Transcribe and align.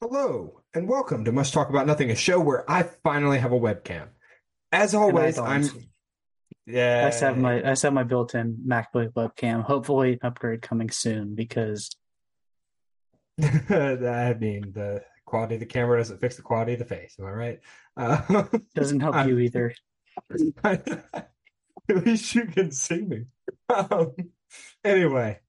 Hello 0.00 0.60
and 0.74 0.88
welcome 0.88 1.24
to 1.24 1.32
Must 1.32 1.52
Talk 1.52 1.70
About 1.70 1.88
Nothing, 1.88 2.12
a 2.12 2.14
show 2.14 2.38
where 2.38 2.70
I 2.70 2.84
finally 3.02 3.38
have 3.38 3.50
a 3.50 3.58
webcam. 3.58 4.10
As 4.70 4.94
always, 4.94 5.40
I'm 5.40 5.68
yeah. 6.66 7.02
I 7.04 7.08
just 7.08 7.20
have 7.20 7.36
my 7.36 7.56
I 7.56 7.70
just 7.70 7.82
have 7.82 7.92
my 7.92 8.04
built-in 8.04 8.58
MacBook 8.64 9.12
webcam. 9.14 9.64
Hopefully, 9.64 10.20
upgrade 10.22 10.62
coming 10.62 10.90
soon 10.90 11.34
because 11.34 11.90
I 13.42 14.36
mean 14.38 14.70
the 14.72 15.02
quality 15.26 15.54
of 15.54 15.60
the 15.60 15.66
camera 15.66 15.98
doesn't 15.98 16.20
fix 16.20 16.36
the 16.36 16.42
quality 16.42 16.74
of 16.74 16.78
the 16.78 16.84
face. 16.84 17.16
Am 17.18 17.24
I 17.24 17.30
right? 17.30 17.60
Uh, 17.96 18.44
doesn't 18.76 19.00
help 19.00 19.16
you 19.26 19.40
either. 19.40 19.74
At 20.62 21.26
least 21.88 22.36
you 22.36 22.46
can 22.46 22.70
see 22.70 23.00
me. 23.00 23.24
Um, 23.68 24.12
anyway, 24.84 25.40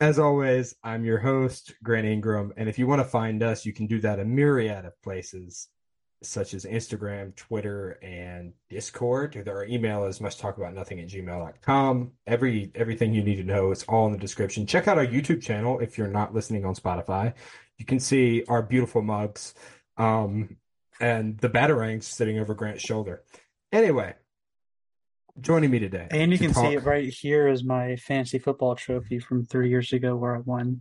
as 0.00 0.18
always, 0.18 0.74
I'm 0.82 1.04
your 1.04 1.18
host, 1.18 1.74
Grant 1.82 2.06
Ingram. 2.06 2.54
And 2.56 2.68
if 2.68 2.78
you 2.78 2.86
want 2.86 3.00
to 3.00 3.08
find 3.08 3.42
us, 3.42 3.66
you 3.66 3.74
can 3.74 3.86
do 3.86 4.00
that 4.00 4.18
a 4.18 4.24
myriad 4.24 4.86
of 4.86 5.00
places, 5.02 5.68
such 6.22 6.54
as 6.54 6.64
Instagram, 6.64 7.36
Twitter, 7.36 7.98
and 8.02 8.54
Discord. 8.70 9.46
Our 9.46 9.66
email 9.66 10.06
is 10.06 10.20
must 10.20 10.40
talk 10.40 10.56
about 10.56 10.74
nothing 10.74 11.00
at 11.00 11.08
gmail.com. 11.08 12.12
Every 12.26 12.72
everything 12.74 13.12
you 13.12 13.22
need 13.22 13.36
to 13.36 13.44
know 13.44 13.72
is 13.72 13.82
all 13.84 14.06
in 14.06 14.12
the 14.12 14.18
description. 14.18 14.66
Check 14.66 14.88
out 14.88 14.96
our 14.96 15.06
YouTube 15.06 15.42
channel 15.42 15.80
if 15.80 15.98
you're 15.98 16.08
not 16.08 16.34
listening 16.34 16.64
on 16.64 16.74
Spotify. 16.74 17.34
You 17.76 17.84
can 17.84 18.00
see 18.00 18.44
our 18.48 18.62
beautiful 18.62 19.02
mugs 19.02 19.54
um, 19.98 20.56
and 20.98 21.36
the 21.38 21.50
batarangs 21.50 22.04
sitting 22.04 22.38
over 22.38 22.54
Grant's 22.54 22.82
shoulder. 22.82 23.22
Anyway, 23.70 24.14
joining 25.40 25.70
me 25.70 25.78
today. 25.78 26.08
And 26.10 26.32
you 26.32 26.38
to 26.38 26.44
can 26.44 26.54
talk... 26.54 26.64
see 26.64 26.74
it 26.74 26.84
right 26.84 27.12
here 27.12 27.48
is 27.48 27.64
my 27.64 27.96
fancy 27.96 28.38
football 28.38 28.74
trophy 28.74 29.18
from 29.18 29.44
three 29.44 29.68
years 29.68 29.92
ago 29.92 30.16
where 30.16 30.36
I 30.36 30.38
won. 30.40 30.80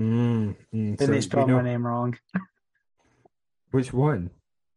Mm, 0.00 0.56
mm. 0.74 0.96
Then 0.96 0.98
so 0.98 1.06
they 1.06 1.20
spelled 1.20 1.50
my 1.50 1.62
name 1.62 1.86
wrong. 1.86 2.18
Which 3.70 3.92
one? 3.92 4.30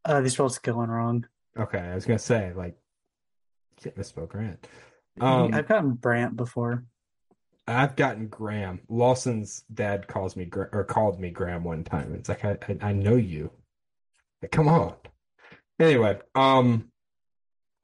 Uh, 0.06 0.22
they 0.22 0.30
spelled 0.30 0.52
Skillen 0.52 0.90
wrong. 0.90 1.26
Okay, 1.58 1.80
I 1.80 1.96
was 1.96 2.06
gonna 2.06 2.20
say 2.20 2.52
like, 2.56 2.76
can't 3.82 3.98
misspell 3.98 4.26
Grant. 4.26 4.68
Um, 5.20 5.54
I've 5.54 5.68
gotten 5.68 5.94
Brant 5.94 6.36
before. 6.36 6.84
I've 7.68 7.96
gotten 7.96 8.28
Graham. 8.28 8.82
Lawson's 8.90 9.64
dad 9.74 10.08
calls 10.08 10.36
me 10.36 10.50
or 10.54 10.84
called 10.84 11.20
me 11.20 11.30
Graham 11.30 11.64
one 11.64 11.84
time. 11.84 12.14
It's 12.16 12.30
like 12.30 12.44
I 12.44 12.58
I, 12.68 12.90
I 12.90 12.94
know 12.94 13.16
you. 13.16 13.52
Like, 14.42 14.52
come 14.52 14.68
on. 14.68 14.96
Anyway, 15.80 16.20
um, 16.36 16.92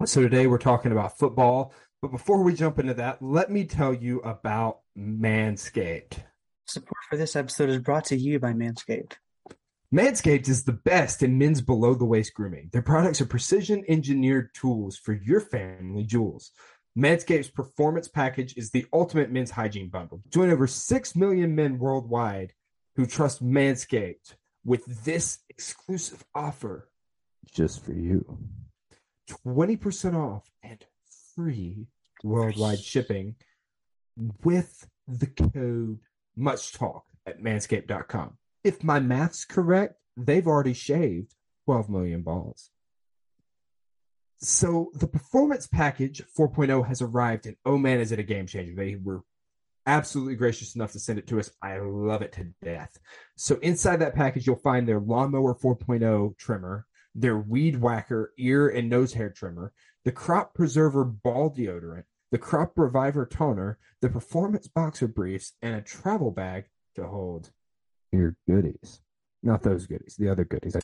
so 0.06 0.22
today 0.22 0.48
we're 0.48 0.58
talking 0.58 0.92
about 0.92 1.18
football. 1.18 1.74
But 2.02 2.12
before 2.12 2.42
we 2.42 2.54
jump 2.54 2.80
into 2.80 2.94
that, 2.94 3.22
let 3.22 3.52
me 3.52 3.66
tell 3.66 3.94
you 3.94 4.20
about 4.20 4.80
Manscaped. 4.98 6.20
Support 6.66 6.98
for 7.10 7.18
this 7.18 7.36
episode 7.36 7.70
is 7.70 7.80
brought 7.80 8.06
to 8.06 8.16
you 8.16 8.40
by 8.40 8.54
Manscaped. 8.54 9.14
Manscaped 9.94 10.48
is 10.48 10.64
the 10.64 10.72
best 10.72 11.24
in 11.24 11.38
men's 11.38 11.62
below 11.62 11.96
the 11.96 12.06
waist 12.06 12.34
grooming. 12.34 12.70
Their 12.72 12.82
products 12.82 13.20
are 13.20 13.26
precision 13.26 13.84
engineered 13.90 14.54
tools 14.54 14.98
for 14.98 15.14
your 15.14 15.42
family 15.42 16.04
jewels. 16.04 16.52
Manscaped's 16.98 17.50
performance 17.50 18.08
package 18.08 18.56
is 18.56 18.72
the 18.72 18.86
ultimate 18.94 19.32
men's 19.32 19.52
hygiene 19.52 19.90
bundle. 19.90 20.22
Join 20.30 20.50
over 20.50 20.68
6 20.68 21.16
million 21.16 21.56
men 21.56 21.78
worldwide 21.78 22.54
who 22.96 23.06
trust 23.06 23.44
Manscaped 23.44 24.36
with 24.64 25.04
this 25.04 25.40
exclusive 25.50 26.24
offer 26.34 26.88
just 27.52 27.84
for 27.84 27.94
you. 27.94 28.38
20% 29.46 30.16
off 30.16 30.50
and 30.64 30.84
free 31.36 31.88
worldwide 32.24 32.80
shipping 32.80 33.36
with 34.44 34.88
the 35.08 35.28
code 35.28 36.00
much 36.36 36.74
talk 36.74 37.06
at 37.26 37.42
manscaped.com. 37.42 38.38
If 38.64 38.84
my 38.84 39.00
math's 39.00 39.46
correct, 39.46 39.96
they've 40.18 40.48
already 40.48 40.74
shaved 40.74 41.34
12 41.66 41.90
million 41.90 42.22
balls. 42.22 42.72
So 44.42 44.92
the 44.94 45.08
performance 45.08 45.68
package 45.68 46.22
4.0 46.38 46.88
has 46.88 47.02
arrived, 47.02 47.46
and 47.46 47.58
oh 47.66 47.78
man, 47.78 48.00
is 48.00 48.12
it 48.12 48.20
a 48.20 48.24
game 48.24 48.48
changer! 48.48 48.74
They 48.74 48.96
were 48.96 49.22
absolutely 49.86 50.36
gracious 50.36 50.76
enough 50.76 50.94
to 50.94 51.00
send 51.00 51.20
it 51.20 51.28
to 51.28 51.40
us. 51.40 51.52
I 51.62 51.80
love 51.80 52.22
it 52.22 52.32
to 52.34 52.48
death. 52.64 52.98
So 53.36 53.58
inside 53.62 53.98
that 53.98 54.16
package, 54.16 54.48
you'll 54.48 54.56
find 54.58 54.88
their 54.88 55.00
lawnmower 55.00 55.56
4.0 55.56 56.38
trimmer, 56.38 56.86
their 57.16 57.38
weed 57.38 57.82
whacker 57.82 58.34
ear 58.38 58.68
and 58.68 58.90
nose 58.90 59.14
hair 59.14 59.30
trimmer, 59.30 59.74
the 60.06 60.12
crop 60.12 60.54
preserver 60.54 61.04
ball 61.04 61.54
deodorant, 61.54 62.04
the 62.32 62.38
crop 62.38 62.74
reviver 62.78 63.26
toner, 63.26 63.78
the 64.02 64.10
performance 64.10 64.68
boxer 64.68 65.08
briefs, 65.08 65.54
and 65.62 65.76
a 65.76 65.82
travel 65.82 66.32
bag 66.32 66.66
to 66.96 67.08
hold 67.08 67.52
your 68.12 68.36
goodies. 68.48 69.02
Not 69.42 69.64
those 69.64 69.88
goodies, 69.88 70.16
the 70.18 70.30
other 70.30 70.46
goodies. 70.46 70.76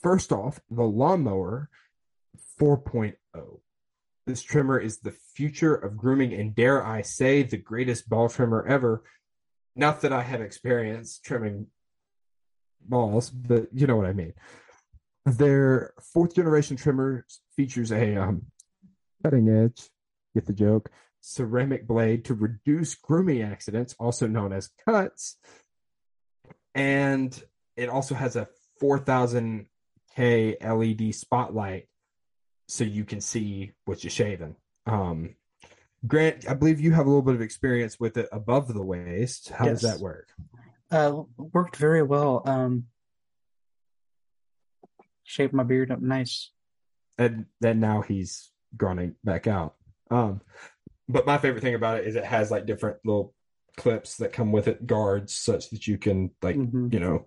First 0.00 0.32
off, 0.32 0.60
the 0.70 0.84
lawnmower 0.84 1.70
4.0. 2.60 3.14
This 4.26 4.42
trimmer 4.42 4.78
is 4.78 4.98
the 4.98 5.14
future 5.34 5.74
of 5.74 5.96
grooming, 5.96 6.34
and 6.34 6.54
dare 6.54 6.84
I 6.84 7.02
say, 7.02 7.42
the 7.42 7.56
greatest 7.56 8.08
ball 8.08 8.28
trimmer 8.28 8.66
ever. 8.66 9.02
Not 9.74 10.02
that 10.02 10.12
I 10.12 10.22
have 10.22 10.40
experience 10.40 11.18
trimming 11.18 11.68
balls, 12.80 13.30
but 13.30 13.68
you 13.72 13.86
know 13.86 13.96
what 13.96 14.06
I 14.06 14.12
mean. 14.12 14.34
Their 15.36 15.92
fourth 16.12 16.34
generation 16.34 16.76
trimmer 16.76 17.26
features 17.56 17.92
a 17.92 18.16
um, 18.16 18.42
cutting 19.22 19.48
edge, 19.48 19.88
get 20.34 20.46
the 20.46 20.52
joke, 20.52 20.90
ceramic 21.20 21.86
blade 21.86 22.24
to 22.26 22.34
reduce 22.34 22.94
grooming 22.94 23.42
accidents, 23.42 23.94
also 23.98 24.26
known 24.26 24.52
as 24.52 24.70
cuts. 24.84 25.36
And 26.74 27.40
it 27.76 27.88
also 27.88 28.14
has 28.14 28.36
a 28.36 28.48
4000K 28.80 29.66
LED 30.60 31.14
spotlight 31.14 31.88
so 32.66 32.84
you 32.84 33.04
can 33.04 33.20
see 33.20 33.72
what 33.84 34.04
you're 34.04 34.10
shaving. 34.10 34.56
Um, 34.86 35.34
Grant, 36.06 36.48
I 36.48 36.54
believe 36.54 36.80
you 36.80 36.92
have 36.92 37.06
a 37.06 37.08
little 37.08 37.22
bit 37.22 37.34
of 37.34 37.40
experience 37.40 37.98
with 37.98 38.16
it 38.16 38.28
above 38.30 38.72
the 38.72 38.84
waist. 38.84 39.50
How 39.50 39.66
yes. 39.66 39.80
does 39.80 39.90
that 39.90 40.00
work? 40.00 40.28
Uh, 40.90 41.22
worked 41.36 41.76
very 41.76 42.02
well. 42.02 42.42
Um, 42.44 42.84
shaped 45.28 45.52
my 45.52 45.62
beard 45.62 45.90
up 45.90 46.00
nice. 46.00 46.50
And 47.18 47.46
then 47.60 47.80
now 47.80 48.00
he's 48.00 48.50
growing 48.76 49.14
back 49.22 49.46
out. 49.46 49.74
Um, 50.10 50.40
but 51.08 51.26
my 51.26 51.38
favorite 51.38 51.60
thing 51.60 51.74
about 51.74 51.98
it 51.98 52.06
is 52.06 52.16
it 52.16 52.24
has 52.24 52.50
like 52.50 52.66
different 52.66 52.98
little 53.04 53.34
clips 53.76 54.16
that 54.16 54.32
come 54.32 54.52
with 54.52 54.68
it, 54.68 54.86
guards, 54.86 55.34
such 55.34 55.70
that 55.70 55.86
you 55.86 55.98
can 55.98 56.30
like 56.42 56.56
mm-hmm. 56.56 56.88
you 56.92 57.00
know, 57.00 57.26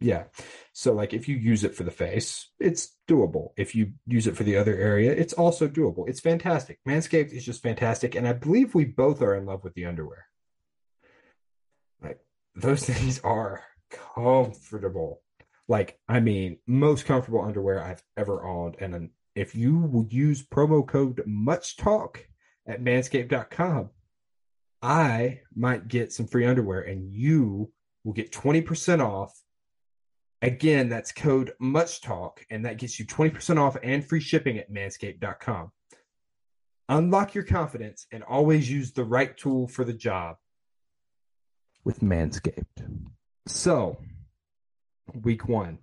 yeah. 0.00 0.24
So 0.72 0.92
like 0.92 1.14
if 1.14 1.28
you 1.28 1.36
use 1.36 1.62
it 1.62 1.74
for 1.74 1.84
the 1.84 1.90
face, 1.90 2.48
it's 2.58 2.96
doable. 3.08 3.50
If 3.56 3.74
you 3.74 3.92
use 4.06 4.26
it 4.26 4.36
for 4.36 4.44
the 4.44 4.56
other 4.56 4.76
area, 4.76 5.12
it's 5.12 5.32
also 5.32 5.68
doable. 5.68 6.08
It's 6.08 6.20
fantastic. 6.20 6.80
Manscaped 6.86 7.32
is 7.32 7.44
just 7.44 7.62
fantastic, 7.62 8.14
and 8.14 8.26
I 8.26 8.32
believe 8.32 8.74
we 8.74 8.84
both 8.84 9.22
are 9.22 9.34
in 9.34 9.46
love 9.46 9.62
with 9.62 9.74
the 9.74 9.84
underwear. 9.84 10.26
Like 12.02 12.18
those 12.56 12.84
things 12.86 13.20
are 13.20 13.62
comfortable 13.90 15.20
like 15.68 15.98
I 16.08 16.20
mean, 16.20 16.58
most 16.66 17.06
comfortable 17.06 17.42
underwear 17.42 17.82
I've 17.82 18.02
ever 18.16 18.44
owned. 18.44 18.76
And 18.80 19.10
if 19.34 19.54
you 19.54 19.78
will 19.78 20.06
use 20.08 20.46
promo 20.46 20.86
code 20.86 21.22
Much 21.26 21.76
Talk 21.76 22.26
at 22.66 22.82
Manscaped.com, 22.82 23.90
I 24.82 25.40
might 25.54 25.88
get 25.88 26.12
some 26.12 26.26
free 26.26 26.46
underwear, 26.46 26.80
and 26.80 27.12
you 27.12 27.72
will 28.04 28.12
get 28.12 28.32
twenty 28.32 28.60
percent 28.60 29.02
off. 29.02 29.32
Again, 30.42 30.88
that's 30.88 31.12
code 31.12 31.52
Much 31.58 32.00
Talk, 32.02 32.44
and 32.50 32.64
that 32.64 32.78
gets 32.78 32.98
you 32.98 33.06
twenty 33.06 33.30
percent 33.30 33.58
off 33.58 33.76
and 33.82 34.04
free 34.04 34.20
shipping 34.20 34.58
at 34.58 34.72
Manscaped.com. 34.72 35.72
Unlock 36.88 37.34
your 37.34 37.44
confidence 37.44 38.06
and 38.12 38.22
always 38.22 38.70
use 38.70 38.92
the 38.92 39.04
right 39.04 39.36
tool 39.36 39.66
for 39.66 39.82
the 39.84 39.92
job 39.92 40.36
with 41.82 42.00
Manscaped. 42.00 43.08
So, 43.46 43.98
week 45.22 45.48
one. 45.48 45.78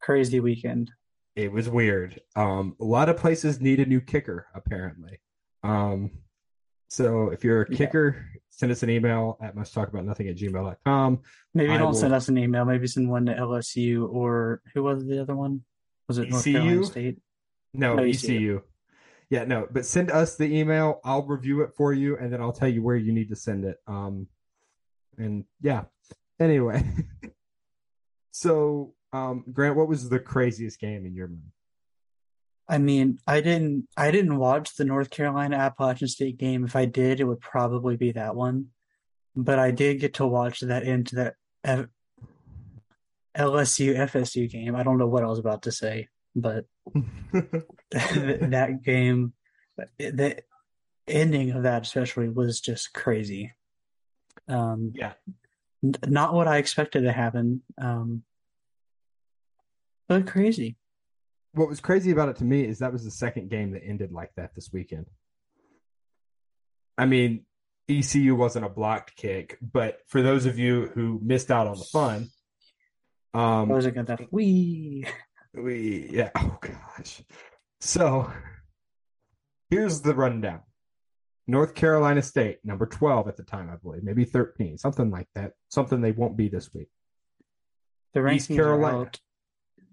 Crazy 0.00 0.40
weekend. 0.40 0.92
It 1.36 1.52
was 1.52 1.68
weird. 1.68 2.20
Um, 2.34 2.76
a 2.80 2.84
lot 2.84 3.08
of 3.08 3.16
places 3.16 3.60
need 3.60 3.80
a 3.80 3.86
new 3.86 4.00
kicker, 4.00 4.46
apparently. 4.54 5.20
Um, 5.62 6.10
so 6.88 7.28
if 7.28 7.44
you're 7.44 7.62
a 7.62 7.68
kicker, 7.68 8.16
yeah. 8.16 8.40
send 8.50 8.72
us 8.72 8.82
an 8.82 8.90
email 8.90 9.38
at 9.40 9.54
must 9.54 9.74
talk 9.74 9.88
about 9.88 10.04
nothing 10.04 10.28
at 10.28 10.36
gmail.com. 10.36 11.20
Maybe 11.54 11.70
I 11.70 11.78
don't 11.78 11.88
will... 11.88 11.94
send 11.94 12.14
us 12.14 12.28
an 12.28 12.38
email. 12.38 12.64
Maybe 12.64 12.86
send 12.86 13.10
one 13.10 13.26
to 13.26 13.34
LSU 13.34 14.12
or 14.12 14.62
who 14.74 14.82
was 14.82 15.04
the 15.04 15.20
other 15.20 15.36
one? 15.36 15.62
Was 16.08 16.18
it 16.18 16.30
North 16.30 16.44
Carolina 16.44 16.84
State? 16.84 17.18
No, 17.74 17.94
no 17.94 18.02
ECU. 18.02 18.36
ECU. 18.36 18.62
Yeah, 19.30 19.44
no, 19.44 19.68
but 19.70 19.84
send 19.84 20.10
us 20.10 20.36
the 20.36 20.58
email. 20.58 21.00
I'll 21.04 21.22
review 21.22 21.60
it 21.60 21.74
for 21.76 21.92
you, 21.92 22.16
and 22.16 22.32
then 22.32 22.40
I'll 22.40 22.52
tell 22.52 22.68
you 22.68 22.82
where 22.82 22.96
you 22.96 23.12
need 23.12 23.28
to 23.28 23.36
send 23.36 23.66
it. 23.66 23.76
Um, 23.86 24.26
and 25.18 25.44
yeah. 25.60 25.84
Anyway, 26.40 26.82
So, 28.30 28.94
um, 29.12 29.44
Grant, 29.52 29.76
what 29.76 29.88
was 29.88 30.08
the 30.08 30.18
craziest 30.18 30.78
game 30.78 31.06
in 31.06 31.14
your 31.14 31.28
mind? 31.28 31.52
I 32.68 32.78
mean, 32.78 33.18
I 33.26 33.40
didn't 33.40 33.88
I 33.96 34.10
didn't 34.10 34.36
watch 34.36 34.76
the 34.76 34.84
North 34.84 35.08
Carolina 35.08 35.56
Appalachian 35.56 36.08
State 36.08 36.36
game. 36.36 36.64
If 36.64 36.76
I 36.76 36.84
did, 36.84 37.20
it 37.20 37.24
would 37.24 37.40
probably 37.40 37.96
be 37.96 38.12
that 38.12 38.36
one. 38.36 38.66
But 39.34 39.58
I 39.58 39.70
did 39.70 40.00
get 40.00 40.14
to 40.14 40.26
watch 40.26 40.60
that 40.60 40.82
into 40.82 41.14
that 41.16 41.34
LSU 43.36 43.96
FSU 43.96 44.50
game. 44.50 44.76
I 44.76 44.82
don't 44.82 44.98
know 44.98 45.06
what 45.06 45.22
I 45.22 45.28
was 45.28 45.38
about 45.38 45.62
to 45.62 45.72
say, 45.72 46.08
but 46.36 46.66
that 47.90 48.80
game, 48.84 49.32
the 49.98 50.42
ending 51.06 51.52
of 51.52 51.62
that 51.62 51.82
especially 51.82 52.28
was 52.28 52.60
just 52.60 52.92
crazy. 52.92 53.52
Um, 54.46 54.92
yeah, 54.94 55.12
not 55.82 56.34
what 56.34 56.48
I 56.48 56.58
expected 56.58 57.02
to 57.02 57.12
happen, 57.12 57.62
um, 57.80 58.22
but 60.08 60.26
crazy. 60.26 60.76
What 61.52 61.68
was 61.68 61.80
crazy 61.80 62.10
about 62.10 62.28
it 62.28 62.36
to 62.36 62.44
me 62.44 62.64
is 62.64 62.78
that 62.78 62.92
was 62.92 63.04
the 63.04 63.10
second 63.10 63.50
game 63.50 63.72
that 63.72 63.82
ended 63.84 64.12
like 64.12 64.30
that 64.36 64.54
this 64.54 64.70
weekend. 64.72 65.06
I 66.96 67.06
mean, 67.06 67.44
ECU 67.88 68.34
wasn't 68.34 68.66
a 68.66 68.68
blocked 68.68 69.16
kick, 69.16 69.56
but 69.60 70.00
for 70.08 70.20
those 70.20 70.46
of 70.46 70.58
you 70.58 70.90
who 70.94 71.20
missed 71.22 71.50
out 71.50 71.66
on 71.66 71.78
the 71.78 71.84
fun, 71.84 72.28
um, 73.34 73.68
was 73.68 73.86
it 73.86 73.94
that 74.06 74.20
we 74.30 75.06
we 75.54 76.08
yeah 76.10 76.30
oh 76.34 76.58
gosh. 76.60 77.22
So 77.80 78.30
here's 79.70 80.00
the 80.00 80.14
rundown. 80.14 80.60
North 81.50 81.74
Carolina 81.74 82.20
State, 82.20 82.58
number 82.62 82.84
12 82.84 83.26
at 83.26 83.38
the 83.38 83.42
time, 83.42 83.70
I 83.72 83.76
believe, 83.76 84.04
maybe 84.04 84.26
13, 84.26 84.76
something 84.76 85.10
like 85.10 85.28
that. 85.34 85.52
Something 85.70 86.02
they 86.02 86.12
won't 86.12 86.36
be 86.36 86.48
this 86.48 86.74
week. 86.74 86.88
The 88.12 88.20
rankings 88.20 88.34
East 88.34 88.48
Carolina. 88.50 88.98
Are. 88.98 89.10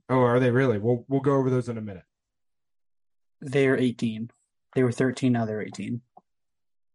Oh, 0.09 0.19
are 0.19 0.39
they 0.41 0.51
really? 0.51 0.77
We'll 0.77 1.05
we'll 1.07 1.21
go 1.21 1.35
over 1.35 1.49
those 1.49 1.69
in 1.69 1.77
a 1.77 1.81
minute. 1.81 2.03
They 3.41 3.67
are 3.67 3.77
18. 3.77 4.29
They 4.75 4.83
were 4.83 4.91
13, 4.91 5.31
now 5.31 5.45
they're 5.45 5.61
18. 5.61 6.01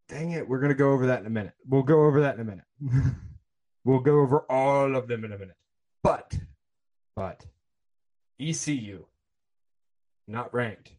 Dang 0.08 0.32
it, 0.32 0.46
we're 0.46 0.60
gonna 0.60 0.74
go 0.74 0.92
over 0.92 1.06
that 1.06 1.20
in 1.20 1.26
a 1.26 1.30
minute. 1.30 1.54
We'll 1.66 1.82
go 1.82 2.04
over 2.04 2.20
that 2.20 2.34
in 2.34 2.42
a 2.42 2.44
minute. 2.44 2.64
we'll 3.84 4.00
go 4.00 4.20
over 4.20 4.40
all 4.50 4.94
of 4.94 5.08
them 5.08 5.24
in 5.24 5.32
a 5.32 5.38
minute. 5.38 5.56
But 6.02 6.38
but 7.16 7.46
ECU, 8.38 9.06
not 10.28 10.52
ranked. 10.52 10.92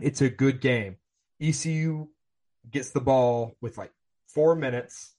It's 0.00 0.20
a 0.20 0.28
good 0.28 0.60
game. 0.60 0.96
ECU 1.40 2.08
gets 2.68 2.90
the 2.90 3.00
ball 3.00 3.56
with 3.60 3.78
like 3.78 3.92
four 4.28 4.54
minutes, 4.54 5.14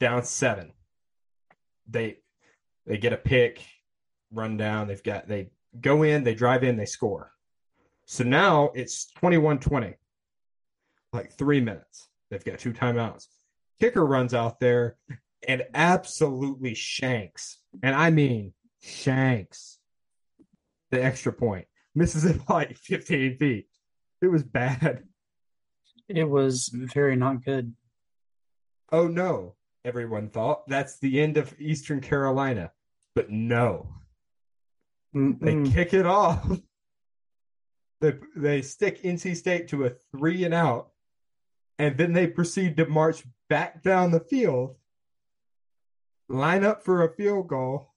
down 0.00 0.24
seven. 0.24 0.72
They 1.88 2.18
they 2.86 2.98
get 2.98 3.12
a 3.12 3.16
pick, 3.18 3.64
run 4.32 4.56
down. 4.56 4.88
They've 4.88 5.02
got 5.02 5.28
they 5.28 5.50
go 5.80 6.02
in, 6.02 6.24
they 6.24 6.34
drive 6.34 6.64
in, 6.64 6.76
they 6.76 6.86
score. 6.86 7.32
So 8.06 8.24
now 8.24 8.72
it's 8.74 9.10
21-20. 9.22 9.94
Like 11.12 11.32
three 11.32 11.60
minutes. 11.60 12.08
They've 12.30 12.44
got 12.44 12.58
two 12.58 12.72
timeouts. 12.72 13.26
Kicker 13.80 14.04
runs 14.04 14.34
out 14.34 14.60
there 14.60 14.96
and 15.46 15.64
absolutely 15.74 16.74
shanks. 16.74 17.58
And 17.82 17.94
I 17.94 18.10
mean 18.10 18.54
shanks 18.80 19.78
the 20.90 21.02
extra 21.02 21.32
point. 21.32 21.66
Misses 21.94 22.24
it 22.24 22.40
like 22.48 22.76
15 22.78 23.36
feet. 23.38 23.66
It 24.20 24.28
was 24.28 24.42
bad. 24.42 25.04
It 26.08 26.28
was 26.28 26.68
very 26.72 27.16
not 27.16 27.44
good. 27.44 27.74
Oh 28.90 29.06
no, 29.06 29.54
everyone 29.84 30.28
thought 30.28 30.68
that's 30.68 30.98
the 30.98 31.20
end 31.20 31.36
of 31.36 31.54
Eastern 31.58 32.00
Carolina. 32.00 32.72
But 33.14 33.30
no. 33.30 33.88
Mm-mm. 35.14 35.40
They 35.40 35.70
kick 35.70 35.94
it 35.94 36.06
off. 36.06 36.46
They, 38.00 38.14
they 38.34 38.62
stick 38.62 39.02
NC 39.02 39.36
State 39.36 39.68
to 39.68 39.84
a 39.84 39.90
three 40.10 40.44
and 40.44 40.54
out, 40.54 40.90
and 41.78 41.96
then 41.96 42.12
they 42.12 42.26
proceed 42.26 42.76
to 42.78 42.86
march 42.86 43.22
back 43.48 43.82
down 43.82 44.10
the 44.10 44.20
field, 44.20 44.76
line 46.28 46.64
up 46.64 46.84
for 46.84 47.04
a 47.04 47.14
field 47.14 47.48
goal, 47.48 47.92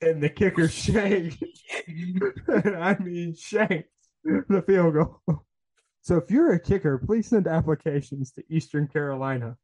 and 0.00 0.22
the 0.22 0.28
kicker 0.28 0.68
shanked. 0.68 1.42
I 2.48 2.96
mean, 2.98 3.34
shanked 3.36 3.90
the 4.24 4.62
field 4.66 4.94
goal. 4.94 5.44
So 6.02 6.16
if 6.16 6.30
you're 6.30 6.52
a 6.52 6.60
kicker, 6.60 6.98
please 6.98 7.28
send 7.28 7.46
applications 7.46 8.32
to 8.32 8.42
Eastern 8.48 8.88
Carolina. 8.88 9.56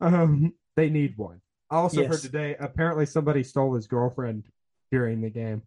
Um, 0.00 0.52
they 0.76 0.90
need 0.90 1.16
one. 1.16 1.40
I 1.70 1.76
also 1.76 2.02
yes. 2.02 2.10
heard 2.10 2.20
today 2.20 2.56
apparently 2.58 3.06
somebody 3.06 3.42
stole 3.42 3.74
his 3.74 3.86
girlfriend 3.86 4.44
during 4.92 5.20
the 5.20 5.30
game. 5.30 5.62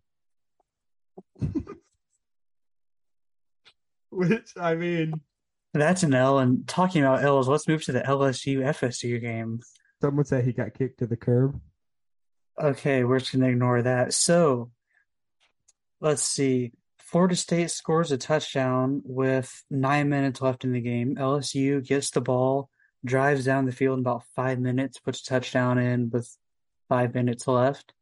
Which 4.11 4.53
I 4.57 4.75
mean, 4.75 5.21
that's 5.73 6.03
an 6.03 6.13
L. 6.13 6.39
And 6.39 6.67
talking 6.67 7.03
about 7.03 7.23
L's, 7.23 7.47
let's 7.47 7.67
move 7.67 7.83
to 7.85 7.91
the 7.91 8.01
LSU 8.01 8.59
FSU 8.59 9.21
game. 9.21 9.59
Someone 10.01 10.25
said 10.25 10.45
he 10.45 10.53
got 10.53 10.73
kicked 10.73 10.99
to 10.99 11.07
the 11.07 11.17
curb. 11.17 11.59
Okay, 12.61 13.03
we're 13.03 13.19
just 13.19 13.33
gonna 13.33 13.49
ignore 13.49 13.81
that. 13.81 14.13
So, 14.13 14.71
let's 16.01 16.23
see. 16.23 16.71
Florida 17.09 17.35
State 17.35 17.71
scores 17.71 18.11
a 18.11 18.19
touchdown 18.19 19.01
with 19.03 19.63
nine 19.71 20.09
minutes 20.09 20.43
left 20.43 20.63
in 20.63 20.73
the 20.73 20.79
game. 20.79 21.15
LSU 21.15 21.83
gets 21.83 22.11
the 22.11 22.21
ball, 22.21 22.69
drives 23.03 23.45
down 23.45 23.65
the 23.65 23.71
field 23.71 23.97
in 23.97 24.03
about 24.03 24.25
five 24.35 24.59
minutes, 24.59 24.99
puts 24.99 25.21
a 25.21 25.25
touchdown 25.25 25.79
in 25.79 26.11
with 26.11 26.37
five 26.87 27.15
minutes 27.15 27.47
left. 27.47 27.93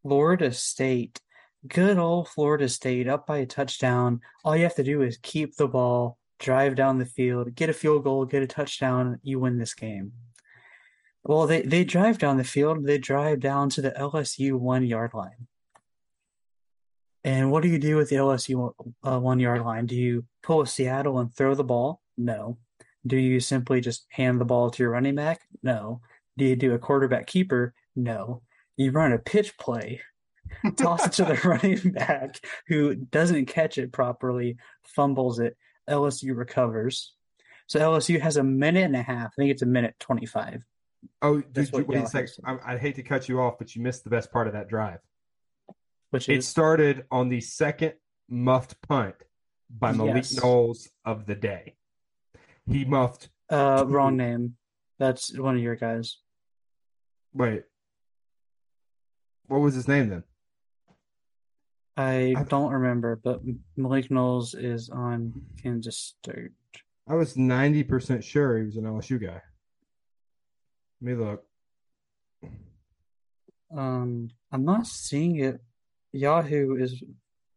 Florida 0.00 0.54
State, 0.54 1.20
good 1.68 1.98
old 1.98 2.28
Florida 2.28 2.66
State, 2.70 3.06
up 3.06 3.26
by 3.26 3.36
a 3.38 3.46
touchdown. 3.46 4.22
All 4.42 4.56
you 4.56 4.62
have 4.62 4.76
to 4.76 4.82
do 4.82 5.02
is 5.02 5.18
keep 5.20 5.56
the 5.56 5.68
ball, 5.68 6.16
drive 6.38 6.76
down 6.76 6.96
the 6.96 7.04
field, 7.04 7.54
get 7.54 7.68
a 7.68 7.74
field 7.74 8.04
goal, 8.04 8.24
get 8.24 8.42
a 8.42 8.46
touchdown, 8.46 9.20
you 9.22 9.38
win 9.38 9.58
this 9.58 9.74
game. 9.74 10.12
Well, 11.24 11.46
they, 11.46 11.60
they 11.60 11.84
drive 11.84 12.16
down 12.16 12.38
the 12.38 12.44
field, 12.44 12.86
they 12.86 12.96
drive 12.96 13.40
down 13.40 13.68
to 13.68 13.82
the 13.82 13.90
LSU 13.90 14.58
one 14.58 14.86
yard 14.86 15.12
line. 15.12 15.46
And 17.24 17.50
what 17.50 17.62
do 17.62 17.68
you 17.68 17.78
do 17.78 17.96
with 17.96 18.08
the 18.08 18.16
LSU 18.16 18.72
uh, 19.02 19.18
one 19.18 19.40
yard 19.40 19.62
line? 19.62 19.86
Do 19.86 19.94
you 19.94 20.24
pull 20.42 20.62
a 20.62 20.66
Seattle 20.66 21.18
and 21.18 21.34
throw 21.34 21.54
the 21.54 21.64
ball? 21.64 22.00
No. 22.16 22.58
Do 23.06 23.16
you 23.16 23.40
simply 23.40 23.80
just 23.80 24.06
hand 24.10 24.40
the 24.40 24.44
ball 24.44 24.70
to 24.70 24.82
your 24.82 24.92
running 24.92 25.14
back? 25.14 25.42
No. 25.62 26.00
Do 26.38 26.44
you 26.44 26.56
do 26.56 26.74
a 26.74 26.78
quarterback 26.78 27.26
keeper? 27.26 27.74
No. 27.94 28.42
You 28.76 28.90
run 28.92 29.12
a 29.12 29.18
pitch 29.18 29.58
play, 29.58 30.00
toss 30.76 31.06
it 31.06 31.12
to 31.12 31.24
the 31.24 31.40
running 31.46 31.92
back 31.92 32.40
who 32.66 32.94
doesn't 32.94 33.46
catch 33.46 33.76
it 33.76 33.92
properly, 33.92 34.56
fumbles 34.84 35.38
it. 35.38 35.56
LSU 35.88 36.36
recovers. 36.36 37.14
So 37.66 37.80
LSU 37.80 38.20
has 38.20 38.36
a 38.36 38.42
minute 38.42 38.84
and 38.84 38.96
a 38.96 39.02
half. 39.02 39.32
I 39.32 39.34
think 39.36 39.50
it's 39.50 39.62
a 39.62 39.66
minute 39.66 39.94
25. 40.00 40.62
Oh, 41.22 41.40
did 41.40 41.70
you, 41.72 41.84
wait 41.84 42.02
a 42.02 42.06
second. 42.06 42.44
I, 42.44 42.74
I 42.74 42.78
hate 42.78 42.96
to 42.96 43.02
cut 43.02 43.28
you 43.28 43.40
off, 43.40 43.58
but 43.58 43.74
you 43.74 43.82
missed 43.82 44.04
the 44.04 44.10
best 44.10 44.32
part 44.32 44.46
of 44.46 44.52
that 44.54 44.68
drive. 44.68 45.00
Which 46.10 46.28
is? 46.28 46.38
It 46.38 46.48
started 46.48 47.04
on 47.10 47.28
the 47.28 47.40
second 47.40 47.94
muffed 48.28 48.80
punt 48.82 49.14
by 49.70 49.92
Malik 49.92 50.16
yes. 50.16 50.42
Knowles 50.42 50.88
of 51.04 51.26
the 51.26 51.34
day. 51.34 51.74
He 52.66 52.84
muffed. 52.84 53.28
Uh, 53.48 53.84
wrong 53.86 54.16
name. 54.16 54.56
That's 54.98 55.36
one 55.36 55.56
of 55.56 55.62
your 55.62 55.76
guys. 55.76 56.18
Wait. 57.32 57.62
What 59.46 59.60
was 59.60 59.74
his 59.74 59.88
name 59.88 60.08
then? 60.08 60.24
I, 61.96 62.34
I 62.36 62.44
don't 62.44 62.72
remember, 62.72 63.20
but 63.22 63.40
Malik 63.76 64.10
Knowles 64.10 64.54
is 64.54 64.90
on 64.90 65.32
Kansas 65.62 66.14
State. 66.22 66.52
I 67.08 67.14
was 67.14 67.36
ninety 67.36 67.82
percent 67.82 68.22
sure 68.22 68.58
he 68.58 68.64
was 68.64 68.76
an 68.76 68.84
LSU 68.84 69.20
guy. 69.20 69.42
Let 71.00 71.02
me 71.02 71.14
look. 71.14 71.44
Um, 73.76 74.30
I'm 74.52 74.64
not 74.64 74.86
seeing 74.86 75.40
it 75.40 75.60
Yahoo 76.12 76.76
is 76.76 77.02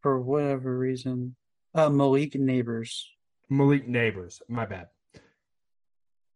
for 0.02 0.20
whatever 0.20 0.78
reason. 0.78 1.36
Uh, 1.74 1.90
Malik 1.90 2.34
Nabers. 2.34 3.04
Malik 3.50 3.88
Nabers, 3.88 4.42
My 4.48 4.66
bad. 4.66 4.88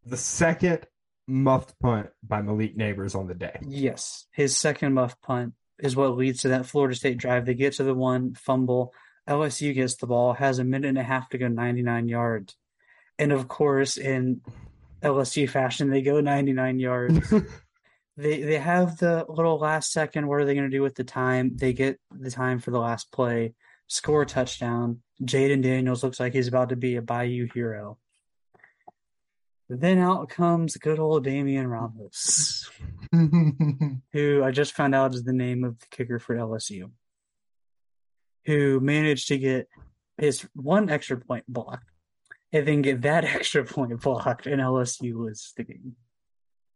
The 0.05 0.17
second 0.17 0.87
muffed 1.27 1.77
punt 1.79 2.09
by 2.23 2.41
Malik 2.41 2.77
Nabers 2.77 3.15
on 3.15 3.27
the 3.27 3.35
day. 3.35 3.59
Yes, 3.67 4.25
his 4.31 4.55
second 4.55 4.93
muffed 4.93 5.21
punt 5.21 5.53
is 5.79 5.95
what 5.95 6.15
leads 6.17 6.41
to 6.41 6.49
that 6.49 6.65
Florida 6.65 6.95
State 6.95 7.17
drive. 7.17 7.45
They 7.45 7.53
get 7.53 7.73
to 7.73 7.83
the 7.83 7.93
one 7.93 8.33
fumble. 8.33 8.93
LSU 9.27 9.73
gets 9.75 9.95
the 9.95 10.07
ball, 10.07 10.33
has 10.33 10.59
a 10.59 10.63
minute 10.63 10.87
and 10.87 10.97
a 10.97 11.03
half 11.03 11.29
to 11.29 11.37
go 11.37 11.47
99 11.47 12.07
yards. 12.07 12.55
And 13.19 13.31
of 13.31 13.47
course, 13.47 13.97
in 13.97 14.41
LSU 15.03 15.49
fashion, 15.49 15.89
they 15.89 16.01
go 16.01 16.21
99 16.21 16.79
yards. 16.79 17.33
they 18.17 18.41
they 18.41 18.57
have 18.57 18.97
the 18.97 19.25
little 19.29 19.59
last 19.59 19.91
second. 19.91 20.27
What 20.27 20.39
are 20.39 20.45
they 20.45 20.55
going 20.55 20.69
to 20.69 20.75
do 20.75 20.81
with 20.81 20.95
the 20.95 21.03
time? 21.03 21.55
They 21.55 21.73
get 21.73 21.99
the 22.11 22.31
time 22.31 22.59
for 22.59 22.71
the 22.71 22.79
last 22.79 23.11
play, 23.11 23.53
score 23.87 24.23
a 24.23 24.25
touchdown. 24.25 25.01
Jayden 25.21 25.61
Daniels 25.61 26.03
looks 26.03 26.19
like 26.19 26.33
he's 26.33 26.47
about 26.47 26.69
to 26.69 26.75
be 26.75 26.95
a 26.95 27.01
Bayou 27.01 27.47
hero. 27.53 27.97
Then 29.69 29.99
out 29.99 30.29
comes 30.29 30.77
good 30.77 30.97
old 30.97 31.25
Damian 31.25 31.67
Ramos, 31.67 32.69
who 33.11 34.43
I 34.43 34.51
just 34.51 34.73
found 34.73 34.95
out 34.95 35.13
is 35.13 35.23
the 35.23 35.33
name 35.33 35.63
of 35.63 35.77
the 35.79 35.85
kicker 35.91 36.19
for 36.19 36.35
LSU, 36.35 36.89
who 38.45 38.79
managed 38.79 39.27
to 39.27 39.37
get 39.37 39.67
his 40.17 40.47
one 40.53 40.89
extra 40.89 41.17
point 41.17 41.43
blocked 41.47 41.83
and 42.53 42.67
then 42.67 42.81
get 42.81 43.01
that 43.01 43.23
extra 43.35 43.63
point 43.63 43.99
blocked, 44.01 44.47
and 44.47 44.61
LSU 44.61 45.13
was 45.13 45.53
the 45.57 45.63
game. 45.63 45.95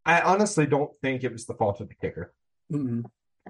I 0.05 0.22
honestly 0.22 0.65
don't 0.65 0.91
think 1.01 1.24
it 1.24 1.31
was 1.31 1.46
the 1.46 1.53
fault 1.53 1.79
of 1.81 1.89
the 1.89 1.96
kicker. 1.96 2.34
Mm-mm. 2.72 3.05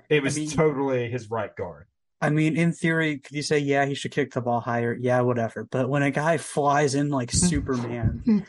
It 0.10 0.24
was 0.24 0.38
I 0.38 0.42
mean- 0.42 0.50
totally 0.50 1.10
his 1.10 1.30
right 1.30 1.56
guard. 1.56 1.88
I 2.24 2.30
mean, 2.30 2.56
in 2.56 2.72
theory, 2.72 3.18
could 3.18 3.36
you 3.36 3.42
say, 3.42 3.58
yeah, 3.58 3.86
he 3.86 3.96
should 3.96 4.12
kick 4.12 4.32
the 4.34 4.42
ball 4.42 4.60
higher? 4.60 4.96
Yeah, 5.00 5.22
whatever. 5.22 5.64
But 5.64 5.90
when 5.90 6.04
a 6.04 6.12
guy 6.12 6.38
flies 6.38 6.94
in 6.94 7.10
like 7.10 7.32
Superman, 7.52 8.46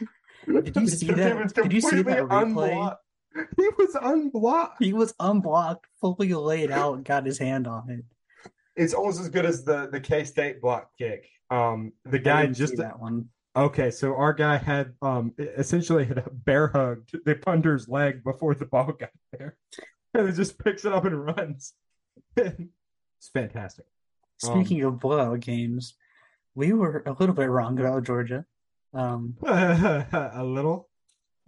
Did 0.47 0.77
you 0.77 0.89
see 0.89 1.07
that? 1.13 1.55
Did 1.55 1.73
you 1.73 1.81
see 1.81 2.03
that 2.03 2.19
replay? 2.25 2.43
unblocked. 2.43 3.03
He 3.57 3.67
was 3.79 3.97
unblocked. 4.03 4.83
he 4.85 4.93
was 4.93 5.15
unblocked, 5.19 5.87
fully 6.03 6.35
laid 6.35 6.71
out, 6.71 6.97
and 6.97 7.05
got 7.05 7.25
his 7.25 7.39
hand 7.39 7.67
on 7.67 7.89
it. 7.89 8.05
It's 8.77 8.93
almost 8.93 9.21
as 9.21 9.31
good 9.31 9.47
as 9.47 9.65
the 9.65 9.89
the 9.91 10.01
K 10.01 10.25
State 10.25 10.61
block 10.61 10.91
kick. 10.99 11.27
Um, 11.49 11.93
the 12.05 12.19
guy 12.19 12.47
just 12.49 12.77
that 12.77 13.01
one. 13.01 13.31
Okay. 13.57 13.91
So 13.91 14.15
our 14.17 14.33
guy 14.33 14.57
had 14.57 14.95
um 15.03 15.33
essentially 15.39 16.05
had 16.05 16.19
a 16.19 16.31
bear 16.31 16.69
hugged 16.69 17.17
the 17.25 17.35
punter's 17.35 17.89
leg 17.89 18.25
before 18.25 18.55
the 18.55 18.67
ball 18.67 18.93
got 18.93 19.11
there, 19.33 19.57
and 20.15 20.29
it 20.29 20.33
just 20.33 20.59
picks 20.59 20.85
it 20.85 20.93
up 20.93 21.05
and 21.05 21.25
runs. 21.25 21.75
it's 22.37 23.29
fantastic. 23.33 23.87
Speaking 24.39 24.83
of 24.83 24.99
blowout 24.99 25.39
games, 25.39 25.95
we 26.57 26.73
were 26.73 27.05
a 27.07 27.13
little 27.13 27.35
bit 27.35 27.49
wrong 27.49 27.79
about 27.79 28.03
Georgia. 28.03 28.45
Um, 28.93 29.37
a 29.47 30.43
little. 30.43 30.89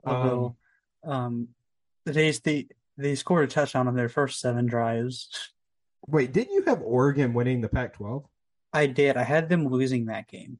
a 0.04 0.24
little. 0.24 0.56
Um, 1.04 1.48
they 2.06 2.30
they 2.30 2.68
they 2.96 3.14
scored 3.14 3.44
a 3.44 3.46
touchdown 3.48 3.88
on 3.88 3.96
their 3.96 4.08
first 4.08 4.40
seven 4.40 4.66
drives. 4.66 5.28
Wait, 6.06 6.32
didn't 6.32 6.54
you 6.54 6.62
have 6.66 6.82
Oregon 6.82 7.32
winning 7.32 7.60
the 7.60 7.68
Pac-12? 7.68 8.24
I 8.72 8.86
did. 8.86 9.16
I 9.16 9.22
had 9.22 9.48
them 9.48 9.68
losing 9.68 10.06
that 10.06 10.28
game. 10.28 10.58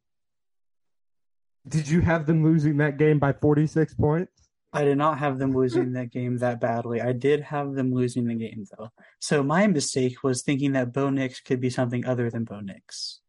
Did 1.69 1.89
you 1.89 2.01
have 2.03 2.27
them 2.27 2.43
losing 2.45 2.77
that 2.79 2.99
game 2.99 3.19
by 3.19 3.33
46 3.33 3.95
points? 3.95 4.33
I 4.73 4.85
did 4.85 4.99
not 4.99 5.19
have 5.19 5.39
them 5.39 5.53
losing 5.53 5.93
that 5.93 6.11
game 6.11 6.37
that 6.39 6.61
badly. 6.61 7.01
I 7.01 7.13
did 7.13 7.41
have 7.43 7.75
them 7.75 7.95
losing 7.95 8.27
the 8.27 8.35
game 8.35 8.65
though. 8.77 8.91
So 9.21 9.43
my 9.43 9.67
mistake 9.69 10.23
was 10.25 10.43
thinking 10.43 10.73
that 10.73 10.93
Bo 10.93 11.11
Nix 11.11 11.41
could 11.41 11.61
be 11.61 11.71
something 11.71 12.05
other 12.05 12.29
than 12.29 12.45
Bo 12.45 12.61
Nix. 12.61 13.21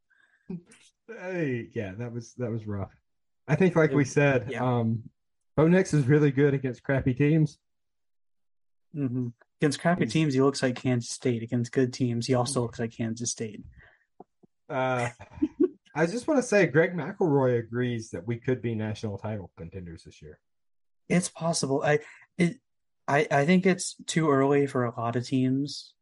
Hey, 1.07 1.69
yeah, 1.73 1.91
that 1.99 2.11
was 2.11 2.33
that 2.39 2.51
was 2.51 2.65
rough. 2.65 2.91
I 3.47 3.55
think, 3.55 3.75
like 3.75 3.91
we 3.91 4.05
said, 4.05 4.47
Yeah. 4.49 4.63
um, 4.63 5.03
Bo 5.55 5.67
Nix 5.67 5.93
is 5.93 6.07
really 6.07 6.31
good 6.31 6.55
against 6.55 6.81
crappy 6.83 7.13
teams. 7.13 7.59
hmm 8.93 9.27
Against 9.61 9.79
crappy 9.79 10.01
He's- 10.05 10.13
teams, 10.13 10.33
he 10.33 10.41
looks 10.41 10.61
like 10.63 10.75
Kansas 10.75 11.11
State. 11.11 11.43
Against 11.43 11.71
good 11.71 11.93
teams, 11.93 12.25
he 12.27 12.33
also 12.33 12.61
looks 12.63 12.79
like 12.79 12.91
Kansas 12.91 13.31
State. 13.31 13.63
Uh, 14.67 15.09
I 15.95 16.05
just 16.05 16.27
want 16.27 16.39
to 16.39 16.47
say, 16.47 16.65
Greg 16.65 16.93
McElroy 16.93 17.57
agrees 17.57 18.09
that 18.09 18.27
we 18.27 18.37
could 18.37 18.61
be 18.61 18.75
national 18.75 19.17
title 19.17 19.51
contenders 19.57 20.03
this 20.03 20.21
year. 20.21 20.39
It's 21.07 21.29
possible. 21.29 21.81
I 21.83 21.99
it 22.37 22.59
I 23.07 23.27
I 23.31 23.45
think 23.45 23.65
it's 23.65 23.95
too 24.05 24.29
early 24.29 24.67
for 24.67 24.83
a 24.83 24.99
lot 24.99 25.15
of 25.15 25.25
teams, 25.25 25.93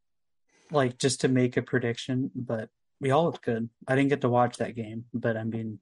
like 0.72 0.98
just 0.98 1.22
to 1.22 1.28
make 1.28 1.58
a 1.58 1.62
prediction. 1.62 2.32
But 2.34 2.70
we 3.00 3.12
all 3.12 3.26
looked 3.26 3.44
good. 3.46 3.70
I 3.88 3.96
didn't 3.96 4.10
get 4.10 4.22
to 4.22 4.30
watch 4.30 4.58
that 4.58 4.76
game, 4.76 5.06
but 5.14 5.38
I 5.38 5.44
mean, 5.44 5.80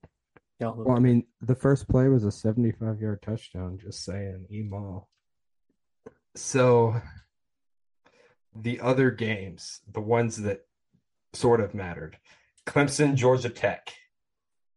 y'all 0.60 0.76
looked 0.76 0.90
Well, 0.90 0.98
I 0.98 1.02
mean, 1.02 1.26
the 1.42 1.56
first 1.56 1.88
play 1.88 2.10
was 2.10 2.26
a 2.26 2.32
75 2.32 3.00
yard 3.00 3.22
touchdown, 3.22 3.80
just 3.82 4.04
saying, 4.04 4.48
Emal. 4.52 5.06
So 6.36 7.00
the 8.56 8.82
other 8.82 9.12
games, 9.12 9.80
the 9.92 10.02
ones 10.02 10.38
that 10.42 10.66
sort 11.34 11.62
of 11.62 11.74
mattered 11.74 12.18
Clemson, 12.66 13.16
Georgia 13.16 13.50
Tech. 13.50 13.94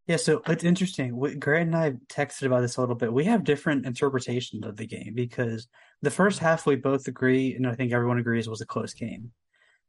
Yeah, 0.07 0.17
so 0.17 0.43
it's 0.47 0.65
interesting. 0.65 1.19
Grant 1.39 1.69
and 1.69 1.77
I 1.77 1.93
texted 2.09 2.43
about 2.43 2.61
this 2.61 2.77
a 2.77 2.81
little 2.81 2.95
bit. 2.95 3.13
We 3.13 3.25
have 3.25 3.43
different 3.43 3.87
interpretations 3.87 4.67
of 4.67 4.77
the 4.77 4.87
game 4.87 5.15
because 5.15 5.67
the 6.03 6.11
first 6.11 6.41
half 6.41 6.67
we 6.67 6.77
both 6.77 7.09
agree, 7.09 7.55
and 7.55 7.67
I 7.67 7.75
think 7.75 7.93
everyone 7.93 8.19
agrees 8.19 8.49
was 8.49 8.61
a 8.61 8.67
close 8.67 8.93
game. 8.93 9.33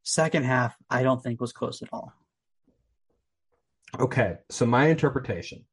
Second 0.04 0.46
half, 0.46 0.76
I 0.90 1.04
don't 1.04 1.22
think 1.22 1.42
was 1.42 1.52
close 1.52 1.82
at 1.82 1.90
all. 1.92 2.14
Okay, 4.00 4.38
so 4.50 4.66
my 4.66 4.88
interpretation 4.88 5.66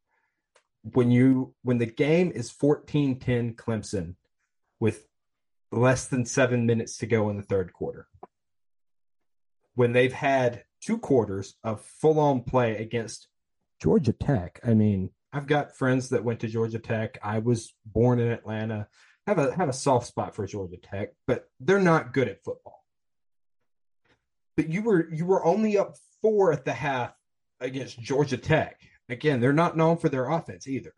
when 0.83 1.11
you 1.11 1.55
when 1.63 1.79
the 1.79 1.87
game 1.87 2.33
is 2.35 2.51
14-10 2.51 3.55
Clemson 3.55 4.17
with 4.81 5.07
less 5.71 6.09
than 6.09 6.27
7 6.27 6.67
minutes 6.67 6.99
to 6.99 7.07
go 7.07 7.31
in 7.31 7.37
the 7.37 7.43
third 7.43 7.73
quarter. 7.73 8.09
When 9.75 9.93
they've 9.93 10.13
had 10.13 10.65
two 10.81 10.99
quarters 10.99 11.55
of 11.63 11.81
full-on 11.81 12.43
play 12.43 12.77
against 12.77 13.29
Georgia 13.83 14.13
Tech. 14.13 14.61
I 14.65 14.75
mean, 14.75 15.11
I've 15.33 15.49
got 15.49 15.77
friends 15.77 16.11
that 16.11 16.23
went 16.23 16.39
to 16.41 16.49
Georgia 16.49 16.79
Tech. 16.79 17.19
I 17.21 17.41
was 17.41 17.75
born 17.85 18.21
in 18.21 18.31
Atlanta. 18.31 18.87
Have 19.27 19.39
a 19.39 19.53
have 19.57 19.69
a 19.69 19.73
soft 19.73 20.07
spot 20.07 20.37
for 20.37 20.47
Georgia 20.47 20.77
Tech, 20.77 21.15
but 21.27 21.49
they're 21.59 21.81
not 21.81 22.13
good 22.13 22.29
at 22.29 22.45
football. 22.45 22.85
But 24.57 24.69
you 24.69 24.83
were 24.83 25.13
you 25.13 25.27
were 25.27 25.45
only 25.45 25.79
up 25.79 25.97
4 26.23 26.53
at 26.53 26.65
the 26.65 26.73
half 26.73 27.13
against 27.61 28.01
Georgia 28.01 28.37
Tech. 28.37 28.79
Again, 29.09 29.41
they're 29.41 29.53
not 29.53 29.77
known 29.77 29.97
for 29.97 30.09
their 30.09 30.31
offense 30.31 30.69
either. 30.69 30.95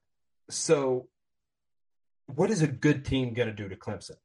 So, 0.51 1.09
what 2.27 2.51
is 2.51 2.61
a 2.61 2.67
good 2.67 3.07
team 3.07 3.33
going 3.33 3.49
to 3.49 3.55
do 3.55 3.69
to 3.69 3.77
Clemson? 3.77 4.17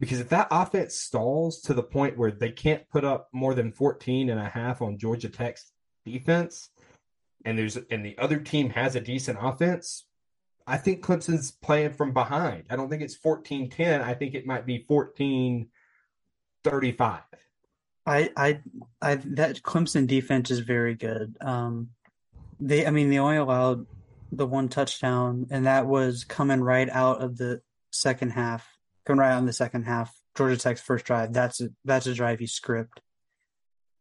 Because 0.00 0.20
if 0.20 0.28
that 0.28 0.48
offense 0.50 0.96
stalls 0.96 1.62
to 1.62 1.72
the 1.72 1.82
point 1.82 2.18
where 2.18 2.30
they 2.30 2.50
can't 2.50 2.88
put 2.90 3.04
up 3.04 3.28
more 3.32 3.54
than 3.54 3.72
14 3.72 4.28
and 4.28 4.40
a 4.40 4.48
half 4.48 4.82
on 4.82 4.98
Georgia 4.98 5.30
Tech's 5.30 5.72
defense, 6.04 6.68
and 7.44 7.58
there's 7.58 7.76
and 7.90 8.04
the 8.04 8.16
other 8.18 8.38
team 8.38 8.70
has 8.70 8.94
a 8.96 9.00
decent 9.00 9.38
offense, 9.40 10.04
I 10.66 10.76
think 10.76 11.04
Clemson's 11.04 11.50
playing 11.50 11.92
from 11.94 12.12
behind. 12.12 12.64
I 12.70 12.76
don't 12.76 12.88
think 12.88 13.02
it's 13.02 13.18
14-10. 13.18 14.02
I 14.02 14.14
think 14.14 14.34
it 14.34 14.46
might 14.46 14.66
be 14.66 14.84
14-35. 14.88 15.66
I, 18.04 18.30
I, 18.36 18.60
I, 19.00 19.14
that 19.16 19.62
Clemson 19.62 20.06
defense 20.06 20.50
is 20.50 20.60
very 20.60 20.94
good. 20.94 21.36
Um, 21.40 21.90
they, 22.60 22.86
I 22.86 22.90
mean, 22.90 23.10
they 23.10 23.18
only 23.18 23.36
allowed 23.36 23.86
the 24.30 24.46
one 24.46 24.68
touchdown, 24.68 25.46
and 25.50 25.66
that 25.66 25.86
was 25.86 26.24
coming 26.24 26.60
right 26.60 26.88
out 26.88 27.20
of 27.22 27.36
the 27.36 27.60
second 27.90 28.30
half, 28.30 28.66
coming 29.04 29.20
right 29.20 29.36
in 29.36 29.46
the 29.46 29.52
second 29.52 29.84
half. 29.84 30.14
Georgia 30.36 30.56
Tech's 30.56 30.80
first 30.80 31.04
drive. 31.04 31.32
That's 31.32 31.60
a, 31.60 31.68
that's 31.84 32.06
a 32.06 32.14
drive 32.14 32.40
you 32.40 32.46
script. 32.46 33.00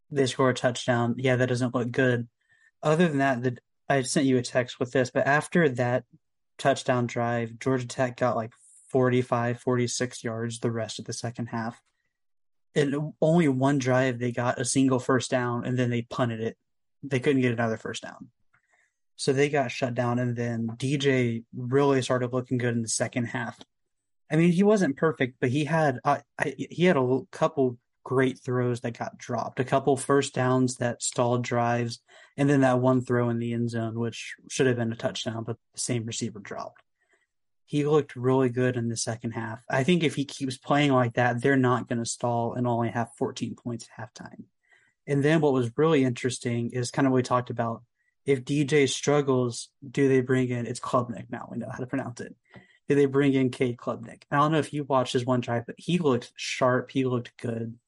They 0.10 0.26
score 0.26 0.50
a 0.50 0.54
touchdown. 0.54 1.16
Yeah, 1.18 1.36
that 1.38 1.50
doesn't 1.50 1.76
look 1.76 1.92
good. 1.92 2.28
Other 2.84 3.08
than 3.08 3.20
that, 3.20 3.44
the, 3.44 3.58
I 3.90 4.02
sent 4.02 4.26
you 4.26 4.38
a 4.38 4.42
text 4.42 4.80
with 4.80 4.92
this, 4.92 5.12
but 5.12 5.28
after 5.28 5.70
that 5.70 6.04
touchdown 6.58 7.08
drive, 7.08 7.60
Georgia 7.60 7.88
Tech 7.88 8.18
got 8.18 8.36
like 8.36 8.52
45, 8.90 9.60
46 9.60 10.24
yards 10.24 10.60
the 10.60 10.72
rest 10.72 11.00
of 11.00 11.06
the 11.06 11.14
second 11.14 11.48
half 11.48 11.82
And 12.76 13.14
only 13.22 13.48
one 13.48 13.78
drive 13.78 14.20
they 14.20 14.32
got 14.32 14.60
a 14.60 14.66
single 14.66 15.00
first 15.00 15.32
down 15.32 15.66
and 15.66 15.78
then 15.78 15.90
they 15.90 16.02
punted 16.04 16.42
it. 16.42 16.58
They 17.04 17.20
couldn't 17.20 17.42
get 17.42 17.54
another 17.54 17.78
first 17.78 18.04
down. 18.04 18.30
So 19.16 19.34
they 19.34 19.50
got 19.50 19.72
shut 19.72 19.94
down 19.94 20.20
and 20.20 20.36
then 20.36 20.68
DJ 20.78 21.44
really 21.56 22.02
started 22.02 22.34
looking 22.34 22.58
good 22.58 22.76
in 22.76 22.82
the 22.82 22.88
second 22.88 23.26
half. 23.26 23.60
I 24.32 24.36
mean, 24.36 24.52
he 24.52 24.64
wasn't 24.64 24.98
perfect, 24.98 25.36
but 25.40 25.50
he 25.50 25.66
had 25.66 26.00
uh, 26.04 26.20
I, 26.40 26.56
he 26.58 26.86
had 26.86 26.98
a 26.98 27.20
couple 27.32 27.78
great 28.04 28.40
throws 28.40 28.82
that 28.82 28.98
got 28.98 29.18
dropped, 29.18 29.60
a 29.60 29.64
couple 29.64 29.96
first 29.98 30.34
downs 30.34 30.78
that 30.78 31.02
stalled 31.02 31.44
drives, 31.44 32.00
and 32.38 32.50
then 32.50 32.62
that 32.62 32.80
one 32.80 33.02
throw 33.02 33.30
in 33.30 33.40
the 33.40 33.54
end 33.54 33.70
zone 33.70 34.00
which 34.00 34.36
should 34.50 34.68
have 34.68 34.78
been 34.78 34.92
a 34.92 34.96
touchdown, 34.96 35.44
but 35.44 35.58
the 35.74 35.80
same 35.80 36.06
receiver 36.06 36.40
dropped 36.40 36.82
he 37.72 37.86
looked 37.86 38.18
really 38.18 38.50
good 38.50 38.76
in 38.76 38.90
the 38.90 38.98
second 38.98 39.32
half. 39.32 39.64
I 39.70 39.86
think 39.86 40.04
if 40.04 40.14
he 40.14 40.26
keeps 40.26 40.58
playing 40.58 40.92
like 40.92 41.14
that, 41.14 41.42
they're 41.42 41.56
not 41.56 41.88
going 41.88 42.00
to 42.00 42.06
stall 42.06 42.54
and 42.54 42.68
only 42.68 42.90
have 42.90 43.16
14 43.18 43.56
points 43.56 43.88
at 43.98 44.14
halftime. 44.14 44.44
And 45.08 45.24
then 45.24 45.40
what 45.40 45.54
was 45.54 45.72
really 45.78 46.04
interesting 46.04 46.72
is 46.72 46.92
kind 46.92 47.06
of 47.06 47.14
what 47.14 47.20
we 47.20 47.24
talked 47.24 47.50
about. 47.50 47.84
If 48.26 48.44
DJ 48.44 48.90
struggles, 48.90 49.70
do 49.90 50.10
they 50.10 50.20
bring 50.20 50.50
in 50.50 50.68
it's 50.68 50.82
Klubnik 50.82 51.32
now? 51.32 51.48
We 51.50 51.60
know 51.60 51.70
how 51.72 51.78
to 51.78 51.88
pronounce 51.88 52.20
it. 52.20 52.36
Do 52.90 52.96
they 52.96 53.06
bring 53.06 53.36
in 53.36 53.52
Cade 53.52 53.78
Klubnik? 53.78 54.24
I 54.30 54.36
don't 54.36 54.52
know 54.52 54.60
if 54.60 54.74
you 54.74 54.84
watched 54.84 55.14
his 55.14 55.26
one 55.26 55.40
drive, 55.40 55.66
but 55.66 55.76
he 55.78 55.98
looked 55.98 56.34
sharp. 56.36 56.92
He 56.92 57.06
looked 57.06 57.32
good. 57.38 57.80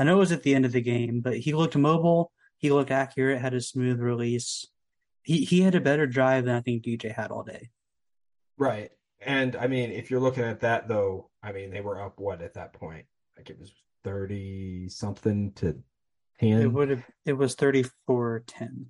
I 0.00 0.04
know 0.04 0.16
it 0.16 0.20
was 0.20 0.32
at 0.32 0.42
the 0.42 0.54
end 0.54 0.64
of 0.64 0.72
the 0.72 0.80
game, 0.80 1.20
but 1.20 1.36
he 1.36 1.52
looked 1.52 1.76
mobile. 1.76 2.32
He 2.56 2.70
looked 2.70 2.90
accurate. 2.90 3.38
Had 3.38 3.52
a 3.52 3.60
smooth 3.60 4.00
release. 4.00 4.66
He 5.22 5.44
he 5.44 5.60
had 5.60 5.74
a 5.74 5.80
better 5.80 6.06
drive 6.06 6.46
than 6.46 6.56
I 6.56 6.62
think 6.62 6.84
DJ 6.84 7.14
had 7.14 7.30
all 7.30 7.42
day. 7.42 7.68
Right. 8.56 8.90
And 9.20 9.56
I 9.56 9.66
mean, 9.66 9.90
if 9.90 10.10
you're 10.10 10.20
looking 10.20 10.44
at 10.44 10.60
that 10.60 10.88
though, 10.88 11.28
I 11.42 11.52
mean, 11.52 11.70
they 11.70 11.82
were 11.82 12.00
up 12.00 12.18
what 12.18 12.40
at 12.40 12.54
that 12.54 12.72
point? 12.72 13.04
Like 13.36 13.50
it 13.50 13.60
was 13.60 13.74
30 14.04 14.88
something 14.88 15.52
to 15.56 15.76
10. 16.40 16.62
It 16.62 16.72
would 16.72 16.88
have. 16.88 17.04
It 17.26 17.34
was 17.34 17.54
34-10. 17.56 18.86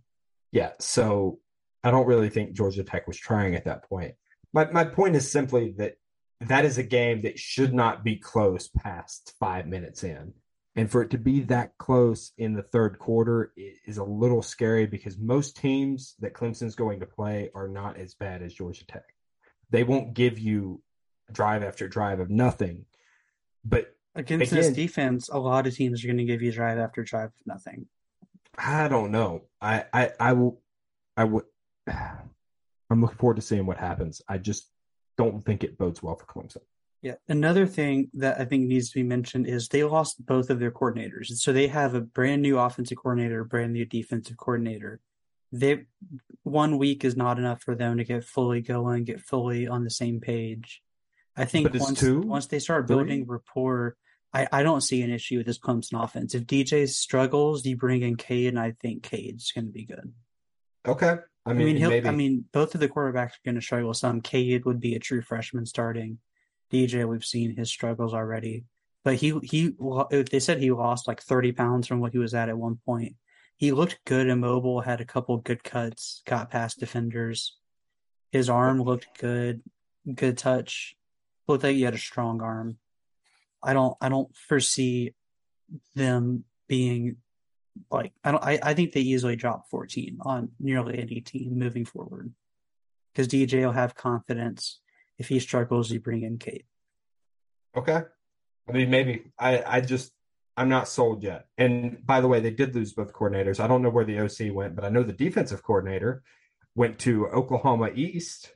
Yeah. 0.53 0.71
So 0.79 1.41
I 1.83 1.91
don't 1.91 2.07
really 2.07 2.29
think 2.29 2.53
Georgia 2.53 2.85
Tech 2.85 3.09
was 3.09 3.19
trying 3.19 3.57
at 3.57 3.65
that 3.65 3.89
point. 3.89 4.15
My 4.53 4.71
my 4.71 4.85
point 4.85 5.17
is 5.17 5.29
simply 5.29 5.75
that 5.79 5.95
that 6.43 6.65
is 6.65 6.79
a 6.79 6.85
game 6.85 7.23
that 7.23 7.37
should 7.37 7.75
not 7.75 8.05
be 8.05 8.15
close 8.15 8.69
past 8.69 9.35
five 9.41 9.67
minutes 9.67 10.05
in. 10.05 10.35
And 10.77 10.91
for 10.91 11.03
it 11.03 11.11
to 11.11 11.19
be 11.19 11.41
that 11.41 11.77
close 11.79 12.33
in 12.39 12.53
the 12.55 12.63
third 12.63 12.99
quarter 12.99 13.53
is 13.57 13.99
a 13.99 14.05
little 14.05 14.41
scary 14.41 14.87
because 14.87 15.19
most 15.19 15.57
teams 15.57 16.15
that 16.21 16.33
Clemson's 16.33 16.77
going 16.77 17.01
to 17.01 17.07
play 17.07 17.51
are 17.55 17.69
not 17.69 17.97
as 17.97 18.15
bad 18.15 18.41
as 18.41 18.55
Georgia 18.55 18.87
Tech. 18.87 19.05
They 19.71 19.83
won't 19.83 20.15
give 20.15 20.39
you 20.39 20.81
drive 21.33 21.65
after 21.65 21.89
drive 21.89 22.21
of 22.21 22.31
nothing. 22.31 22.87
But 23.65 23.95
Against 24.17 24.51
Again, 24.53 24.65
this 24.65 24.75
defense, 24.75 25.29
a 25.29 25.39
lot 25.39 25.67
of 25.67 25.75
teams 25.75 26.03
are 26.03 26.09
going 26.09 26.19
to 26.19 26.25
give 26.25 26.43
you 26.43 26.51
drive 26.51 26.79
after 26.79 27.05
drive 27.05 27.29
of 27.29 27.47
nothing. 27.47 27.87
I 28.59 28.89
don't 28.89 29.13
know. 29.13 29.43
I 29.61 29.85
I 29.93 30.11
I 30.19 30.33
will 30.33 30.61
I 31.17 31.25
would 31.25 31.45
I'm 31.87 33.01
looking 33.01 33.19
forward 33.19 33.37
to 33.37 33.43
seeing 33.43 33.67
what 33.67 33.79
happens. 33.79 34.21
I 34.29 34.39
just 34.39 34.69
don't 35.17 35.45
think 35.45 35.63
it 35.63 35.79
bodes 35.79 36.03
well 36.03 36.17
for 36.17 36.27
Clemson. 36.27 36.63
Yeah. 37.03 37.15
Another 37.29 37.67
thing 37.67 38.11
that 38.15 38.39
I 38.39 38.45
think 38.45 38.67
needs 38.67 38.91
to 38.91 38.97
be 38.97 39.03
mentioned 39.03 39.47
is 39.47 39.69
they 39.69 39.85
lost 39.85 40.25
both 40.25 40.51
of 40.51 40.59
their 40.59 40.71
coordinators. 40.71 41.29
So 41.37 41.53
they 41.53 41.69
have 41.69 41.95
a 41.95 42.01
brand 42.01 42.43
new 42.43 42.59
offensive 42.59 42.99
coordinator, 42.99 43.43
brand 43.45 43.73
new 43.73 43.87
defensive 43.87 44.37
coordinator. 44.37 45.01
They 45.51 45.87
one 46.43 46.79
week 46.79 47.05
is 47.05 47.17
not 47.17 47.39
enough 47.39 47.63
for 47.63 47.75
them 47.75 47.97
to 47.97 48.05
get 48.05 48.25
fully 48.25 48.61
going, 48.61 49.05
get 49.05 49.21
fully 49.21 49.67
on 49.67 49.85
the 49.85 49.91
same 49.91 50.21
page. 50.21 50.83
I 51.37 51.47
think 51.47 51.73
once 51.75 51.99
two, 51.99 52.21
once 52.21 52.47
they 52.47 52.59
start 52.59 52.87
building 52.87 53.25
three? 53.25 53.35
rapport, 53.35 53.97
I, 54.33 54.47
I 54.53 54.63
don't 54.63 54.83
see 54.83 55.03
an 55.03 55.11
issue 55.11 55.39
with 55.39 55.47
this 55.47 55.59
Clemson 55.59 56.03
offense. 56.03 56.35
If 56.35 56.47
DJ 56.47 56.89
struggles, 56.89 57.65
you 57.65 57.77
bring 57.77 58.03
in 58.03 58.17
Cade, 58.17 58.49
and 58.49 58.61
I 58.61 58.73
think 58.81 59.03
Cade's 59.03 59.51
going 59.53 59.67
to 59.67 59.73
be 59.73 59.85
good. 59.85 60.13
Okay. 60.87 61.17
I 61.47 61.53
mean, 61.53 61.83
I 61.83 61.89
mean. 61.89 62.07
I 62.07 62.11
mean, 62.11 62.45
both 62.53 62.75
of 62.75 62.81
the 62.81 62.89
quarterbacks 62.89 63.33
are 63.33 63.45
going 63.45 63.55
to 63.55 63.61
struggle 63.61 63.95
some. 63.95 64.21
Cade 64.21 64.67
would 64.67 64.81
be 64.81 64.95
a 64.95 65.01
true 65.01 65.23
freshman 65.23 65.67
starting. 65.67 66.19
DJ, 66.73 67.09
we've 67.09 67.25
seen 67.25 67.57
his 67.57 67.71
struggles 67.71 68.15
already, 68.15 68.65
but 69.05 69.17
he 69.17 69.39
he 69.43 69.75
uh, 69.83 70.05
they 70.31 70.41
said 70.41 70.59
he 70.59 70.71
lost 70.71 71.09
like 71.09 71.21
thirty 71.23 71.53
pounds 71.53 71.87
from 71.87 72.01
what 72.01 72.13
he 72.13 72.19
was 72.19 72.35
at 72.35 72.49
at 72.49 72.59
one 72.59 72.79
point. 72.85 73.17
He 73.57 73.73
looked 73.73 74.01
good 74.07 74.29
and 74.29 74.41
mobile, 74.41 74.81
had 74.81 75.01
a 75.01 75.05
couple 75.05 75.37
good 75.37 75.63
cuts, 75.63 76.23
got 76.25 76.51
past 76.51 76.81
defenders. 76.81 77.57
His 78.33 78.49
arm 78.49 78.81
looked 78.81 79.19
good, 79.19 79.63
good 80.15 80.39
touch. 80.39 80.97
Looked 81.47 81.65
like 81.65 81.75
he 81.75 81.83
had 81.83 81.95
a 81.95 81.99
strong 81.99 82.41
arm. 82.41 82.79
I 83.63 83.75
don't 83.75 83.97
I 84.01 84.09
don't 84.09 84.35
foresee 84.35 85.15
them 85.95 86.45
being 86.69 87.17
like 87.91 88.13
I 88.25 88.31
don't 88.31 88.43
I, 88.43 88.59
I 88.63 88.75
think 88.75 88.93
they 88.93 89.01
easily 89.01 89.37
drop 89.37 89.69
14 89.69 90.19
on 90.23 90.51
nearly 90.59 90.99
any 90.99 91.21
team 91.21 91.59
moving 91.59 91.85
forward. 91.85 92.33
Because 93.13 93.29
DJ 93.29 93.65
will 93.65 93.73
have 93.73 93.95
confidence. 93.95 94.81
If 95.21 95.29
he 95.29 95.39
struggles, 95.39 95.91
you 95.91 96.01
bring 96.01 96.23
in 96.23 96.39
Cade. 96.39 96.65
Okay. 97.77 98.03
I 98.69 98.73
mean 98.73 98.89
maybe. 98.89 99.25
I, 99.39 99.63
I 99.65 99.81
just 99.83 100.13
I'm 100.57 100.71
not 100.71 100.89
sold 100.89 101.23
yet. 101.23 101.47
And 101.59 102.05
by 102.05 102.21
the 102.21 102.29
way, 102.29 102.41
they 102.41 102.51
did 102.51 102.75
lose 102.75 102.95
both 102.95 103.13
coordinators. 103.13 103.61
I 103.61 103.67
don't 103.67 103.83
know 103.83 103.91
where 103.91 104.05
the 104.05 104.19
OC 104.19 104.55
went, 104.55 104.75
but 104.75 104.85
I 104.85 104.89
know 104.89 105.03
the 105.03 105.13
defensive 105.13 105.63
coordinator 105.63 106.23
went 106.75 106.99
to 107.01 107.27
Oklahoma 107.29 107.91
East. 107.95 108.55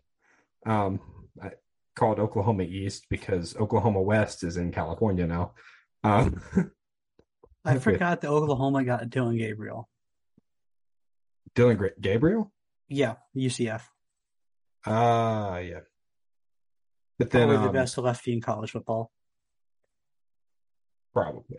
Um, 0.64 1.00
I 1.42 1.50
called 1.94 2.18
Oklahoma 2.18 2.62
East 2.62 3.06
because 3.10 3.54
Oklahoma 3.56 4.00
West 4.00 4.42
is 4.42 4.56
in 4.56 4.72
California 4.72 5.26
now. 5.26 5.52
Um, 6.02 6.42
I 7.64 7.78
forgot 7.78 8.22
that 8.22 8.30
Oklahoma 8.30 8.84
got 8.84 9.10
Dillon 9.10 9.36
Gabriel. 9.36 9.88
Dillon 11.54 11.90
Gabriel? 12.00 12.50
Yeah, 12.88 13.16
UCF. 13.36 13.82
Ah, 14.86 15.54
uh, 15.54 15.58
yeah. 15.58 15.80
But 17.18 17.30
then 17.30 17.48
Probably 17.48 17.66
um, 17.66 17.72
the 17.72 17.78
best 17.78 17.98
lefty 17.98 18.32
in 18.32 18.40
college 18.40 18.72
football. 18.72 19.10
Probably. 21.12 21.58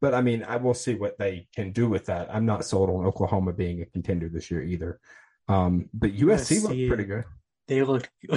But 0.00 0.14
I 0.14 0.20
mean, 0.20 0.44
I 0.44 0.56
will 0.56 0.74
see 0.74 0.94
what 0.94 1.18
they 1.18 1.48
can 1.54 1.72
do 1.72 1.88
with 1.88 2.06
that. 2.06 2.28
I'm 2.34 2.44
not 2.44 2.64
sold 2.64 2.90
on 2.90 3.06
Oklahoma 3.06 3.52
being 3.52 3.80
a 3.82 3.86
contender 3.86 4.28
this 4.28 4.50
year 4.50 4.62
either. 4.62 5.00
Um, 5.48 5.88
but 5.94 6.10
USC, 6.10 6.60
USC 6.60 6.62
looked 6.62 6.88
pretty 6.88 7.04
good. 7.04 7.24
They 7.68 7.82
looked 7.82 8.10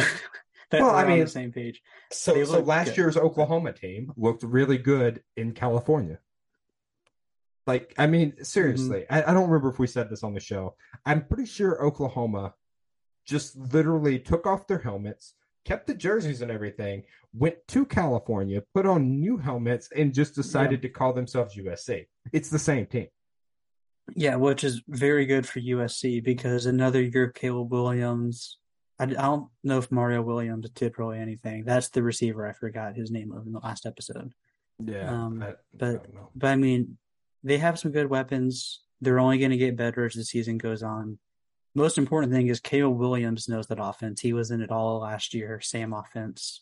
well, 0.71 0.95
I 0.95 1.05
mean, 1.05 1.19
the 1.19 1.27
same 1.27 1.51
page. 1.51 1.81
So, 2.11 2.43
so 2.43 2.59
last 2.59 2.89
good. 2.89 2.97
year's 2.97 3.17
Oklahoma 3.17 3.73
team 3.73 4.13
looked 4.15 4.43
really 4.43 4.77
good 4.77 5.23
in 5.35 5.53
California. 5.53 6.19
Like, 7.65 7.93
I 7.97 8.07
mean, 8.07 8.43
seriously, 8.43 9.01
mm-hmm. 9.01 9.13
I, 9.13 9.29
I, 9.29 9.33
don't 9.33 9.47
remember 9.47 9.69
if 9.69 9.77
we 9.77 9.85
said 9.85 10.09
this 10.09 10.23
on 10.23 10.33
the 10.33 10.39
show. 10.39 10.75
I'm 11.05 11.25
pretty 11.25 11.45
sure 11.45 11.83
Oklahoma 11.83 12.55
just 13.25 13.55
literally 13.55 14.17
took 14.17 14.47
off 14.47 14.65
their 14.65 14.79
helmets, 14.79 15.35
kept 15.65 15.87
the 15.87 15.93
jerseys 15.93 16.41
and 16.41 16.51
everything, 16.51 17.03
went 17.33 17.55
to 17.69 17.85
California, 17.85 18.63
put 18.73 18.85
on 18.85 19.19
new 19.19 19.37
helmets, 19.37 19.89
and 19.95 20.13
just 20.13 20.35
decided 20.35 20.79
yeah. 20.79 20.89
to 20.89 20.89
call 20.89 21.13
themselves 21.13 21.55
USC. 21.55 22.07
It's 22.33 22.49
the 22.49 22.59
same 22.59 22.85
team. 22.85 23.07
Yeah, 24.15 24.35
which 24.35 24.63
is 24.63 24.81
very 24.87 25.25
good 25.25 25.47
for 25.47 25.59
USC 25.59 26.23
because 26.23 26.65
another 26.65 27.01
year 27.01 27.25
of 27.25 27.33
Caleb 27.33 27.71
Williams. 27.71 28.57
I, 28.97 29.03
I 29.03 29.07
don't 29.07 29.49
know 29.63 29.77
if 29.77 29.91
Mario 29.91 30.21
Williams 30.21 30.69
did 30.71 30.97
really 30.97 31.19
anything. 31.19 31.63
That's 31.63 31.89
the 31.89 32.03
receiver 32.03 32.47
I 32.47 32.53
forgot 32.53 32.95
his 32.95 33.11
name 33.11 33.31
of 33.31 33.45
in 33.45 33.53
the 33.53 33.59
last 33.59 33.85
episode. 33.85 34.33
Yeah, 34.83 35.09
um, 35.09 35.43
I, 35.43 35.53
but 35.73 35.95
I 35.95 36.19
but 36.35 36.47
I 36.47 36.55
mean, 36.55 36.97
they 37.43 37.57
have 37.57 37.79
some 37.79 37.91
good 37.91 38.09
weapons. 38.09 38.81
They're 39.01 39.19
only 39.19 39.37
going 39.37 39.51
to 39.51 39.57
get 39.57 39.77
better 39.77 40.05
as 40.05 40.15
the 40.15 40.23
season 40.23 40.57
goes 40.57 40.83
on. 40.83 41.19
Most 41.75 41.97
important 41.97 42.33
thing 42.33 42.47
is 42.47 42.59
Caleb 42.59 42.97
Williams 42.97 43.47
knows 43.47 43.67
that 43.67 43.81
offense. 43.81 44.21
He 44.21 44.33
was 44.33 44.51
in 44.51 44.61
it 44.61 44.71
all 44.71 44.99
last 44.99 45.33
year, 45.33 45.61
same 45.61 45.93
offense. 45.93 46.61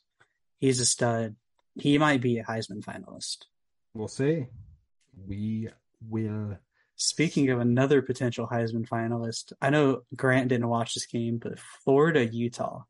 He's 0.60 0.80
a 0.80 0.86
stud. 0.86 1.36
He 1.76 1.98
might 1.98 2.22
be 2.22 2.40
a 2.40 2.44
Heisman 2.44 2.84
finalist. 2.84 3.46
We'll 3.94 4.08
see. 4.08 4.48
We 5.28 5.70
will. 6.08 6.58
Speaking 6.96 7.50
of 7.50 7.60
another 7.60 8.02
potential 8.02 8.48
Heisman 8.48 8.88
finalist, 8.88 9.54
I 9.62 9.70
know 9.70 10.02
Grant 10.16 10.50
didn't 10.50 10.68
watch 10.68 10.94
this 10.94 11.06
game, 11.06 11.38
but 11.38 11.60
Florida, 11.60 12.26
Utah. 12.26 12.84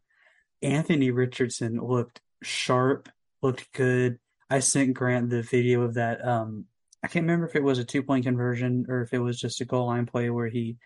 Anthony 0.62 1.12
Richardson 1.12 1.80
looked 1.80 2.22
sharp, 2.42 3.10
looked 3.42 3.72
good. 3.74 4.20
I 4.50 4.60
sent 4.60 4.94
Grant 4.94 5.30
the 5.30 5.44
video 5.44 5.82
of 5.82 5.96
that 5.96 6.26
um, 6.26 6.66
I 7.04 7.08
can't 7.08 7.24
remember 7.24 7.48
if 7.48 7.56
it 7.56 7.64
was 7.64 7.80
a 7.80 7.86
two 7.86 8.04
point 8.04 8.26
conversion 8.26 8.86
or 8.90 9.02
if 9.02 9.14
it 9.14 9.20
was 9.20 9.40
just 9.40 9.62
a 9.62 9.66
goal 9.66 9.88
line 9.88 10.06
play 10.06 10.30
where 10.30 10.48
he 10.48 10.78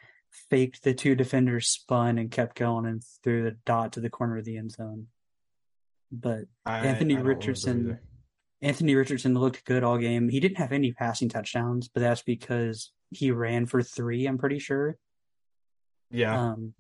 faked 0.50 0.84
the 0.84 0.94
two 0.94 1.16
defenders, 1.16 1.68
spun, 1.68 2.18
and 2.18 2.32
kept 2.32 2.58
going 2.58 2.86
and 2.86 3.04
threw 3.24 3.44
the 3.44 3.58
dot 3.66 3.94
to 3.94 4.00
the 4.00 4.10
corner 4.10 4.38
of 4.38 4.46
the 4.46 4.58
end 4.58 4.72
zone. 4.72 5.08
But 6.12 6.46
I, 6.66 6.80
Anthony 6.80 7.18
I 7.18 7.22
Richardson, 7.22 8.00
Anthony 8.62 8.96
Richardson 8.96 9.34
looked 9.34 9.66
good 9.66 9.84
all 9.84 9.98
game. 9.98 10.30
He 10.30 10.40
didn't 10.40 10.58
have 10.58 10.72
any 10.72 10.92
passing 10.92 11.30
touchdowns, 11.30 11.88
but 11.88 12.02
that's 12.02 12.22
because 12.22 12.92
he 13.10 13.32
ran 13.32 13.66
for 13.66 13.82
three. 13.82 14.26
I'm 14.26 14.38
pretty 14.38 14.60
sure. 14.60 14.98
Yeah. 16.10 16.52
Um, 16.52 16.74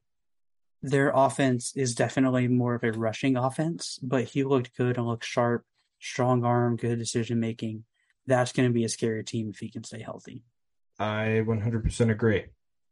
their 0.81 1.11
offense 1.13 1.73
is 1.75 1.95
definitely 1.95 2.47
more 2.47 2.75
of 2.75 2.83
a 2.83 2.91
rushing 2.91 3.37
offense, 3.37 3.99
but 4.01 4.25
he 4.25 4.43
looked 4.43 4.75
good 4.75 4.97
and 4.97 5.05
looked 5.05 5.25
sharp, 5.25 5.63
strong 5.99 6.43
arm, 6.43 6.75
good 6.75 6.97
decision 6.99 7.39
making 7.39 7.85
that's 8.27 8.51
going 8.51 8.69
to 8.69 8.73
be 8.73 8.83
a 8.83 8.89
scary 8.89 9.23
team 9.23 9.49
if 9.49 9.59
he 9.59 9.69
can 9.69 9.83
stay 9.83 10.01
healthy. 10.01 10.43
I 10.99 11.43
100% 11.45 12.11
agree. 12.11 12.45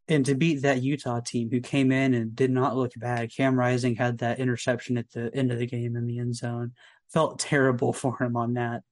And 0.10 0.26
to 0.26 0.36
beat 0.36 0.64
that 0.64 0.82
Utah 0.82 1.20
team 1.20 1.50
who 1.52 1.62
came 1.62 1.92
in 1.92 2.14
and 2.14 2.36
did 2.36 2.52
not 2.52 2.76
look 2.76 2.94
bad, 2.98 3.32
Cam 3.34 3.58
Rising 3.58 3.96
had 3.96 4.18
that 4.18 4.40
interception 4.40 4.98
at 4.98 5.12
the 5.12 5.34
end 5.36 5.52
of 5.52 5.60
the 5.60 5.68
game 5.68 5.96
in 5.96 6.08
the 6.08 6.20
end 6.20 6.36
zone. 6.36 6.74
Felt 7.14 7.40
terrible 7.40 7.94
for 8.02 8.22
him 8.22 8.36
on 8.36 8.56
that. 8.56 8.84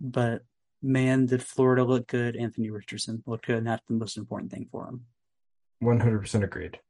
But 0.00 0.42
man, 0.82 1.26
did 1.26 1.42
Florida 1.42 1.84
look 1.84 2.06
good. 2.08 2.36
Anthony 2.36 2.70
Richardson 2.70 3.22
looked 3.26 3.46
good, 3.46 3.58
and 3.58 3.66
that's 3.66 3.86
the 3.88 3.94
most 3.94 4.16
important 4.16 4.50
thing 4.50 4.68
for 4.72 4.88
him. 4.88 5.04
100% 5.82 6.42
agreed. 6.42 6.80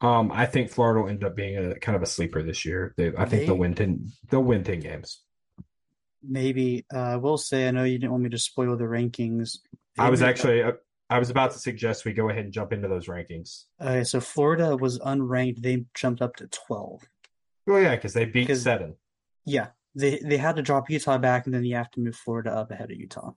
Um, 0.00 0.30
I 0.30 0.46
think 0.46 0.70
Florida 0.70 1.00
will 1.00 1.08
end 1.08 1.24
up 1.24 1.34
being 1.34 1.56
a 1.56 1.74
kind 1.76 1.96
of 1.96 2.02
a 2.02 2.06
sleeper 2.06 2.42
this 2.42 2.64
year. 2.64 2.94
They, 2.96 3.08
I 3.08 3.24
think 3.24 3.42
they, 3.42 3.46
they'll 3.46 3.56
win 3.56 3.74
ten. 3.74 4.12
They'll 4.30 4.44
win 4.44 4.62
ten 4.62 4.78
games 4.78 5.22
maybe 6.22 6.84
uh, 6.92 6.98
I 6.98 7.16
will 7.16 7.38
say 7.38 7.68
I 7.68 7.70
know 7.70 7.84
you 7.84 7.98
didn't 7.98 8.12
want 8.12 8.24
me 8.24 8.30
to 8.30 8.38
spoil 8.38 8.76
the 8.76 8.84
rankings. 8.84 9.58
I 9.98 10.10
was 10.10 10.22
actually 10.22 10.62
uh, 10.62 10.72
I 11.10 11.18
was 11.18 11.30
about 11.30 11.52
to 11.52 11.58
suggest 11.58 12.04
we 12.04 12.12
go 12.12 12.28
ahead 12.28 12.44
and 12.44 12.52
jump 12.52 12.72
into 12.72 12.88
those 12.88 13.06
rankings. 13.06 13.64
Okay, 13.80 14.04
so 14.04 14.20
Florida 14.20 14.76
was 14.76 14.98
unranked. 14.98 15.62
They 15.62 15.84
jumped 15.94 16.20
up 16.20 16.36
to 16.36 16.46
twelve. 16.48 17.02
Oh, 17.66 17.76
yeah, 17.76 17.96
because 17.96 18.14
they 18.14 18.24
beat 18.24 18.54
seven. 18.56 18.96
Yeah, 19.44 19.68
they 19.94 20.18
they 20.18 20.36
had 20.36 20.56
to 20.56 20.62
drop 20.62 20.90
Utah 20.90 21.18
back, 21.18 21.46
and 21.46 21.54
then 21.54 21.64
you 21.64 21.76
have 21.76 21.90
to 21.92 22.00
move 22.00 22.16
Florida 22.16 22.50
up 22.50 22.70
ahead 22.70 22.90
of 22.90 22.98
Utah. 22.98 23.32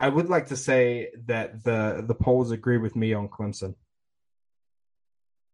I 0.00 0.08
would 0.08 0.28
like 0.28 0.46
to 0.48 0.56
say 0.56 1.10
that 1.26 1.64
the 1.64 2.04
the 2.06 2.14
polls 2.14 2.50
agree 2.50 2.78
with 2.78 2.96
me 2.96 3.12
on 3.14 3.28
Clemson. 3.28 3.74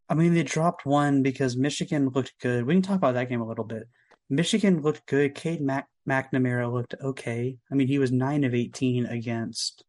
I 0.09 0.15
mean, 0.15 0.35
they 0.35 0.43
dropped 0.43 0.85
one 0.85 1.23
because 1.23 1.57
Michigan 1.57 2.11
looked 2.11 2.35
good. 2.41 2.67
We 2.67 2.75
can 2.75 2.83
talk 2.83 2.97
about 2.97 3.15
that 3.15 3.31
game 3.31 3.41
a 3.41 3.49
little 3.49 3.65
bit. 3.65 3.89
Michigan 4.29 4.83
looked 4.83 5.07
good. 5.07 5.35
Cade 5.35 5.63
Mac- 5.63 5.89
McNamara 6.09 6.71
looked 6.71 6.95
okay. 7.03 7.57
I 7.71 7.75
mean, 7.75 7.89
he 7.89 7.99
was 7.99 8.13
nine 8.13 8.45
of 8.45 8.55
eighteen 8.55 9.07
against. 9.07 9.85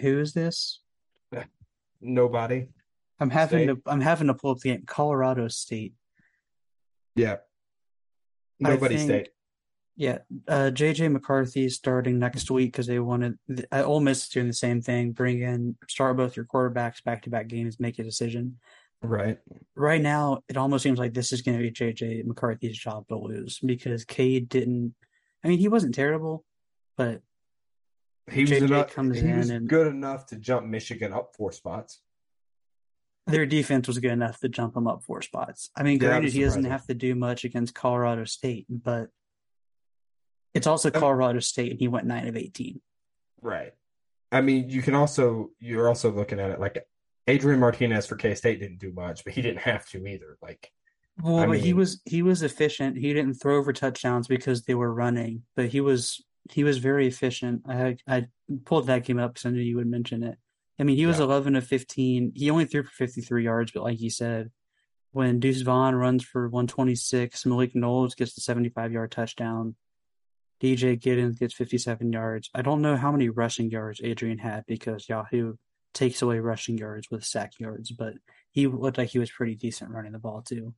Who 0.00 0.20
is 0.20 0.32
this? 0.32 0.80
Nobody. 2.00 2.68
I'm 3.20 3.30
having 3.30 3.64
State. 3.64 3.84
to. 3.84 3.90
I'm 3.90 4.00
having 4.00 4.28
to 4.28 4.34
pull 4.34 4.52
up 4.52 4.58
the 4.58 4.70
game. 4.70 4.84
Colorado 4.86 5.48
State. 5.48 5.94
Yeah. 7.16 7.36
Nobody 8.60 8.96
think, 8.96 9.08
State. 9.08 9.28
Yeah, 9.98 10.18
uh, 10.46 10.70
JJ 10.72 11.10
McCarthy 11.10 11.68
starting 11.68 12.20
next 12.20 12.52
week 12.52 12.70
because 12.70 12.86
they 12.86 13.00
wanted. 13.00 13.36
Uh, 13.72 13.82
Ole 13.82 13.98
Miss 13.98 14.22
is 14.22 14.28
doing 14.28 14.46
the 14.46 14.52
same 14.52 14.80
thing. 14.80 15.10
Bring 15.10 15.42
in, 15.42 15.76
start 15.88 16.16
both 16.16 16.36
your 16.36 16.44
quarterbacks 16.44 17.02
back 17.02 17.22
to 17.22 17.30
back 17.30 17.48
games, 17.48 17.80
make 17.80 17.98
a 17.98 18.04
decision. 18.04 18.58
Right. 19.02 19.38
Right 19.74 20.00
now, 20.00 20.42
it 20.48 20.56
almost 20.56 20.84
seems 20.84 21.00
like 21.00 21.14
this 21.14 21.32
is 21.32 21.42
going 21.42 21.58
to 21.58 21.62
be 21.62 21.72
JJ 21.72 22.24
McCarthy's 22.26 22.78
job 22.78 23.08
to 23.08 23.16
lose 23.16 23.58
because 23.58 24.04
Cade 24.04 24.48
didn't. 24.48 24.94
I 25.42 25.48
mean, 25.48 25.58
he 25.58 25.66
wasn't 25.66 25.96
terrible, 25.96 26.44
but 26.96 27.20
he 28.30 28.42
was, 28.42 28.52
enough, 28.52 28.94
he 28.94 29.32
was 29.32 29.50
and, 29.50 29.68
good 29.68 29.86
enough 29.86 30.26
to 30.26 30.36
jump 30.36 30.66
Michigan 30.66 31.12
up 31.12 31.34
four 31.36 31.52
spots. 31.52 32.00
Their 33.26 33.44
defense 33.44 33.86
was 33.86 33.98
good 33.98 34.12
enough 34.12 34.40
to 34.40 34.48
jump 34.48 34.74
him 34.76 34.86
up 34.86 35.02
four 35.04 35.20
spots. 35.20 35.70
I 35.76 35.82
mean, 35.82 35.98
granted, 35.98 36.32
he 36.32 36.42
doesn't 36.42 36.64
have 36.64 36.86
to 36.86 36.94
do 36.94 37.14
much 37.14 37.44
against 37.44 37.74
Colorado 37.74 38.24
State, 38.24 38.66
but 38.70 39.10
it's 40.54 40.66
also 40.66 40.90
Colorado 40.90 41.40
State, 41.40 41.72
and 41.72 41.78
he 41.78 41.88
went 41.88 42.06
nine 42.06 42.26
of 42.26 42.36
eighteen. 42.36 42.80
Right. 43.42 43.74
I 44.32 44.40
mean, 44.40 44.70
you 44.70 44.82
can 44.82 44.94
also 44.94 45.50
you're 45.60 45.88
also 45.88 46.10
looking 46.10 46.40
at 46.40 46.50
it 46.50 46.58
like 46.58 46.84
Adrian 47.26 47.60
Martinez 47.60 48.06
for 48.06 48.16
K 48.16 48.34
State 48.34 48.60
didn't 48.60 48.78
do 48.78 48.92
much, 48.92 49.24
but 49.24 49.34
he 49.34 49.42
didn't 49.42 49.60
have 49.60 49.86
to 49.90 50.06
either. 50.06 50.38
Like, 50.40 50.72
well, 51.22 51.38
I 51.38 51.46
mean, 51.46 51.60
he 51.60 51.74
was 51.74 52.00
he 52.06 52.22
was 52.22 52.42
efficient. 52.42 52.96
He 52.96 53.12
didn't 53.12 53.34
throw 53.34 53.58
over 53.58 53.72
touchdowns 53.72 54.26
because 54.26 54.64
they 54.64 54.74
were 54.74 54.92
running, 54.92 55.42
but 55.54 55.66
he 55.66 55.80
was 55.80 56.24
he 56.50 56.64
was 56.64 56.78
very 56.78 57.06
efficient. 57.06 57.62
I 57.68 57.96
I 58.06 58.26
pulled 58.64 58.86
that 58.86 59.04
game 59.04 59.18
up 59.18 59.34
because 59.34 59.46
I 59.46 59.50
knew 59.50 59.60
you 59.60 59.76
would 59.76 59.86
mention 59.86 60.22
it. 60.22 60.38
I 60.78 60.84
mean, 60.84 60.96
he 60.96 61.06
was 61.06 61.18
yeah. 61.18 61.24
11 61.24 61.56
of 61.56 61.66
15. 61.66 62.32
He 62.34 62.50
only 62.50 62.64
threw 62.64 62.84
for 62.84 62.90
53 62.90 63.44
yards, 63.44 63.72
but 63.72 63.82
like 63.82 64.00
you 64.00 64.10
said, 64.10 64.50
when 65.10 65.40
Deuce 65.40 65.62
Vaughn 65.62 65.94
runs 65.94 66.24
for 66.24 66.48
126, 66.48 67.44
Malik 67.46 67.74
Knowles 67.74 68.14
gets 68.14 68.34
the 68.34 68.40
75 68.40 68.92
yard 68.92 69.10
touchdown. 69.10 69.74
DJ 70.62 71.00
Giddens 71.00 71.38
gets 71.38 71.54
57 71.54 72.12
yards. 72.12 72.50
I 72.54 72.62
don't 72.62 72.82
know 72.82 72.96
how 72.96 73.12
many 73.12 73.28
rushing 73.28 73.70
yards 73.70 74.00
Adrian 74.02 74.38
had 74.38 74.64
because 74.66 75.08
Yahoo 75.08 75.54
takes 75.94 76.22
away 76.22 76.40
rushing 76.40 76.78
yards 76.78 77.10
with 77.10 77.24
sack 77.24 77.52
yards, 77.58 77.90
but 77.90 78.14
he 78.50 78.66
looked 78.66 78.98
like 78.98 79.08
he 79.08 79.18
was 79.18 79.30
pretty 79.30 79.54
decent 79.54 79.90
running 79.90 80.12
the 80.12 80.18
ball 80.18 80.42
too. 80.42 80.74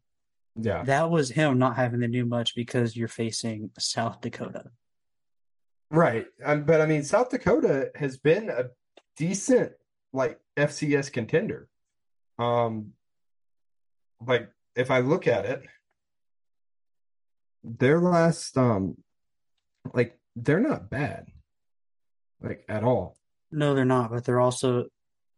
Yeah. 0.56 0.82
That 0.84 1.10
was 1.10 1.30
him 1.30 1.58
not 1.58 1.76
having 1.76 2.00
to 2.00 2.08
do 2.08 2.26
much 2.26 2.54
because 2.54 2.96
you're 2.96 3.08
facing 3.08 3.70
South 3.78 4.20
Dakota. 4.20 4.64
Right. 5.90 6.26
Um, 6.44 6.64
but 6.64 6.80
I 6.80 6.86
mean, 6.86 7.02
South 7.02 7.30
Dakota 7.30 7.90
has 7.96 8.16
been 8.16 8.48
a 8.48 8.66
decent 9.16 9.72
like 10.12 10.40
FCS 10.56 11.12
contender. 11.12 11.68
Um 12.38 12.92
like 14.26 14.50
if 14.76 14.90
I 14.90 15.00
look 15.00 15.26
at 15.26 15.44
it, 15.46 15.62
their 17.64 18.00
last 18.00 18.56
um 18.56 18.96
like 19.92 20.18
they're 20.36 20.60
not 20.60 20.90
bad. 20.90 21.26
Like 22.42 22.64
at 22.68 22.84
all. 22.84 23.16
No, 23.52 23.74
they're 23.74 23.84
not, 23.84 24.10
but 24.10 24.24
they're 24.24 24.40
also 24.40 24.86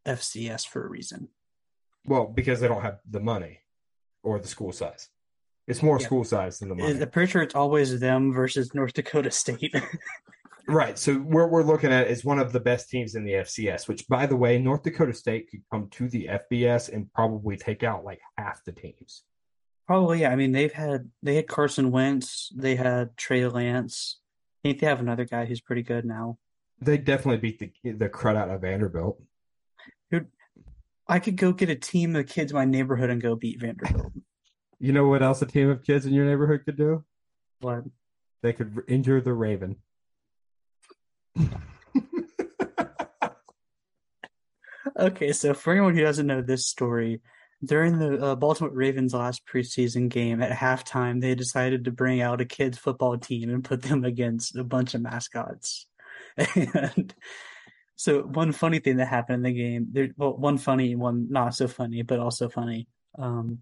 FCS 0.06 0.66
for 0.66 0.84
a 0.84 0.88
reason. 0.88 1.28
Well, 2.04 2.26
because 2.26 2.60
they 2.60 2.68
don't 2.68 2.82
have 2.82 2.98
the 3.08 3.20
money 3.20 3.60
or 4.22 4.38
the 4.38 4.48
school 4.48 4.72
size. 4.72 5.08
It's 5.66 5.82
more 5.82 5.98
yeah. 5.98 6.06
school 6.06 6.24
size 6.24 6.58
than 6.58 6.68
the 6.68 6.74
money. 6.74 7.00
I'm 7.00 7.10
pretty 7.10 7.30
sure 7.30 7.42
it's 7.42 7.54
always 7.54 7.98
them 8.00 8.32
versus 8.32 8.74
North 8.74 8.92
Dakota 8.92 9.30
State. 9.30 9.74
right. 10.68 10.98
So 10.98 11.14
where 11.14 11.46
we're 11.46 11.62
looking 11.62 11.92
at 11.92 12.08
is 12.08 12.24
one 12.24 12.38
of 12.38 12.52
the 12.52 12.60
best 12.60 12.88
teams 12.88 13.14
in 13.14 13.24
the 13.24 13.32
FCS, 13.32 13.88
which 13.88 14.06
by 14.08 14.26
the 14.26 14.36
way, 14.36 14.58
North 14.58 14.82
Dakota 14.82 15.14
State 15.14 15.50
could 15.50 15.62
come 15.70 15.88
to 15.90 16.08
the 16.08 16.28
FBS 16.50 16.92
and 16.92 17.12
probably 17.12 17.56
take 17.56 17.82
out 17.82 18.04
like 18.04 18.20
half 18.38 18.64
the 18.64 18.72
teams. 18.72 19.24
Probably, 19.86 20.20
yeah. 20.20 20.30
I 20.30 20.36
mean, 20.36 20.52
they've 20.52 20.72
had 20.72 21.10
they 21.22 21.34
had 21.34 21.48
Carson 21.48 21.90
Wentz, 21.90 22.52
they 22.54 22.76
had 22.76 23.16
Trey 23.16 23.46
Lance. 23.46 24.18
I 24.64 24.68
think 24.68 24.80
they 24.80 24.86
have 24.86 25.00
another 25.00 25.24
guy 25.24 25.44
who's 25.44 25.60
pretty 25.60 25.82
good 25.82 26.04
now. 26.04 26.38
They 26.80 26.98
definitely 26.98 27.38
beat 27.38 27.58
the 27.58 27.92
the 27.92 28.08
crud 28.08 28.36
out 28.36 28.48
of 28.48 28.60
Vanderbilt. 28.60 29.20
Dude, 30.10 30.28
I 31.08 31.18
could 31.18 31.36
go 31.36 31.52
get 31.52 31.68
a 31.68 31.74
team 31.74 32.14
of 32.16 32.26
kids 32.26 32.52
in 32.52 32.56
my 32.56 32.64
neighborhood 32.64 33.10
and 33.10 33.20
go 33.20 33.34
beat 33.34 33.60
Vanderbilt. 33.60 34.12
You 34.78 34.92
know 34.92 35.06
what 35.06 35.22
else 35.22 35.40
a 35.42 35.46
team 35.46 35.70
of 35.70 35.84
kids 35.84 36.06
in 36.06 36.12
your 36.12 36.26
neighborhood 36.26 36.62
could 36.64 36.76
do? 36.76 37.04
What? 37.60 37.84
They 38.42 38.52
could 38.52 38.82
injure 38.88 39.20
the 39.20 39.32
Raven. 39.32 39.76
okay, 44.98 45.32
so 45.32 45.54
for 45.54 45.72
anyone 45.72 45.94
who 45.94 46.02
doesn't 46.02 46.26
know 46.26 46.42
this 46.42 46.66
story, 46.66 47.20
during 47.64 47.98
the 47.98 48.24
uh, 48.24 48.34
Baltimore 48.34 48.74
Ravens' 48.74 49.14
last 49.14 49.46
preseason 49.46 50.08
game 50.08 50.42
at 50.42 50.50
halftime, 50.50 51.20
they 51.20 51.34
decided 51.34 51.84
to 51.84 51.92
bring 51.92 52.20
out 52.20 52.40
a 52.40 52.44
kids' 52.44 52.78
football 52.78 53.16
team 53.18 53.50
and 53.50 53.64
put 53.64 53.82
them 53.82 54.04
against 54.08 54.56
a 54.56 54.64
bunch 54.64 54.94
of 54.94 55.02
mascots. 55.02 55.86
And 56.54 57.14
so, 57.96 58.22
one 58.22 58.52
funny 58.52 58.78
thing 58.78 58.96
that 58.96 59.06
happened 59.06 59.36
in 59.36 59.42
the 59.42 59.52
game, 59.52 59.86
there, 59.92 60.08
well, 60.16 60.36
one 60.36 60.58
funny, 60.58 60.96
one 60.96 61.28
not 61.30 61.54
so 61.54 61.68
funny, 61.68 62.02
but 62.02 62.18
also 62.18 62.48
funny. 62.48 62.88
Um, 63.18 63.58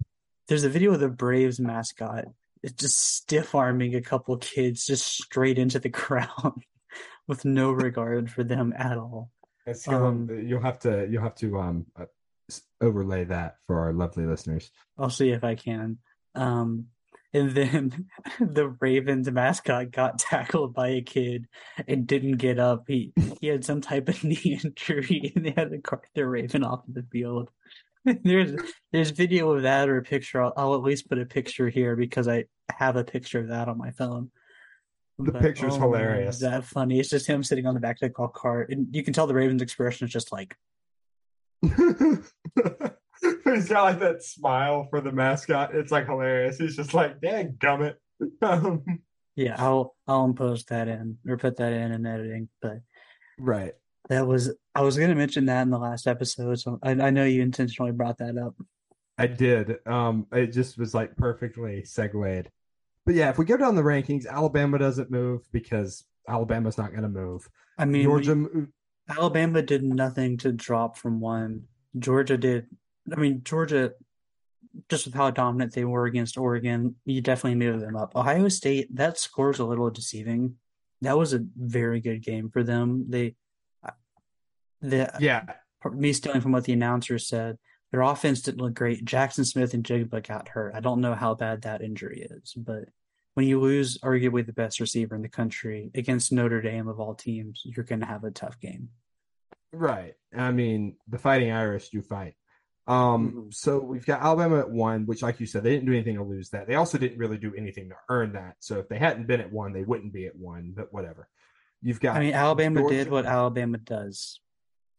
there's 0.48 0.64
a 0.64 0.68
video 0.68 0.94
of 0.94 1.00
the 1.00 1.08
Braves 1.08 1.60
mascot 1.60 2.26
it's 2.62 2.74
just 2.74 2.98
stiff 2.98 3.54
arming 3.54 3.94
a 3.94 4.02
couple 4.02 4.36
kids 4.36 4.86
just 4.86 5.06
straight 5.06 5.58
into 5.58 5.78
the 5.78 5.88
ground 5.88 6.64
with 7.30 7.46
no 7.46 7.70
regard 7.70 8.30
for 8.30 8.44
them 8.44 8.74
at 8.76 8.98
all. 8.98 9.30
Um, 9.86 10.28
you'll 10.30 10.60
have 10.60 10.80
to 10.80 11.06
you'll 11.08 11.22
have 11.22 11.36
to 11.36 11.58
um 11.58 11.86
uh, 11.98 12.06
overlay 12.80 13.24
that 13.24 13.56
for 13.66 13.78
our 13.78 13.92
lovely 13.92 14.26
listeners. 14.26 14.70
I'll 14.98 15.10
see 15.10 15.30
if 15.30 15.44
I 15.44 15.54
can. 15.54 15.98
Um, 16.34 16.86
and 17.32 17.52
then 17.52 18.08
the 18.40 18.68
Ravens 18.80 19.30
mascot 19.30 19.92
got 19.92 20.18
tackled 20.18 20.74
by 20.74 20.88
a 20.88 21.02
kid 21.02 21.46
and 21.86 22.06
didn't 22.06 22.38
get 22.38 22.58
up. 22.58 22.84
He 22.88 23.12
he 23.40 23.46
had 23.46 23.64
some 23.64 23.80
type 23.80 24.08
of 24.08 24.22
knee 24.24 24.60
injury, 24.62 25.32
and 25.34 25.46
they 25.46 25.54
had 25.56 25.70
to 25.70 25.78
cart 25.78 26.06
the 26.14 26.26
Raven 26.26 26.64
off 26.64 26.82
the 26.88 27.04
field. 27.12 27.48
there's 28.24 28.60
there's 28.92 29.10
video 29.10 29.52
of 29.52 29.62
that 29.62 29.88
or 29.88 29.98
a 29.98 30.02
picture. 30.02 30.42
I'll, 30.42 30.52
I'll, 30.56 30.74
at 30.74 30.82
least 30.82 31.08
put 31.08 31.18
a 31.18 31.26
picture 31.26 31.68
here 31.68 31.94
because 31.94 32.26
I 32.26 32.46
have 32.70 32.96
a 32.96 33.04
picture 33.04 33.40
of 33.40 33.48
that 33.48 33.68
on 33.68 33.78
my 33.78 33.92
phone. 33.92 34.30
The 35.24 35.32
but, 35.32 35.42
picture's 35.42 35.74
oh, 35.74 35.80
hilarious. 35.80 36.40
Man, 36.40 36.50
that 36.50 36.64
funny. 36.64 36.98
It's 37.00 37.10
just 37.10 37.26
him 37.26 37.42
sitting 37.42 37.66
on 37.66 37.74
the 37.74 37.80
back 37.80 37.96
of 37.96 38.00
the 38.00 38.08
golf 38.08 38.32
cart, 38.32 38.70
and 38.70 38.86
you 38.94 39.02
can 39.02 39.12
tell 39.12 39.26
the 39.26 39.34
Ravens' 39.34 39.62
expression 39.62 40.06
is 40.06 40.12
just 40.12 40.32
like. 40.32 40.56
He's 43.44 43.68
got 43.68 43.82
like 43.82 44.00
that 44.00 44.22
smile 44.22 44.86
for 44.88 45.00
the 45.00 45.12
mascot. 45.12 45.74
It's 45.74 45.92
like 45.92 46.06
hilarious. 46.06 46.58
He's 46.58 46.76
just 46.76 46.94
like, 46.94 47.20
"Dang 47.20 47.54
gummit." 47.58 47.96
yeah, 49.36 49.56
I'll 49.58 49.94
I'll 50.08 50.32
post 50.32 50.68
that 50.68 50.88
in 50.88 51.18
or 51.28 51.36
put 51.36 51.56
that 51.56 51.72
in 51.72 51.92
in 51.92 52.06
editing, 52.06 52.48
but 52.62 52.80
right. 53.38 53.74
That 54.08 54.26
was 54.26 54.52
I 54.74 54.82
was 54.82 54.96
going 54.96 55.10
to 55.10 55.14
mention 55.14 55.46
that 55.46 55.62
in 55.62 55.70
the 55.70 55.78
last 55.78 56.06
episode, 56.06 56.58
so 56.58 56.78
I, 56.82 56.92
I 56.92 57.10
know 57.10 57.24
you 57.24 57.42
intentionally 57.42 57.92
brought 57.92 58.18
that 58.18 58.38
up. 58.38 58.54
I 59.18 59.26
did. 59.26 59.86
Um, 59.86 60.26
it 60.32 60.48
just 60.48 60.78
was 60.78 60.94
like 60.94 61.14
perfectly 61.16 61.84
segued. 61.84 62.48
But 63.06 63.14
yeah, 63.14 63.30
if 63.30 63.38
we 63.38 63.44
go 63.44 63.56
down 63.56 63.74
the 63.74 63.82
rankings, 63.82 64.26
Alabama 64.26 64.78
doesn't 64.78 65.10
move 65.10 65.42
because 65.52 66.04
Alabama's 66.28 66.78
not 66.78 66.90
going 66.90 67.02
to 67.02 67.08
move. 67.08 67.48
I 67.78 67.84
mean, 67.84 68.04
Georgia. 68.04 68.34
We, 68.34 68.66
Alabama 69.08 69.62
did 69.62 69.82
nothing 69.82 70.36
to 70.38 70.52
drop 70.52 70.96
from 70.96 71.20
one. 71.20 71.64
Georgia 71.98 72.36
did. 72.36 72.66
I 73.10 73.16
mean, 73.16 73.42
Georgia, 73.42 73.92
just 74.88 75.06
with 75.06 75.14
how 75.14 75.30
dominant 75.30 75.74
they 75.74 75.84
were 75.84 76.06
against 76.06 76.38
Oregon, 76.38 76.94
you 77.04 77.20
definitely 77.20 77.56
moved 77.56 77.82
them 77.82 77.96
up. 77.96 78.14
Ohio 78.14 78.48
State, 78.48 78.94
that 78.94 79.18
score's 79.18 79.58
a 79.58 79.64
little 79.64 79.90
deceiving. 79.90 80.56
That 81.00 81.18
was 81.18 81.32
a 81.32 81.44
very 81.56 82.00
good 82.00 82.22
game 82.22 82.50
for 82.50 82.62
them. 82.62 83.06
They 83.08 83.34
the 84.82 85.12
yeah, 85.18 85.44
me 85.92 86.12
stealing 86.12 86.40
from 86.40 86.52
what 86.52 86.64
the 86.64 86.72
announcer 86.72 87.18
said. 87.18 87.58
Their 87.92 88.02
offense 88.02 88.42
didn't 88.42 88.60
look 88.60 88.74
great. 88.74 89.04
Jackson 89.04 89.44
Smith-Njigba 89.44 90.26
got 90.26 90.48
hurt. 90.48 90.74
I 90.74 90.80
don't 90.80 91.00
know 91.00 91.14
how 91.14 91.34
bad 91.34 91.62
that 91.62 91.82
injury 91.82 92.28
is, 92.30 92.54
but 92.56 92.84
when 93.34 93.46
you 93.46 93.60
lose 93.60 93.98
arguably 93.98 94.44
the 94.44 94.52
best 94.52 94.80
receiver 94.80 95.14
in 95.14 95.22
the 95.22 95.28
country 95.28 95.90
against 95.94 96.32
Notre 96.32 96.60
Dame 96.60 96.88
of 96.88 97.00
all 97.00 97.14
teams, 97.14 97.62
you're 97.64 97.84
going 97.84 98.00
to 98.00 98.06
have 98.06 98.24
a 98.24 98.30
tough 98.30 98.60
game. 98.60 98.90
Right. 99.72 100.14
I 100.36 100.50
mean, 100.52 100.96
the 101.08 101.18
Fighting 101.18 101.50
Irish 101.50 101.88
do 101.90 102.02
fight. 102.02 102.34
Um, 102.86 103.28
mm-hmm. 103.28 103.50
so 103.50 103.78
we've 103.78 104.06
got 104.06 104.22
Alabama 104.22 104.58
at 104.58 104.70
one, 104.70 105.06
which, 105.06 105.22
like 105.22 105.38
you 105.38 105.46
said, 105.46 105.62
they 105.62 105.70
didn't 105.70 105.86
do 105.86 105.92
anything 105.92 106.16
to 106.16 106.24
lose 106.24 106.50
that. 106.50 106.66
They 106.66 106.74
also 106.74 106.98
didn't 106.98 107.18
really 107.18 107.38
do 107.38 107.54
anything 107.56 107.88
to 107.90 107.94
earn 108.08 108.32
that. 108.32 108.56
So 108.60 108.78
if 108.78 108.88
they 108.88 108.98
hadn't 108.98 109.28
been 109.28 109.40
at 109.40 109.52
one, 109.52 109.72
they 109.72 109.84
wouldn't 109.84 110.12
be 110.12 110.26
at 110.26 110.34
one. 110.34 110.72
But 110.74 110.92
whatever. 110.92 111.28
You've 111.82 112.00
got. 112.00 112.16
I 112.16 112.20
mean, 112.20 112.34
Alabama 112.34 112.80
Georgia. 112.80 112.96
did 112.96 113.10
what 113.10 113.26
Alabama 113.26 113.78
does 113.78 114.40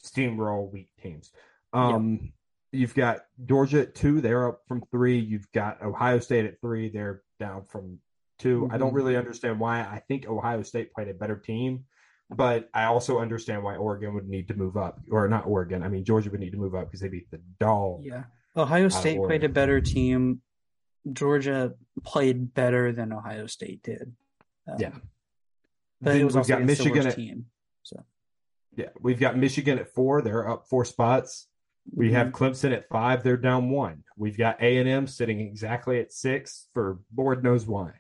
steamroll 0.06 0.72
weak 0.72 0.90
teams. 1.02 1.32
Um, 1.74 2.20
yep. 2.22 2.32
You've 2.72 2.96
got 2.96 3.26
Georgia 3.46 3.82
at 3.82 3.96
two; 3.96 4.22
they're 4.22 4.48
up 4.48 4.62
from 4.68 4.82
three. 4.92 5.20
You've 5.20 5.52
got 5.52 5.82
Ohio 5.82 6.20
State 6.20 6.46
at 6.46 6.62
three; 6.62 6.90
they're 6.90 7.22
down 7.40 7.66
from 7.66 8.00
2 8.40 8.62
mm-hmm. 8.62 8.74
I 8.74 8.78
don't 8.78 8.90
mm-hmm. 8.90 8.98
really 8.98 9.18
understand 9.18 9.60
why. 9.60 9.82
I 9.82 10.02
think 10.08 10.28
Ohio 10.28 10.64
State 10.64 10.94
played 10.94 11.10
a 11.10 11.14
better 11.14 11.36
team, 11.36 11.86
but 12.30 12.70
I 12.74 12.86
also 12.86 13.20
understand 13.20 13.64
why 13.64 13.76
Oregon 13.76 14.14
would 14.14 14.28
need 14.28 14.48
to 14.50 14.56
move 14.56 14.78
up, 14.78 15.00
or 15.10 15.28
not 15.28 15.46
Oregon. 15.48 15.84
I 15.84 15.90
mean 15.90 16.06
Georgia 16.06 16.30
would 16.30 16.40
need 16.40 16.52
to 16.52 16.58
move 16.58 16.76
up 16.76 16.88
because 16.88 17.02
they 17.02 17.10
beat 17.10 17.30
the 17.32 17.42
dog. 17.60 18.02
Yeah, 18.04 18.24
Ohio 18.56 18.90
State 18.90 19.22
played 19.24 19.44
a 19.44 19.50
better 19.50 19.82
team. 19.82 20.42
Georgia 21.12 21.74
played 22.04 22.54
better 22.54 22.92
than 22.92 23.12
Ohio 23.12 23.48
State 23.48 23.84
did. 23.84 24.14
Um, 24.68 24.78
yeah, 24.80 24.92
but 26.02 26.14
then 26.14 26.22
it 26.22 26.26
was 26.26 26.36
also 26.36 26.50
got 26.50 26.64
Michigan 26.64 27.08
at, 27.08 27.16
team. 27.16 27.46
So 27.84 28.04
yeah, 28.76 28.90
we've 29.00 29.20
got 29.20 29.38
Michigan 29.38 29.80
at 29.80 29.94
four. 29.94 30.22
They're 30.22 30.48
up 30.48 30.68
four 30.68 30.86
spots. 30.86 31.48
We 31.94 32.08
mm-hmm. 32.08 32.16
have 32.16 32.28
Clemson 32.30 32.74
at 32.74 32.88
five. 32.90 33.24
They're 33.24 33.38
down 33.38 33.70
one. 33.70 34.04
We've 34.18 34.38
got 34.38 34.62
A 34.62 34.78
and 34.78 34.88
M 34.88 35.08
sitting 35.08 35.40
exactly 35.40 36.00
at 36.00 36.12
six 36.12 36.68
for 36.74 37.00
board 37.12 37.44
knows 37.44 37.66
why. 37.66 37.94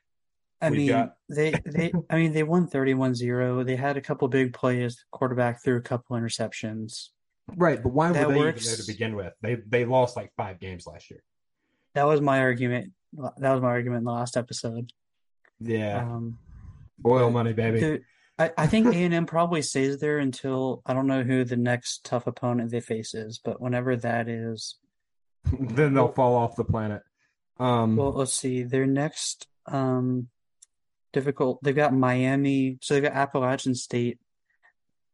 I 0.61 0.69
mean, 0.69 0.89
got... 0.89 1.15
they 1.27 1.51
they 1.65 1.91
I 2.09 2.17
mean 2.17 2.33
they 2.33 2.43
won 2.43 2.67
31-0. 2.67 3.65
They 3.65 3.75
had 3.75 3.97
a 3.97 4.01
couple 4.01 4.27
big 4.27 4.53
plays. 4.53 5.03
Quarterback 5.11 5.63
threw 5.63 5.77
a 5.77 5.81
couple 5.81 6.15
interceptions. 6.15 7.09
Right, 7.55 7.81
but 7.81 7.91
why 7.91 8.11
that 8.11 8.27
were 8.27 8.33
they 8.33 8.39
works. 8.39 8.61
even 8.61 8.69
there 8.69 8.77
to 8.77 8.91
begin 8.91 9.15
with? 9.15 9.33
They 9.41 9.57
they 9.67 9.85
lost 9.85 10.15
like 10.15 10.31
five 10.37 10.59
games 10.59 10.85
last 10.85 11.09
year. 11.09 11.23
That 11.95 12.05
was 12.05 12.21
my 12.21 12.39
argument. 12.39 12.93
That 13.13 13.51
was 13.51 13.61
my 13.61 13.69
argument 13.69 13.99
in 13.99 14.05
the 14.05 14.11
last 14.11 14.37
episode. 14.37 14.93
Yeah. 15.59 16.03
Um, 16.03 16.37
Oil 17.05 17.31
money, 17.31 17.53
baby. 17.53 17.79
The, 17.79 18.01
I, 18.41 18.51
I 18.57 18.67
think 18.67 18.87
A 18.95 18.97
and 18.97 19.13
M 19.13 19.25
probably 19.25 19.61
stays 19.61 19.99
there 19.99 20.17
until 20.17 20.81
I 20.85 20.93
don't 20.93 21.07
know 21.07 21.23
who 21.23 21.43
the 21.43 21.57
next 21.57 22.03
tough 22.05 22.27
opponent 22.27 22.71
they 22.71 22.81
face 22.81 23.13
is, 23.13 23.37
but 23.37 23.61
whenever 23.61 23.95
that 23.97 24.27
is, 24.27 24.77
then 25.59 25.93
they'll 25.93 26.11
fall 26.11 26.35
off 26.35 26.55
the 26.55 26.63
planet. 26.63 27.03
Um, 27.59 27.95
well, 27.95 28.11
let's 28.11 28.33
see. 28.33 28.63
Their 28.63 28.87
next 28.87 29.47
um, 29.67 30.27
difficult. 31.13 31.61
They've 31.61 31.75
got 31.75 31.93
Miami, 31.93 32.79
so 32.81 32.93
they've 32.93 33.03
got 33.03 33.13
Appalachian 33.13 33.75
State. 33.75 34.19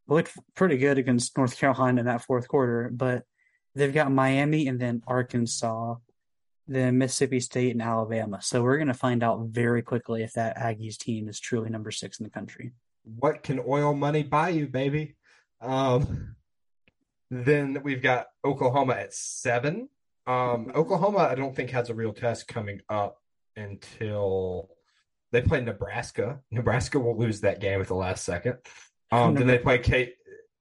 Looked 0.06 0.32
pretty 0.54 0.78
good 0.78 0.96
against 0.96 1.36
North 1.36 1.58
Carolina 1.58 2.00
in 2.00 2.06
that 2.06 2.24
fourth 2.24 2.48
quarter, 2.48 2.90
but 2.90 3.24
they've 3.74 3.92
got 3.92 4.10
Miami 4.10 4.66
and 4.66 4.80
then 4.80 5.02
Arkansas, 5.06 5.96
then 6.66 6.96
Mississippi 6.96 7.40
State 7.40 7.72
and 7.72 7.82
Alabama. 7.82 8.40
So 8.40 8.62
we're 8.62 8.78
going 8.78 8.88
to 8.88 8.94
find 8.94 9.22
out 9.22 9.40
very 9.48 9.82
quickly 9.82 10.22
if 10.22 10.32
that 10.32 10.56
Aggies 10.56 10.96
team 10.96 11.28
is 11.28 11.38
truly 11.38 11.68
number 11.68 11.90
six 11.90 12.18
in 12.20 12.24
the 12.24 12.30
country. 12.30 12.72
What 13.16 13.42
can 13.42 13.60
oil 13.66 13.94
money 13.94 14.22
buy 14.22 14.50
you, 14.50 14.66
baby? 14.66 15.16
Um, 15.60 16.36
then 17.30 17.80
we've 17.82 18.02
got 18.02 18.26
Oklahoma 18.44 18.94
at 18.94 19.14
seven. 19.14 19.88
Um, 20.26 20.70
Oklahoma, 20.74 21.18
I 21.18 21.34
don't 21.34 21.54
think 21.54 21.70
has 21.70 21.90
a 21.90 21.94
real 21.94 22.12
test 22.12 22.48
coming 22.48 22.80
up 22.88 23.16
until 23.56 24.70
they 25.32 25.42
play 25.42 25.60
Nebraska. 25.60 26.40
Nebraska 26.50 26.98
will 26.98 27.18
lose 27.18 27.40
that 27.40 27.60
game 27.60 27.80
at 27.80 27.88
the 27.88 27.94
last 27.94 28.24
second. 28.24 28.58
Um, 29.10 29.34
then 29.34 29.46
they 29.46 29.58
play 29.58 29.78
Kate. 29.78 30.14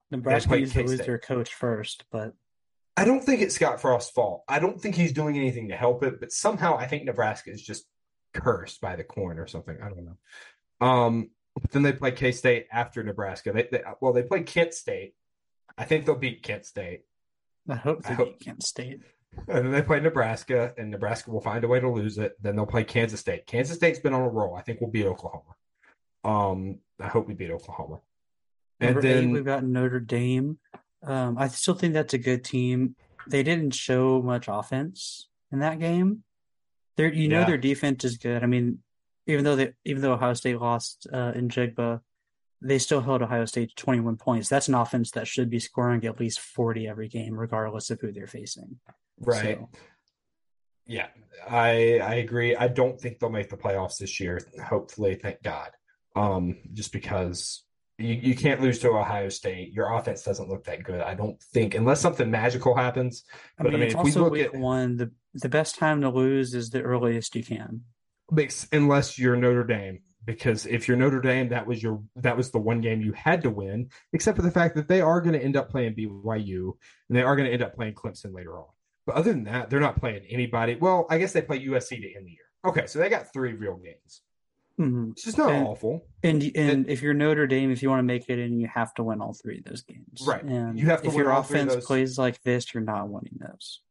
Nebraska 0.09 0.55
needs 0.55 0.73
to 0.73 0.83
lose 0.83 0.99
their 1.01 1.19
coach 1.19 1.53
first, 1.53 2.05
but 2.11 2.33
I 2.95 3.03
don't 3.03 3.23
think 3.23 3.41
it's 3.41 3.55
Scott 3.55 3.81
Frost's 3.81 4.11
fault. 4.11 4.43
I 4.47 4.59
don't 4.59 4.79
think 4.81 4.95
he's 4.95 5.11
doing 5.11 5.37
anything 5.37 5.69
to 5.69 5.75
help 5.75 6.03
it, 6.03 6.19
but 6.19 6.31
somehow 6.31 6.77
I 6.77 6.87
think 6.87 7.03
Nebraska 7.03 7.51
is 7.51 7.61
just 7.61 7.85
cursed 8.33 8.81
by 8.81 8.95
the 8.95 9.03
corn 9.03 9.37
or 9.37 9.47
something. 9.47 9.77
I 9.81 9.89
don't 9.89 10.05
know. 10.05 10.87
Um, 10.87 11.29
but 11.61 11.71
then 11.71 11.83
they 11.83 11.93
play 11.93 12.11
K 12.11 12.31
State 12.31 12.67
after 12.71 13.03
Nebraska. 13.03 13.51
They, 13.51 13.67
they, 13.71 13.83
well, 14.01 14.13
they 14.13 14.23
play 14.23 14.43
Kent 14.43 14.73
State. 14.73 15.13
I 15.77 15.85
think 15.85 16.05
they'll 16.05 16.15
beat 16.15 16.43
Kent 16.43 16.65
State. 16.65 17.03
I 17.69 17.75
hope 17.75 18.03
they 18.03 18.09
I 18.09 18.13
hope, 18.13 18.27
beat 18.39 18.45
Kent 18.45 18.63
State. 18.63 19.01
And 19.47 19.65
then 19.65 19.71
they 19.71 19.81
play 19.81 19.99
Nebraska, 19.99 20.73
and 20.77 20.89
Nebraska 20.89 21.31
will 21.31 21.41
find 21.41 21.63
a 21.63 21.67
way 21.67 21.79
to 21.79 21.89
lose 21.89 22.17
it. 22.17 22.41
Then 22.41 22.55
they'll 22.55 22.65
play 22.65 22.83
Kansas 22.83 23.19
State. 23.19 23.45
Kansas 23.45 23.75
State's 23.75 23.99
been 23.99 24.13
on 24.13 24.21
a 24.21 24.29
roll. 24.29 24.55
I 24.55 24.61
think 24.61 24.81
we'll 24.81 24.89
beat 24.89 25.05
Oklahoma. 25.05 25.55
Um, 26.23 26.79
I 26.99 27.07
hope 27.07 27.27
we 27.27 27.33
beat 27.33 27.51
Oklahoma. 27.51 27.99
And 28.79 28.95
Number 28.95 29.01
then 29.01 29.23
eight, 29.25 29.31
we've 29.31 29.45
got 29.45 29.63
Notre 29.63 29.99
Dame. 29.99 30.57
Um, 31.03 31.37
I 31.37 31.47
still 31.49 31.75
think 31.75 31.93
that's 31.93 32.13
a 32.13 32.17
good 32.17 32.43
team. 32.43 32.95
They 33.27 33.43
didn't 33.43 33.75
show 33.75 34.21
much 34.21 34.45
offense 34.47 35.29
in 35.51 35.59
that 35.59 35.79
game. 35.79 36.23
They're, 36.95 37.13
you 37.13 37.27
know, 37.27 37.45
their 37.45 37.57
defense 37.57 38.03
is 38.05 38.17
good. 38.17 38.43
I 38.43 38.47
mean, 38.47 38.79
even 39.27 39.43
though 39.43 39.55
they, 39.55 39.73
even 39.85 40.01
though 40.01 40.13
Ohio 40.13 40.33
State 40.33 40.59
lost 40.59 41.07
uh, 41.11 41.33
Jigba, 41.33 42.01
they 42.61 42.79
still 42.79 43.01
held 43.01 43.21
Ohio 43.21 43.45
State 43.45 43.69
to 43.69 43.75
21 43.75 44.17
points. 44.17 44.49
That's 44.49 44.67
an 44.67 44.73
offense 44.73 45.11
that 45.11 45.27
should 45.27 45.49
be 45.49 45.59
scoring 45.59 46.05
at 46.05 46.19
least 46.19 46.39
40 46.39 46.87
every 46.87 47.07
game, 47.07 47.37
regardless 47.37 47.89
of 47.91 47.99
who 48.01 48.11
they're 48.11 48.27
facing. 48.27 48.79
Right. 49.19 49.59
So. 49.59 49.69
Yeah, 50.87 51.07
I 51.47 51.99
I 51.99 52.15
agree. 52.15 52.55
I 52.55 52.69
don't 52.69 52.99
think 52.99 53.19
they'll 53.19 53.29
make 53.29 53.49
the 53.49 53.57
playoffs 53.57 53.97
this 53.97 54.21
year. 54.21 54.39
Hopefully, 54.63 55.15
thank 55.15 55.43
God. 55.43 55.71
Um, 56.15 56.57
just 56.73 56.93
because 56.93 57.63
you, 57.97 58.13
you 58.13 58.35
can't 58.35 58.61
lose 58.61 58.79
to 58.79 58.89
Ohio 58.91 59.27
State. 59.27 59.73
Your 59.73 59.93
offense 59.93 60.23
doesn't 60.23 60.47
look 60.47 60.63
that 60.63 60.83
good. 60.83 61.01
I 61.01 61.13
don't 61.13 61.41
think 61.41 61.75
unless 61.75 61.99
something 61.99 62.31
magical 62.31 62.73
happens. 62.73 63.25
I 63.59 63.63
but 63.63 63.73
mean, 63.73 63.75
I 63.75 63.77
mean, 63.79 63.87
it's 63.87 63.95
also 63.95 64.29
week 64.29 64.45
at, 64.45 64.55
one. 64.55 64.95
The 64.95 65.11
the 65.33 65.49
best 65.49 65.77
time 65.77 66.01
to 66.01 66.09
lose 66.09 66.53
is 66.53 66.69
the 66.69 66.81
earliest 66.81 67.35
you 67.35 67.43
can. 67.43 67.81
Unless 68.29 69.17
you're 69.17 69.35
Notre 69.35 69.63
Dame, 69.63 70.01
because 70.25 70.65
if 70.65 70.87
you're 70.87 70.97
Notre 70.97 71.21
Dame, 71.21 71.49
that 71.49 71.65
was 71.65 71.81
your 71.81 72.03
that 72.17 72.35
was 72.35 72.51
the 72.51 72.59
one 72.59 72.81
game 72.81 73.01
you 73.01 73.13
had 73.13 73.41
to 73.43 73.49
win. 73.49 73.89
Except 74.13 74.35
for 74.35 74.43
the 74.43 74.51
fact 74.51 74.75
that 74.75 74.87
they 74.87 75.01
are 75.01 75.21
going 75.21 75.33
to 75.33 75.43
end 75.43 75.55
up 75.55 75.69
playing 75.69 75.95
BYU 75.95 76.73
and 77.09 77.17
they 77.17 77.23
are 77.23 77.35
going 77.35 77.47
to 77.47 77.53
end 77.53 77.63
up 77.63 77.75
playing 77.75 77.93
Clemson 77.93 78.33
later 78.33 78.57
on. 78.57 78.67
But 79.05 79.15
other 79.15 79.31
than 79.31 79.45
that, 79.45 79.69
they're 79.69 79.79
not 79.79 79.99
playing 79.99 80.25
anybody. 80.29 80.75
Well, 80.75 81.07
I 81.09 81.17
guess 81.17 81.31
they 81.31 81.41
play 81.41 81.65
USC 81.65 81.89
to 81.89 82.15
end 82.15 82.27
the 82.27 82.31
year. 82.31 82.39
Okay, 82.65 82.87
so 82.87 82.99
they 82.99 83.07
got 83.07 83.31
three 83.31 83.53
real 83.53 83.77
games. 83.77 84.21
Mm-hmm. 84.79 85.11
It's 85.11 85.23
just 85.23 85.37
not 85.37 85.51
and, 85.51 85.65
awful. 85.65 86.05
And 86.21 86.43
and, 86.43 86.55
and 86.55 86.89
if 86.89 87.01
you're 87.01 87.13
Notre 87.13 87.47
Dame, 87.47 87.71
if 87.71 87.81
you 87.81 87.89
want 87.89 87.99
to 87.99 88.03
make 88.03 88.29
it 88.29 88.37
in, 88.37 88.59
you 88.59 88.67
have 88.67 88.93
to 88.95 89.03
win 89.03 89.21
all 89.21 89.33
three 89.33 89.59
of 89.59 89.63
those 89.63 89.81
games. 89.81 90.23
Right. 90.25 90.43
And 90.43 90.77
you 90.77 90.87
have 90.87 91.01
to. 91.01 91.07
If 91.07 91.15
your 91.15 91.31
offense 91.31 91.85
plays 91.85 92.17
like 92.17 92.41
this, 92.43 92.73
you're 92.73 92.83
not 92.83 93.09
winning 93.09 93.37
those. 93.39 93.81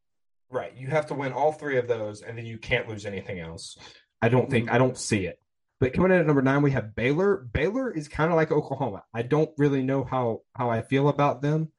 Right. 0.49 0.73
You 0.77 0.89
have 0.89 1.07
to 1.07 1.15
win 1.15 1.33
all 1.33 1.51
three 1.51 1.79
of 1.79 1.89
those, 1.89 2.23
and 2.23 2.39
then 2.39 2.47
you 2.47 2.59
can't 2.59 2.89
lose 2.89 3.05
anything 3.05 3.41
else. 3.41 3.79
I 4.23 4.29
don't 4.29 4.51
think. 4.51 4.67
Mm-hmm. 4.67 4.75
I 4.75 4.79
don't 4.79 4.99
see 4.99 5.27
it. 5.27 5.41
But 5.79 5.93
coming 5.93 6.11
in 6.11 6.19
at 6.19 6.27
number 6.27 6.43
nine, 6.43 6.63
we 6.63 6.71
have 6.71 6.95
Baylor. 6.95 7.37
Baylor 7.37 7.91
is 7.91 8.09
kind 8.09 8.31
of 8.31 8.37
like 8.37 8.51
Oklahoma. 8.51 9.05
I 9.13 9.23
don't 9.23 9.51
really 9.59 9.83
know 9.83 10.05
how 10.05 10.43
how 10.55 10.71
I 10.71 10.83
feel 10.83 11.09
about 11.09 11.43
them, 11.43 11.71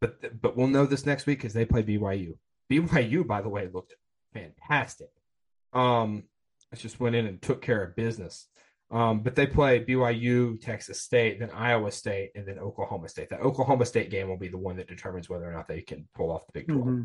but 0.00 0.40
but 0.40 0.56
we'll 0.56 0.66
know 0.66 0.86
this 0.86 1.06
next 1.06 1.26
week 1.26 1.38
because 1.38 1.54
they 1.54 1.64
play 1.64 1.82
BYU. 1.82 2.36
BYU, 2.70 3.26
by 3.26 3.42
the 3.42 3.48
way, 3.48 3.68
looked 3.72 3.94
fantastic. 4.32 5.10
Um, 5.72 6.24
it 6.72 6.80
just 6.80 6.98
went 6.98 7.14
in 7.14 7.26
and 7.26 7.40
took 7.40 7.62
care 7.62 7.82
of 7.82 7.96
business. 7.96 8.48
Um, 8.90 9.20
but 9.20 9.34
they 9.34 9.46
play 9.46 9.84
BYU, 9.84 10.60
Texas 10.60 11.00
State, 11.00 11.40
then 11.40 11.50
Iowa 11.50 11.90
State, 11.90 12.32
and 12.34 12.46
then 12.46 12.58
Oklahoma 12.58 13.08
State. 13.08 13.30
That 13.30 13.40
Oklahoma 13.40 13.86
State 13.86 14.10
game 14.10 14.28
will 14.28 14.36
be 14.36 14.48
the 14.48 14.58
one 14.58 14.76
that 14.76 14.88
determines 14.88 15.28
whether 15.28 15.48
or 15.48 15.52
not 15.52 15.68
they 15.68 15.80
can 15.80 16.06
pull 16.14 16.30
off 16.30 16.46
the 16.46 16.52
Big 16.52 16.68
12. 16.68 16.80
Mm-hmm. 16.84 17.02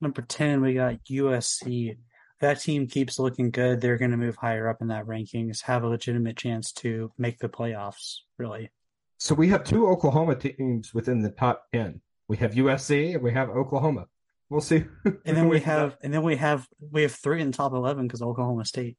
Number 0.00 0.22
10, 0.22 0.60
we 0.60 0.74
got 0.74 1.04
USC. 1.10 1.96
That 2.40 2.60
team 2.60 2.86
keeps 2.86 3.18
looking 3.18 3.50
good. 3.50 3.80
They're 3.80 3.98
going 3.98 4.12
to 4.12 4.16
move 4.16 4.36
higher 4.36 4.68
up 4.68 4.80
in 4.80 4.88
that 4.88 5.06
rankings, 5.06 5.62
have 5.62 5.82
a 5.82 5.88
legitimate 5.88 6.36
chance 6.36 6.72
to 6.74 7.12
make 7.18 7.38
the 7.38 7.48
playoffs, 7.48 8.18
really. 8.36 8.70
So 9.18 9.34
we 9.34 9.48
have 9.48 9.64
two 9.64 9.88
Oklahoma 9.88 10.36
teams 10.36 10.94
within 10.94 11.22
the 11.22 11.30
top 11.30 11.64
10. 11.72 12.00
We 12.28 12.36
have 12.36 12.52
USC 12.52 13.14
and 13.14 13.22
we 13.22 13.32
have 13.32 13.50
Oklahoma. 13.50 14.06
We'll 14.50 14.60
see. 14.60 14.84
and 15.04 15.36
then 15.36 15.48
we 15.48 15.60
have, 15.60 15.96
and 16.02 16.14
then 16.14 16.22
we 16.22 16.36
have, 16.36 16.66
we 16.92 17.02
have 17.02 17.12
three 17.12 17.42
in 17.42 17.52
top 17.52 17.72
eleven 17.72 18.06
because 18.06 18.22
Oklahoma 18.22 18.64
State. 18.64 18.96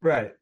Right. 0.00 0.32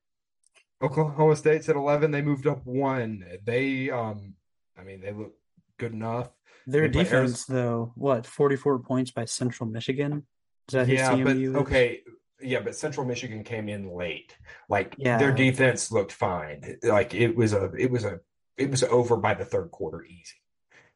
Oklahoma 0.83 1.37
State's 1.37 1.69
at 1.69 1.77
eleven. 1.77 2.11
They 2.11 2.23
moved 2.23 2.47
up 2.47 2.65
one. 2.65 3.25
They, 3.45 3.91
um, 3.91 4.35
I 4.79 4.85
mean, 4.85 5.01
they 5.01 5.13
look 5.13 5.33
good 5.79 5.93
enough. 5.93 6.29
Their 6.67 6.89
they 6.89 7.01
defense, 7.01 7.45
though, 7.47 7.93
what 7.97 8.27
forty-four 8.27 8.81
points 8.81 9.11
by 9.11 9.25
Central 9.25 9.69
Michigan? 9.69 10.27
Is 10.69 10.73
that 10.73 10.89
yeah, 10.89 11.15
but 11.17 11.37
okay, 11.37 12.03
yeah, 12.45 12.61
but 12.61 12.77
Central 12.77 13.07
Michigan 13.07 13.43
came 13.45 13.69
in 13.69 13.89
late. 13.91 14.37
Like 14.69 14.95
yeah. 14.99 15.19
their 15.19 15.33
defense 15.33 15.91
looked 15.91 16.13
fine. 16.13 16.79
Like 16.83 17.15
it 17.15 17.37
was 17.37 17.53
a, 17.53 17.73
it 17.79 17.91
was 17.91 18.05
a, 18.05 18.21
it 18.57 18.71
was 18.71 18.83
over 18.85 19.17
by 19.17 19.35
the 19.35 19.45
third 19.45 19.71
quarter 19.71 20.05
easy. 20.05 20.37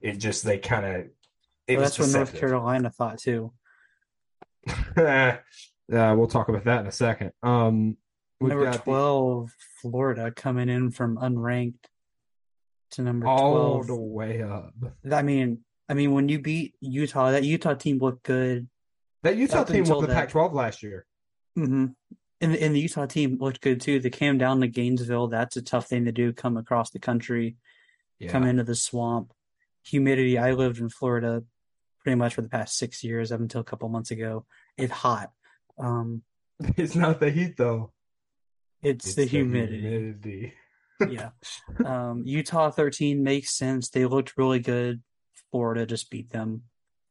It 0.01 0.19
just 0.19 0.45
they 0.45 0.59
kind 0.59 0.87
of 0.87 1.07
well, 1.69 1.81
that's 1.81 1.99
what 1.99 2.11
North 2.11 2.35
Carolina 2.35 2.91
thought 2.91 3.19
too. 3.19 3.53
uh, 4.97 5.37
we'll 5.89 6.27
talk 6.27 6.49
about 6.49 6.65
that 6.65 6.81
in 6.81 6.87
a 6.87 6.93
second. 6.93 7.33
Um, 7.43 7.97
number 8.41 8.73
twelve, 8.73 9.49
the... 9.49 9.53
Florida 9.83 10.31
coming 10.31 10.69
in 10.69 10.91
from 10.91 11.17
unranked 11.17 11.85
to 12.93 13.03
number 13.03 13.27
all 13.27 13.85
12. 13.85 13.87
the 13.87 13.97
way 13.97 14.43
up. 14.43 14.73
I 15.11 15.23
mean, 15.23 15.59
I 15.89 15.95
mean, 15.95 16.13
when 16.13 16.29
you 16.29 16.39
beat 16.39 16.75
Utah, 16.81 17.33
that 17.33 17.45
Utah 17.45 17.75
team 17.75 17.99
looked 17.99 18.25
good. 18.25 18.69
That 19.23 19.37
Utah 19.37 19.65
team 19.65 19.85
won 19.85 20.03
the 20.03 20.09
Pac-12 20.09 20.53
last 20.53 20.83
year. 20.83 21.05
Mm-hmm. 21.59 21.87
And, 22.41 22.55
and 22.55 22.75
the 22.75 22.81
Utah 22.81 23.07
team 23.07 23.39
looked 23.41 23.61
good 23.61 23.81
too. 23.81 23.99
They 23.99 24.11
came 24.11 24.39
down 24.39 24.61
to 24.61 24.69
Gainesville. 24.69 25.29
That's 25.29 25.57
a 25.57 25.63
tough 25.63 25.89
thing 25.89 26.05
to 26.05 26.13
do. 26.13 26.33
Come 26.33 26.57
across 26.57 26.91
the 26.91 27.01
country, 27.01 27.57
yeah. 28.19 28.31
come 28.31 28.45
into 28.45 28.63
the 28.63 28.77
swamp, 28.77 29.33
humidity. 29.85 30.39
I 30.39 30.53
lived 30.53 30.79
in 30.79 30.89
Florida 30.89 31.43
pretty 32.05 32.15
much 32.15 32.35
for 32.35 32.43
the 32.43 32.49
past 32.49 32.77
six 32.77 33.03
years 33.03 33.33
up 33.33 33.41
until 33.41 33.61
a 33.61 33.65
couple 33.65 33.89
months 33.89 34.13
ago. 34.13 34.47
It's 34.77 34.93
hot. 34.93 35.31
Um, 35.79 36.23
it's 36.77 36.95
not 36.95 37.19
the 37.19 37.31
heat 37.31 37.57
though. 37.57 37.93
It's, 38.83 39.07
it's 39.07 39.15
the, 39.17 39.25
the, 39.25 39.29
humidity. 39.29 39.81
humidity. 39.81 40.55
yeah. 41.11 41.31
Um, 41.85 42.23
Utah 42.25 42.71
13 42.71 43.23
makes 43.23 43.51
sense. 43.51 43.89
They 43.89 44.07
looked 44.07 44.37
really 44.37 44.61
good. 44.61 45.03
Florida 45.51 45.87
just 45.87 46.11
beat 46.11 46.31
them. 46.31 46.63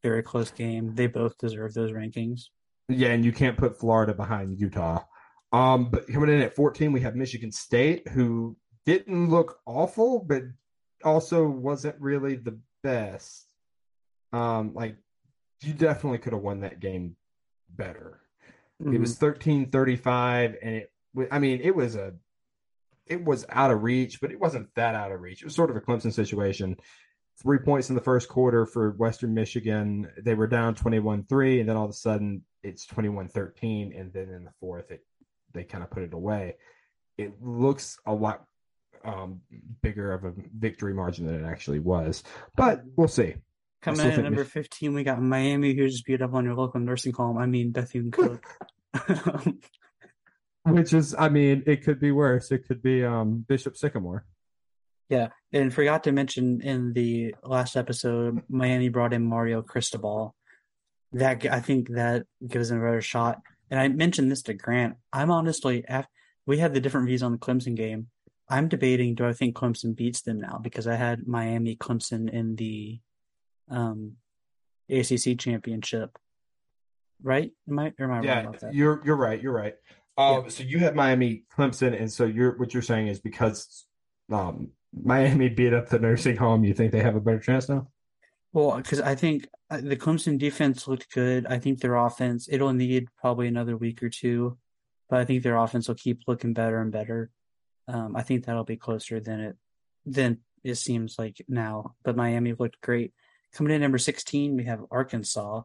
Very 0.04 0.24
close 0.24 0.52
game. 0.52 0.96
They 0.96 1.08
both 1.08 1.38
deserve 1.38 1.74
those 1.74 1.92
rankings. 1.92 2.46
Yeah, 2.90 3.10
and 3.10 3.26
you 3.26 3.32
can't 3.32 3.58
put 3.58 3.80
Florida 3.80 4.14
behind 4.14 4.60
Utah. 4.60 5.04
Um, 5.52 5.90
but 5.90 6.08
coming 6.08 6.30
in 6.30 6.42
at 6.42 6.56
14, 6.56 6.92
we 6.92 7.02
have 7.02 7.16
Michigan 7.16 7.52
State, 7.52 8.08
who 8.08 8.58
didn't 8.86 9.30
look 9.30 9.60
awful, 9.66 10.20
but 10.20 10.44
also 11.04 11.48
wasn't 11.48 11.96
really 12.00 12.36
the 12.36 12.60
best. 12.84 13.46
Um, 14.34 14.74
like 14.74 14.98
you 15.62 15.74
definitely 15.74 16.20
could 16.20 16.34
have 16.34 16.42
won 16.42 16.62
that 16.62 16.80
game 16.80 17.16
better. 17.70 18.20
Mm-hmm. 18.82 18.96
It 18.96 19.00
was 19.00 19.18
13-35 19.18 20.56
and 20.62 20.76
it 20.76 20.92
I 21.32 21.40
mean, 21.40 21.62
it 21.64 21.76
was 21.76 21.96
a 21.96 22.14
it 23.06 23.24
was 23.24 23.46
out 23.50 23.72
of 23.72 23.84
reach, 23.84 24.20
but 24.20 24.32
it 24.32 24.40
wasn't 24.40 24.74
that 24.76 24.94
out 24.94 25.12
of 25.12 25.22
reach. 25.22 25.42
It 25.42 25.46
was 25.46 25.56
sort 25.56 25.70
of 25.70 25.78
a 25.78 25.82
Clemson 25.82 26.14
situation. 26.14 26.78
Three 27.42 27.60
points 27.60 27.90
in 27.90 27.96
the 27.96 28.02
first 28.02 28.28
quarter 28.28 28.66
for 28.66 28.92
Western 28.92 29.34
Michigan. 29.34 30.10
They 30.22 30.34
were 30.34 30.48
down 30.48 30.76
21 30.76 31.24
3, 31.24 31.60
and 31.60 31.70
then 31.70 31.78
all 31.78 31.86
of 31.86 31.92
a 31.92 31.94
sudden 31.94 32.44
it's 32.64 32.86
21 32.86 33.30
13. 33.30 33.94
And 33.96 34.12
then 34.14 34.30
in 34.30 34.44
the 34.44 34.52
fourth, 34.60 34.92
it 34.92 35.04
they 35.54 35.64
kind 35.64 35.84
of 35.84 35.90
put 35.90 36.04
it 36.04 36.14
away. 36.14 36.56
It 37.18 37.42
looks 37.42 37.98
a 38.06 38.14
lot 38.14 38.44
um, 39.04 39.42
bigger 39.82 40.14
of 40.14 40.24
a 40.26 40.34
victory 40.58 40.94
margin 40.94 41.26
than 41.26 41.44
it 41.44 41.48
actually 41.48 41.80
was, 41.80 42.24
but 42.56 42.82
we'll 42.96 43.08
see. 43.08 43.36
Coming 43.82 44.08
in 44.08 44.12
at 44.12 44.24
number 44.24 44.44
15, 44.44 44.94
we 44.94 45.04
got 45.04 45.22
Miami, 45.22 45.74
who 45.76 45.88
just 45.88 46.06
beat 46.06 46.22
up 46.22 46.34
on 46.34 46.46
your 46.46 46.56
local 46.56 46.80
nursing 46.80 47.14
home. 47.14 47.38
I 47.38 47.46
mean, 47.46 47.72
Bethune 47.72 48.12
Cook. 48.12 48.44
Which 50.66 50.94
is, 50.94 51.16
I 51.18 51.30
mean, 51.30 51.64
it 51.66 51.84
could 51.84 52.00
be 52.00 52.12
worse. 52.12 52.52
It 52.52 52.68
could 52.68 52.82
be 52.82 53.06
um, 53.06 53.46
Bishop 53.48 53.78
Sycamore. 53.78 54.26
Yeah, 55.10 55.30
and 55.54 55.74
forgot 55.74 56.04
to 56.04 56.12
mention 56.12 56.62
in 56.62 56.92
the 56.92 57.34
last 57.44 57.78
episode, 57.78 58.42
Miami 58.50 58.90
brought 58.90 59.14
in 59.14 59.24
Mario 59.24 59.62
Cristobal. 59.62 60.36
That 61.14 61.46
I 61.46 61.60
think 61.60 61.90
that 61.90 62.26
gives 62.46 62.70
them 62.70 62.80
a 62.80 62.86
better 62.86 63.02
shot. 63.02 63.42
And 63.70 63.80
I 63.80 63.88
mentioned 63.88 64.32
this 64.32 64.42
to 64.44 64.54
Grant. 64.54 64.96
I'm 65.12 65.32
honestly, 65.32 65.86
we 66.46 66.58
had 66.58 66.74
the 66.74 66.80
different 66.80 67.08
views 67.08 67.24
on 67.24 67.32
the 67.32 67.38
Clemson 67.38 67.76
game. 67.76 68.08
I'm 68.50 68.68
debating: 68.68 69.16
do 69.16 69.26
I 69.26 69.34
think 69.34 69.56
Clemson 69.56 69.96
beats 69.96 70.22
them 70.22 70.40
now? 70.40 70.60
Because 70.62 70.88
I 70.88 70.96
had 70.96 71.28
Miami 71.28 71.76
Clemson 71.76 72.30
in 72.32 72.56
the 72.56 73.00
um, 73.70 74.14
ACC 74.90 75.38
championship. 75.38 76.18
Right? 77.22 77.52
Am 77.70 77.80
I? 77.80 77.94
Or 78.00 78.06
am 78.06 78.12
I 78.12 78.22
yeah, 78.22 78.36
wrong 78.36 78.46
about 78.48 78.60
that? 78.62 78.74
You're 78.74 79.02
you're 79.04 79.18
right. 79.18 79.42
You're 79.42 79.54
right. 79.54 79.76
Um, 80.18 80.44
yeah. 80.44 80.50
So 80.50 80.64
you 80.64 80.80
had 80.80 80.96
Miami 80.96 81.44
Clemson, 81.56 82.00
and 82.00 82.12
so 82.12 82.26
you're 82.26 82.58
what 82.58 82.74
you're 82.74 82.84
saying 82.84 83.08
is 83.08 83.20
because 83.20 83.86
um, 84.32 84.72
Miami 84.94 85.50
beat 85.58 85.74
up 85.74 85.90
the 85.90 86.00
nursing 86.00 86.38
home, 86.38 86.64
you 86.64 86.74
think 86.74 86.92
they 86.92 87.02
have 87.02 87.16
a 87.16 87.22
better 87.22 87.40
chance 87.40 87.68
now? 87.70 87.88
Well, 88.58 88.78
because 88.78 89.02
I 89.02 89.14
think 89.14 89.48
uh, 89.70 89.82
the 89.84 89.96
Clemson 89.96 90.40
defense 90.40 90.88
looked 90.88 91.14
good. 91.14 91.46
I 91.46 91.60
think 91.60 91.80
their 91.80 91.96
offense 91.96 92.50
it'll 92.50 92.74
need 92.74 93.08
probably 93.16 93.48
another 93.48 93.78
week 93.78 94.02
or 94.02 94.10
two, 94.10 94.58
but 95.12 95.20
I 95.20 95.26
think 95.26 95.44
their 95.44 95.58
offense 95.58 95.88
will 95.88 95.94
keep 95.94 96.22
looking 96.26 96.56
better 96.56 96.82
and 96.82 96.92
better. 96.92 97.30
Um, 97.88 98.16
I 98.16 98.24
think 98.24 98.46
that'll 98.46 98.64
be 98.64 98.76
closer 98.76 99.20
than 99.20 99.42
it 99.42 99.58
than 100.08 100.40
it 100.64 100.74
seems 100.74 101.20
like 101.20 101.46
now. 101.48 101.94
But 102.04 102.18
Miami 102.18 102.54
looked 102.54 102.82
great. 102.82 103.14
Coming 103.54 103.74
in 103.74 103.82
number 103.82 104.00
16, 104.00 104.58
we 104.58 104.64
have 104.64 104.84
Arkansas. 104.90 105.62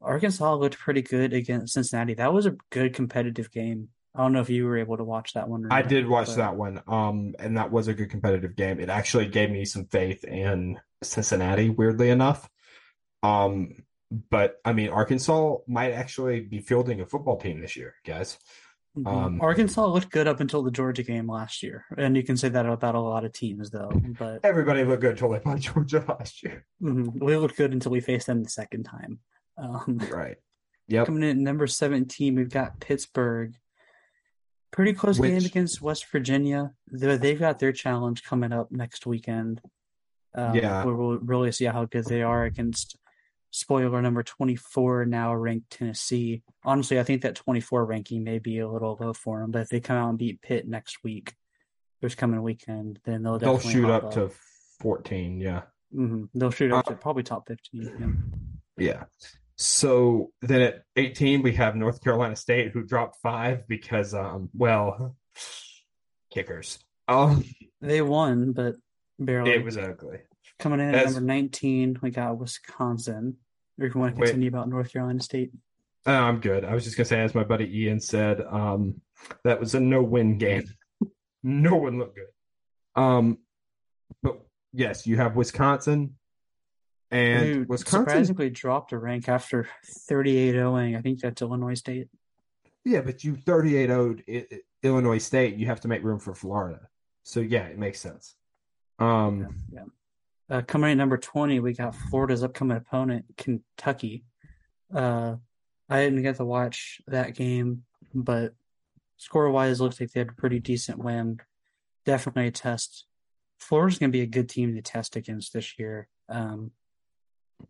Arkansas 0.00 0.54
looked 0.54 0.76
pretty 0.76 1.02
good 1.02 1.32
against 1.32 1.74
Cincinnati. 1.74 2.14
That 2.14 2.32
was 2.32 2.46
a 2.46 2.56
good 2.70 2.94
competitive 2.94 3.52
game. 3.52 3.90
I 4.16 4.22
don't 4.22 4.32
know 4.32 4.40
if 4.40 4.50
you 4.50 4.64
were 4.64 4.78
able 4.78 4.96
to 4.96 5.04
watch 5.04 5.34
that 5.34 5.48
one. 5.48 5.68
I 5.70 5.82
did 5.82 6.08
watch 6.08 6.26
but... 6.26 6.38
that 6.38 6.56
one, 6.56 6.82
um, 6.88 7.36
and 7.38 7.56
that 7.58 7.70
was 7.70 7.86
a 7.86 7.94
good 7.94 8.10
competitive 8.10 8.56
game. 8.56 8.80
It 8.80 8.88
actually 8.88 9.28
gave 9.28 9.52
me 9.52 9.64
some 9.64 9.84
faith 9.84 10.24
in 10.24 10.80
Cincinnati, 11.02 11.70
weirdly 11.70 12.10
enough. 12.10 12.48
Um, 13.22 13.84
but 14.30 14.56
I 14.64 14.72
mean, 14.72 14.88
Arkansas 14.88 15.56
might 15.66 15.92
actually 15.92 16.40
be 16.40 16.60
fielding 16.60 17.00
a 17.00 17.06
football 17.06 17.36
team 17.36 17.60
this 17.60 17.76
year, 17.76 17.94
guys. 18.06 18.38
Mm-hmm. 18.96 19.06
Um, 19.06 19.40
Arkansas 19.40 19.86
looked 19.86 20.10
good 20.10 20.26
up 20.26 20.40
until 20.40 20.62
the 20.62 20.70
Georgia 20.70 21.02
game 21.02 21.30
last 21.30 21.62
year, 21.62 21.84
and 21.96 22.16
you 22.16 22.22
can 22.22 22.36
say 22.36 22.48
that 22.48 22.66
about 22.66 22.94
a 22.94 23.00
lot 23.00 23.24
of 23.24 23.32
teams, 23.32 23.70
though. 23.70 23.92
But 24.18 24.40
everybody 24.44 24.82
looked 24.82 25.02
good 25.02 25.12
until 25.12 25.30
they 25.30 25.38
played 25.38 25.60
Georgia 25.60 26.04
last 26.08 26.42
year. 26.42 26.64
Mm-hmm. 26.82 27.24
We 27.24 27.36
looked 27.36 27.56
good 27.56 27.72
until 27.72 27.92
we 27.92 28.00
faced 28.00 28.26
them 28.26 28.42
the 28.42 28.48
second 28.48 28.84
time. 28.84 29.20
Um, 29.56 30.00
right. 30.10 30.36
Yep. 30.88 31.06
Coming 31.06 31.22
in 31.22 31.30
at 31.30 31.36
number 31.36 31.66
seventeen, 31.66 32.34
we've 32.34 32.50
got 32.50 32.80
Pittsburgh. 32.80 33.54
Pretty 34.70 34.94
close 34.94 35.18
Which, 35.18 35.30
game 35.30 35.44
against 35.44 35.82
West 35.82 36.06
Virginia. 36.10 36.72
They've 36.90 37.38
got 37.38 37.58
their 37.58 37.72
challenge 37.72 38.24
coming 38.24 38.52
up 38.52 38.70
next 38.70 39.06
weekend. 39.06 39.60
Um, 40.38 40.54
yeah, 40.54 40.84
we'll 40.84 41.18
really 41.18 41.52
see 41.52 41.64
how 41.64 41.84
good 41.84 42.04
they 42.04 42.22
are 42.22 42.44
against 42.44 42.96
spoiler 43.50 44.00
number 44.02 44.22
24 44.22 45.06
now 45.06 45.34
ranked 45.34 45.70
Tennessee. 45.70 46.42
Honestly, 46.64 47.00
I 47.00 47.02
think 47.02 47.22
that 47.22 47.34
24 47.34 47.84
ranking 47.84 48.22
may 48.22 48.38
be 48.38 48.58
a 48.58 48.68
little 48.68 48.96
low 49.00 49.12
for 49.12 49.40
them, 49.40 49.50
but 49.50 49.62
if 49.62 49.68
they 49.68 49.80
come 49.80 49.96
out 49.96 50.10
and 50.10 50.18
beat 50.18 50.42
Pitt 50.42 50.68
next 50.68 51.02
week, 51.02 51.34
this 52.00 52.14
coming 52.14 52.42
weekend, 52.42 53.00
then 53.04 53.22
they'll 53.22 53.38
they'll 53.38 53.58
shoot 53.58 53.90
up, 53.90 54.04
up, 54.04 54.10
to 54.12 54.30
14. 54.80 55.40
Yeah, 55.40 55.62
mm-hmm. 55.94 56.24
they'll 56.34 56.50
shoot 56.50 56.72
up 56.72 56.86
uh, 56.86 56.90
to 56.90 56.96
probably 56.96 57.24
top 57.24 57.48
15. 57.48 58.22
Yeah. 58.78 58.84
yeah. 58.84 59.04
So 59.56 60.30
then 60.40 60.60
at 60.60 60.82
18 60.94 61.42
we 61.42 61.54
have 61.54 61.74
North 61.74 62.02
Carolina 62.02 62.36
State 62.36 62.70
who 62.70 62.84
dropped 62.84 63.16
five 63.20 63.66
because 63.66 64.14
um 64.14 64.50
well 64.54 65.16
kickers. 66.32 66.78
Um 67.08 67.44
they 67.80 68.02
won, 68.02 68.52
but 68.52 68.76
barely. 69.18 69.50
It 69.50 69.64
was 69.64 69.76
ugly. 69.76 70.18
Coming 70.58 70.80
in 70.80 70.94
at 70.94 71.06
As, 71.06 71.14
number 71.14 71.26
19, 71.32 71.98
we 72.02 72.10
got 72.10 72.38
Wisconsin. 72.38 73.36
Or 73.78 73.86
if 73.86 73.94
you 73.94 74.00
want 74.00 74.16
to 74.16 74.22
continue 74.22 74.46
wait, 74.46 74.54
about 74.54 74.68
North 74.68 74.92
Carolina 74.92 75.20
State. 75.20 75.52
Uh, 76.06 76.12
I'm 76.12 76.40
good. 76.40 76.64
I 76.64 76.74
was 76.74 76.84
just 76.84 76.96
going 76.96 77.04
to 77.04 77.08
say, 77.08 77.20
as 77.20 77.34
my 77.34 77.44
buddy 77.44 77.82
Ian 77.82 78.00
said, 78.00 78.40
um, 78.40 79.00
that 79.44 79.60
was 79.60 79.74
a 79.74 79.80
no 79.80 80.02
win 80.02 80.38
game. 80.38 80.64
no 81.42 81.76
one 81.76 81.98
looked 81.98 82.16
good. 82.16 83.00
Um, 83.00 83.38
but 84.22 84.40
yes, 84.72 85.06
you 85.06 85.16
have 85.16 85.36
Wisconsin. 85.36 86.14
And 87.10 87.42
Dude, 87.42 87.68
Wisconsin 87.68 88.06
surprisingly 88.06 88.50
dropped 88.50 88.92
a 88.92 88.98
rank 88.98 89.28
after 89.28 89.68
38 89.86 90.54
0ing. 90.54 90.98
I 90.98 91.00
think 91.00 91.20
that's 91.20 91.40
Illinois 91.40 91.74
State. 91.74 92.08
Yeah, 92.84 93.00
but 93.00 93.24
you 93.24 93.36
38 93.36 93.86
0 93.86 94.16
Illinois 94.82 95.18
State, 95.18 95.56
you 95.56 95.66
have 95.66 95.80
to 95.80 95.88
make 95.88 96.02
room 96.02 96.18
for 96.18 96.34
Florida. 96.34 96.80
So 97.22 97.40
yeah, 97.40 97.64
it 97.64 97.78
makes 97.78 98.00
sense. 98.00 98.34
Um, 98.98 99.40
yeah, 99.72 99.80
yeah. 99.80 99.84
Uh, 100.50 100.62
coming 100.62 100.92
in 100.92 100.98
number 100.98 101.18
20, 101.18 101.60
we 101.60 101.74
got 101.74 101.94
Florida's 101.94 102.42
upcoming 102.42 102.76
opponent, 102.76 103.26
Kentucky. 103.36 104.24
Uh, 104.94 105.36
I 105.88 106.04
didn't 106.04 106.22
get 106.22 106.36
to 106.36 106.44
watch 106.44 107.00
that 107.06 107.34
game, 107.34 107.84
but 108.14 108.54
score 109.16 109.50
wise, 109.50 109.80
looks 109.80 110.00
like 110.00 110.10
they 110.12 110.20
had 110.20 110.30
a 110.30 110.32
pretty 110.32 110.58
decent 110.58 110.98
win. 110.98 111.40
Definitely 112.06 112.46
a 112.46 112.50
test. 112.50 113.04
Florida's 113.58 113.98
going 113.98 114.10
to 114.10 114.16
be 114.16 114.22
a 114.22 114.26
good 114.26 114.48
team 114.48 114.74
to 114.74 114.82
test 114.82 115.16
against 115.16 115.52
this 115.52 115.78
year 115.78 116.08
um, 116.28 116.70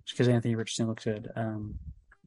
because 0.09 0.29
Anthony 0.29 0.55
Richardson 0.55 0.87
looks 0.87 1.05
good. 1.05 1.31
Um, 1.35 1.77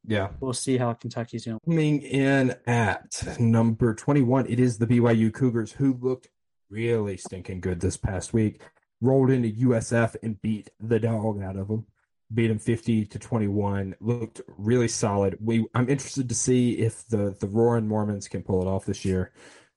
yeah. 0.06 0.30
We'll 0.40 0.54
see 0.54 0.78
how 0.78 0.94
Kentucky's 0.94 1.46
doing. 1.46 1.60
Coming 1.66 2.02
in 2.02 2.56
at 2.66 3.40
number 3.40 3.94
21, 3.94 4.48
it 4.48 4.60
is 4.60 4.80
the 4.80 4.88
BYU 4.88 5.32
Cougars 5.32 5.74
who 5.74 5.94
looked 5.94 6.28
really 6.70 7.18
stinking 7.18 7.62
good 7.62 7.80
this 7.80 7.98
past 7.98 8.34
week 8.34 8.62
rolled 9.02 9.32
into 9.32 9.68
USF 9.68 10.16
and 10.24 10.42
beat 10.42 10.70
the 10.80 11.00
dog 11.00 11.42
out 11.42 11.58
of 11.58 11.68
them. 11.68 11.86
Beat 12.34 12.48
them 12.48 12.60
fifty 12.60 13.06
to 13.06 13.20
twenty 13.20 13.48
one. 13.48 13.96
Looked 14.00 14.42
really 14.58 14.88
solid. 14.88 15.38
We 15.42 15.66
I'm 15.76 15.90
interested 15.90 16.30
to 16.30 16.36
see 16.36 16.78
if 16.78 17.06
the 17.08 17.36
the 17.40 17.48
Roaring 17.48 17.88
Mormons 17.88 18.30
can 18.30 18.42
pull 18.42 18.62
it 18.62 18.68
off 18.68 18.86
this 18.86 19.04
year. 19.04 19.34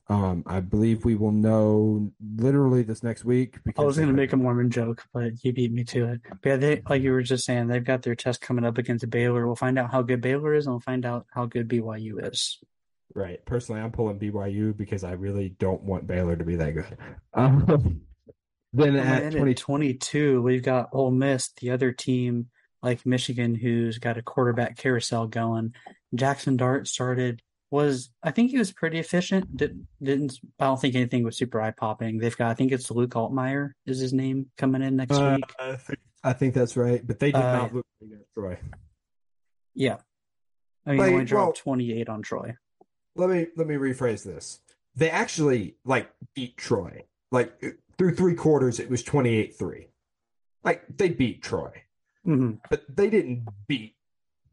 Um, 0.09 0.45
I 0.47 0.61
believe 0.61 1.05
we 1.05 1.15
will 1.15 1.33
know 1.33 2.13
literally 2.37 2.83
this 2.83 3.03
next 3.03 3.25
week. 3.25 3.59
I 3.79 3.83
was 3.83 3.97
going 3.97 4.09
to 4.09 4.15
make 4.15 4.35
a 4.35 4.37
Mormon 4.37 4.71
joke, 4.71 5.03
but 5.15 5.33
you 5.43 5.53
beat 5.53 5.73
me 5.73 5.83
to 5.85 6.09
it. 6.09 6.21
But 6.43 6.49
yeah, 6.49 6.57
they 6.57 6.83
like 6.89 7.03
you 7.03 7.13
were 7.13 7.23
just 7.23 7.47
saying, 7.47 7.69
they've 7.69 7.83
got 7.83 8.03
their 8.03 8.15
test 8.15 8.43
coming 8.43 8.67
up 8.67 8.77
against 8.77 9.09
Baylor. 9.09 9.47
We'll 9.47 9.57
find 9.57 9.79
out 9.79 9.91
how 9.91 10.03
good 10.03 10.21
Baylor 10.21 10.55
is, 10.55 10.67
and 10.67 10.75
we'll 10.75 10.81
find 10.81 11.07
out 11.07 11.27
how 11.33 11.47
good 11.47 11.69
BYU 11.69 12.31
is. 12.31 12.59
Right. 13.15 13.45
Personally, 13.47 13.81
I'm 13.81 13.93
pulling 13.93 14.19
BYU 14.19 14.77
because 14.77 15.05
I 15.05 15.13
really 15.13 15.51
don't 15.59 15.83
want 15.83 16.07
Baylor 16.07 16.37
to 16.37 16.45
be 16.45 16.57
that 16.57 16.73
good. 16.73 16.99
Um, 17.33 18.03
then 18.75 18.97
at 18.97 19.33
2022, 19.33 20.43
we've 20.43 20.63
got 20.63 20.91
Ole 20.93 21.11
Miss, 21.11 21.51
the 21.61 21.71
other 21.71 21.93
team 21.93 22.49
like 22.83 23.07
Michigan, 23.07 23.55
who's 23.55 23.99
got 23.99 24.19
a 24.19 24.23
quarterback 24.23 24.77
carousel 24.77 25.27
going. 25.27 25.75
Jackson 26.15 26.57
Dart 26.57 26.87
started 26.87 27.41
was 27.71 28.11
I 28.23 28.31
think 28.31 28.51
he 28.51 28.59
was 28.59 28.73
pretty 28.73 28.99
efficient. 28.99 29.57
Did, 29.57 29.87
didn't 30.01 30.39
I 30.61 30.67
don't 30.67 30.81
think 30.81 30.95
anything 30.95 31.25
was 31.25 31.37
super 31.37 31.61
eye 31.61 31.73
popping. 31.73 32.19
They've 32.19 32.37
got 32.37 32.51
I 32.51 32.55
think 32.55 32.73
it's 32.73 32.91
Luke 32.91 33.11
Altmyer 33.11 33.73
is 33.87 33.99
his 33.99 34.13
name 34.13 34.47
coming 34.57 34.83
in 34.83 34.97
next 34.97 35.17
uh, 35.17 35.37
week. 35.37 35.55
I 35.59 35.77
think, 35.77 35.99
I 36.23 36.33
think, 36.33 36.55
that's 36.55 36.77
right, 36.77 37.05
but 37.05 37.19
they 37.19 37.33
did 37.33 37.43
uh, 37.43 37.57
not 37.57 37.75
look 37.75 37.87
against 38.01 38.33
Troy. 38.35 38.59
Yeah, 39.75 39.97
I 40.87 40.91
mean, 40.91 40.99
like, 41.01 41.13
only 41.13 41.25
dropped 41.25 41.67
well, 41.67 41.75
28 41.75 42.09
on 42.09 42.23
Troy. 42.23 42.55
Let 43.17 43.31
me 43.31 43.47
let 43.57 43.67
me 43.67 43.75
rephrase 43.75 44.23
this. 44.23 44.61
They 44.95 45.11
actually 45.11 45.77
like 45.85 46.11
beat 46.35 46.57
Troy. 46.57 47.05
Like 47.33 47.61
through 47.99 48.15
three 48.15 48.35
quarters, 48.35 48.81
it 48.81 48.91
was 48.91 49.03
28 49.03 49.57
3. 49.57 49.89
Like 50.63 50.85
they 50.97 51.11
beat 51.11 51.43
Troy, 51.43 51.83
mm-hmm. 52.27 52.53
but 52.71 52.85
they 52.89 53.11
didn't 53.11 53.47
beat 53.69 53.95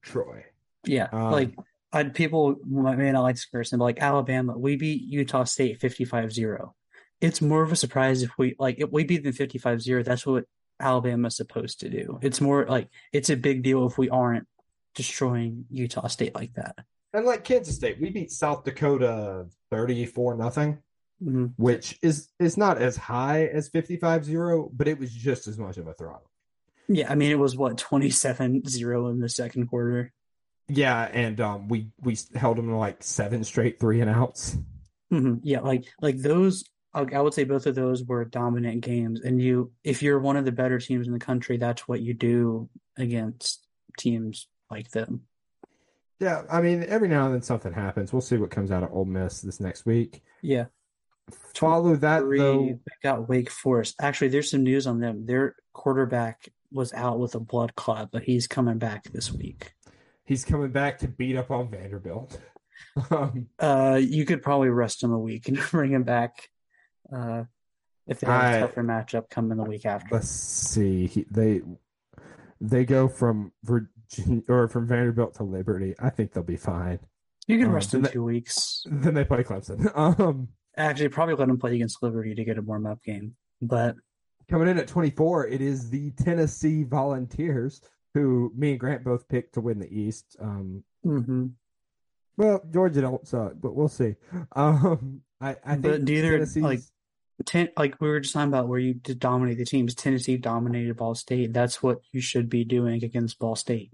Troy. 0.02 0.46
Yeah. 0.84 1.08
Um, 1.12 1.32
like 1.32 1.56
I, 1.94 2.04
people 2.04 2.56
may 2.66 3.12
not 3.12 3.22
like 3.22 3.36
this 3.36 3.46
person, 3.46 3.80
but 3.80 3.86
like 3.86 4.02
Alabama, 4.02 4.58
we 4.58 4.76
beat 4.76 5.04
Utah 5.04 5.44
State 5.44 5.80
55 5.80 6.34
0. 6.34 6.76
It's 7.20 7.42
more 7.42 7.64
of 7.64 7.72
a 7.72 7.76
surprise 7.76 8.24
if 8.24 8.32
we 8.38 8.56
like 8.60 8.80
if 8.80 8.92
we 8.92 9.04
beat 9.04 9.24
them 9.24 9.34
55 9.34 9.82
0. 9.82 10.04
That's 10.04 10.26
what 10.26 10.46
Alabama's 10.80 11.38
supposed 11.38 11.82
to 11.82 11.90
do. 11.90 12.20
It's 12.22 12.42
more 12.42 12.66
like 12.66 12.90
it's 13.14 13.30
a 13.30 13.36
big 13.36 13.64
deal 13.64 13.86
if 13.86 13.98
we 13.98 14.10
aren't 14.10 14.48
destroying 14.96 15.66
Utah 15.70 16.08
State 16.08 16.36
like 16.36 16.54
that. 16.56 16.76
And 17.14 17.26
like 17.26 17.44
Kansas 17.44 17.76
State, 17.76 18.00
we 18.00 18.10
beat 18.10 18.32
South 18.32 18.64
Dakota 18.64 19.48
34 19.70 20.38
nothing. 20.38 20.80
Mm-hmm. 21.24 21.48
which 21.58 21.98
is 22.02 22.30
is 22.40 22.58
not 22.58 22.82
as 22.82 22.98
high 22.98 23.46
as 23.46 23.70
55-0, 23.70 24.70
but 24.74 24.88
it 24.88 25.00
was 25.00 25.14
just 25.14 25.48
as 25.48 25.58
much 25.58 25.78
of 25.78 25.88
a 25.88 25.94
throttle. 25.94 26.30
Yeah, 26.88 27.12
I 27.12 27.16
mean 27.16 27.32
it 27.32 27.40
was 27.40 27.56
what 27.56 27.78
27-0 27.78 29.12
in 29.12 29.20
the 29.20 29.30
second 29.30 29.68
quarter. 29.68 30.12
Yeah, 30.68 31.04
and 31.04 31.40
um, 31.42 31.68
we 31.68 31.90
we 32.00 32.18
held 32.36 32.58
them 32.58 32.70
to 32.70 32.76
like 32.76 33.04
seven 33.04 33.44
straight 33.44 33.80
three 33.80 34.02
and 34.02 34.10
outs. 34.10 34.58
Mm-hmm. 35.12 35.36
Yeah, 35.44 35.62
like 35.62 35.86
like 36.02 36.18
those. 36.18 36.64
I 36.94 37.22
would 37.22 37.34
say 37.34 37.46
both 37.46 37.68
of 37.68 37.76
those 37.76 38.04
were 38.04 38.26
dominant 38.26 38.82
games, 38.82 39.22
and 39.22 39.42
you, 39.42 39.72
if 39.82 40.04
you're 40.04 40.20
one 40.20 40.36
of 40.36 40.44
the 40.44 40.52
better 40.52 40.78
teams 40.78 41.08
in 41.08 41.14
the 41.14 41.20
country, 41.20 41.56
that's 41.56 41.88
what 41.88 42.02
you 42.02 42.14
do 42.14 42.70
against 42.98 43.66
teams 43.98 44.48
like 44.70 44.92
them. 44.92 45.22
Yeah, 46.20 46.44
I 46.52 46.62
mean, 46.62 46.84
every 46.84 47.08
now 47.08 47.26
and 47.26 47.34
then 47.34 47.42
something 47.42 47.72
happens. 47.72 48.12
We'll 48.12 48.22
see 48.22 48.38
what 48.38 48.52
comes 48.52 48.72
out 48.72 48.84
of 48.84 48.92
Ole 48.92 49.06
Miss 49.06 49.40
this 49.42 49.62
next 49.62 49.86
week. 49.86 50.22
Yeah. 50.42 50.66
Follow 51.56 51.96
that 51.96 52.22
though. 52.22 52.66
They 52.66 52.80
got 53.04 53.30
Wake 53.30 53.50
Forest. 53.50 53.96
Actually, 54.02 54.30
there's 54.30 54.52
some 54.52 54.64
news 54.64 54.88
on 54.88 55.00
them. 55.00 55.26
Their 55.26 55.56
quarterback 55.74 56.50
was 56.72 56.94
out 56.94 57.20
with 57.20 57.36
a 57.36 57.40
blood 57.40 57.76
clot, 57.76 58.10
but 58.12 58.24
he's 58.24 58.48
coming 58.48 58.78
back 58.78 59.04
this 59.12 59.32
week. 59.32 59.74
He's 60.26 60.46
coming 60.46 60.72
back 60.72 61.00
to 61.00 61.08
beat 61.08 61.36
up 61.36 61.52
on 61.52 61.70
Vanderbilt. 61.70 62.40
um, 63.12 63.48
uh, 63.60 64.00
you 64.02 64.26
could 64.26 64.42
probably 64.42 64.70
rest 64.70 65.04
him 65.04 65.12
a 65.12 65.20
week 65.20 65.48
and 65.48 65.60
bring 65.72 65.92
him 65.92 66.04
back. 66.04 66.50
Uh, 67.12 67.44
if 68.08 68.20
they 68.20 68.28
have 68.28 68.44
I, 68.44 68.54
a 68.54 68.60
tougher 68.62 68.84
matchup 68.84 69.30
coming 69.30 69.58
the 69.58 69.64
week 69.64 69.86
after. 69.86 70.16
Let's 70.16 70.30
see. 70.30 71.08
He, 71.08 71.26
they 71.30 71.62
they 72.60 72.86
go 72.86 73.08
from 73.08 73.52
Virginia 73.64 74.44
or 74.48 74.68
from 74.68 74.88
Vanderbilt 74.88 75.36
to 75.36 75.44
Liberty. 75.44 75.96
I 76.00 76.10
think 76.10 76.34
they'll 76.34 76.44
be 76.44 76.58
fine. 76.58 77.00
You 77.48 77.58
can 77.58 77.68
um, 77.68 77.74
rest 77.74 77.94
in 77.94 78.04
two 78.04 78.24
weeks. 78.24 78.84
Then 78.86 79.14
they 79.14 79.24
play 79.24 79.44
Clemson. 79.44 79.92
Um, 79.96 80.50
Actually, 80.82 81.10
probably 81.10 81.36
let 81.36 81.50
him 81.50 81.58
play 81.58 81.76
against 81.76 82.02
Liberty 82.02 82.36
to 82.36 82.44
get 82.44 82.58
a 82.58 82.62
warm 82.62 82.86
up 82.86 83.04
game. 83.04 83.36
But 83.62 83.96
coming 84.50 84.68
in 84.68 84.78
at 84.78 84.88
24, 84.88 85.48
it 85.48 85.62
is 85.62 85.90
the 85.90 86.12
Tennessee 86.12 86.84
Volunteers 86.84 87.82
who 88.14 88.52
me 88.56 88.72
and 88.72 88.80
Grant 88.80 89.04
both 89.04 89.28
picked 89.28 89.54
to 89.54 89.62
win 89.62 89.80
the 89.80 89.90
East. 89.90 90.36
Um, 90.40 90.84
mm-hmm. 91.06 91.48
Well, 92.38 92.62
Georgia 92.72 93.02
don't 93.02 93.28
suck, 93.28 93.54
but 93.62 93.76
we'll 93.76 93.88
see. 93.88 94.16
Um, 94.56 95.22
I, 95.40 95.56
I 95.66 95.74
think 95.74 95.82
but 95.84 96.04
neither 96.04 96.32
Tennessee's... 96.34 96.64
like 96.64 96.80
ten, 97.46 97.70
like 97.78 98.00
we 98.02 98.10
were 98.10 98.20
just 98.20 98.34
talking 98.34 98.50
about 98.50 98.68
where 98.68 98.80
you 98.80 98.94
dominate 98.94 99.58
the 99.58 99.66
teams. 99.66 99.96
Tennessee 99.96 100.38
dominated 100.38 100.98
Ball 100.98 101.16
State. 101.16 101.54
That's 101.54 101.82
what 101.82 102.00
you 102.12 102.22
should 102.22 102.50
be 102.50 102.64
doing 102.64 103.04
against 103.04 103.40
Ball 103.40 103.56
State. 103.56 103.92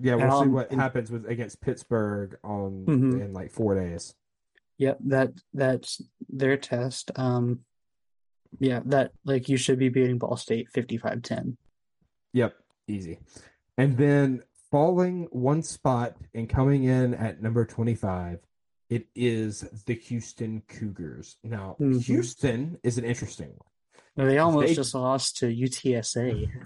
Yeah, 0.00 0.14
we'll 0.14 0.40
and 0.40 0.44
see 0.44 0.52
what 0.52 0.72
happens 0.72 1.10
with 1.10 1.26
against 1.26 1.60
Pittsburgh 1.60 2.36
on 2.44 2.84
mm-hmm. 2.86 3.20
in 3.20 3.32
like 3.32 3.50
four 3.50 3.74
days. 3.74 4.14
Yep 4.78 4.98
that 5.06 5.32
that's 5.52 6.00
their 6.28 6.56
test. 6.56 7.10
Um, 7.16 7.60
yeah, 8.58 8.80
that 8.86 9.12
like 9.24 9.48
you 9.48 9.56
should 9.56 9.78
be 9.78 9.88
beating 9.88 10.18
Ball 10.18 10.36
State 10.36 10.68
55-10. 10.74 11.56
Yep, 12.32 12.54
easy. 12.86 13.18
And 13.76 13.96
then 13.96 14.42
falling 14.70 15.28
one 15.30 15.62
spot 15.62 16.16
and 16.34 16.48
coming 16.48 16.84
in 16.84 17.14
at 17.14 17.42
number 17.42 17.64
25, 17.64 18.40
it 18.90 19.06
is 19.14 19.60
the 19.86 19.94
Houston 19.94 20.62
Cougars. 20.66 21.36
Now, 21.42 21.76
mm-hmm. 21.80 21.98
Houston 21.98 22.78
is 22.82 22.98
an 22.98 23.04
interesting 23.04 23.48
one. 23.48 24.28
They 24.28 24.38
almost 24.38 24.68
they, 24.68 24.74
just 24.74 24.94
lost 24.94 25.38
to 25.38 25.46
UTSA. 25.46 26.50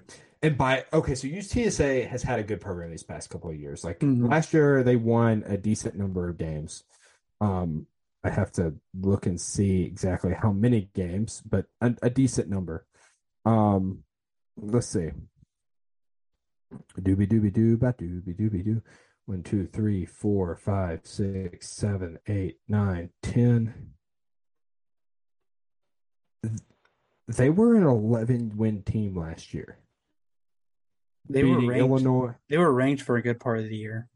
And 0.44 0.58
by 0.58 0.84
okay, 0.92 1.14
so 1.14 1.28
UTSA 1.28 2.08
has 2.08 2.24
had 2.24 2.40
a 2.40 2.42
good 2.42 2.60
program 2.60 2.90
these 2.90 3.04
past 3.04 3.30
couple 3.30 3.48
of 3.48 3.54
years. 3.54 3.84
Like 3.84 4.00
mm-hmm. 4.00 4.26
last 4.26 4.52
year, 4.52 4.82
they 4.82 4.96
won 4.96 5.44
a 5.46 5.56
decent 5.56 5.94
number 5.94 6.28
of 6.28 6.36
games. 6.36 6.82
Um, 7.40 7.86
I 8.24 8.30
have 8.30 8.52
to 8.52 8.74
look 8.98 9.26
and 9.26 9.40
see 9.40 9.82
exactly 9.82 10.32
how 10.32 10.52
many 10.52 10.90
games, 10.94 11.42
but 11.48 11.66
a, 11.80 11.94
a 12.02 12.10
decent 12.10 12.48
number. 12.48 12.86
Um, 13.44 14.04
let's 14.56 14.86
see. 14.86 15.10
Doobie 17.00 17.28
doobie 17.28 17.52
doo 17.52 17.76
ba 17.76 17.94
doobie 17.98 18.36
doobie 18.36 18.64
doo. 18.64 18.82
One, 19.26 19.42
two, 19.42 19.66
three, 19.66 20.04
four, 20.04 20.56
five, 20.56 21.00
six, 21.04 21.68
seven, 21.68 22.18
eight, 22.26 22.58
nine, 22.68 23.10
ten. 23.22 23.92
They 27.28 27.50
were 27.50 27.76
an 27.76 27.84
eleven 27.84 28.56
win 28.56 28.82
team 28.82 29.16
last 29.16 29.54
year. 29.54 29.78
They 31.28 31.44
were 31.44 31.60
ranked, 31.60 31.76
Illinois. 31.76 32.34
They 32.48 32.58
were 32.58 32.72
ranked 32.72 33.02
for 33.02 33.16
a 33.16 33.22
good 33.22 33.38
part 33.38 33.60
of 33.60 33.68
the 33.68 33.76
year. 33.76 34.08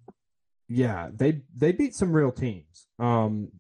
Yeah, 0.69 1.09
they 1.13 1.43
they 1.55 1.73
beat 1.73 1.95
some 1.95 2.13
real 2.13 2.33
teams. 2.33 2.89
Um, 2.99 3.53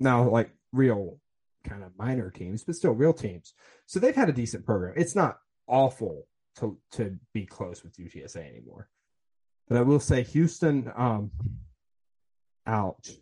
now 0.00 0.28
like 0.28 0.50
real 0.72 1.18
kind 1.64 1.84
of 1.84 1.96
minor 1.98 2.30
teams, 2.30 2.64
but 2.64 2.74
still 2.74 2.92
real 2.92 3.12
teams. 3.12 3.54
So 3.86 4.00
they've 4.00 4.14
had 4.16 4.28
a 4.28 4.32
decent 4.32 4.64
program. 4.64 4.94
It's 4.96 5.14
not 5.14 5.38
awful 5.66 6.26
to 6.56 6.78
to 6.92 7.18
be 7.32 7.46
close 7.46 7.84
with 7.84 7.96
UTSA 7.96 8.48
anymore. 8.48 8.88
But 9.68 9.78
I 9.78 9.82
will 9.82 10.00
say 10.00 10.22
Houston, 10.24 10.90
um, 10.96 11.30
ouch. 12.66 13.12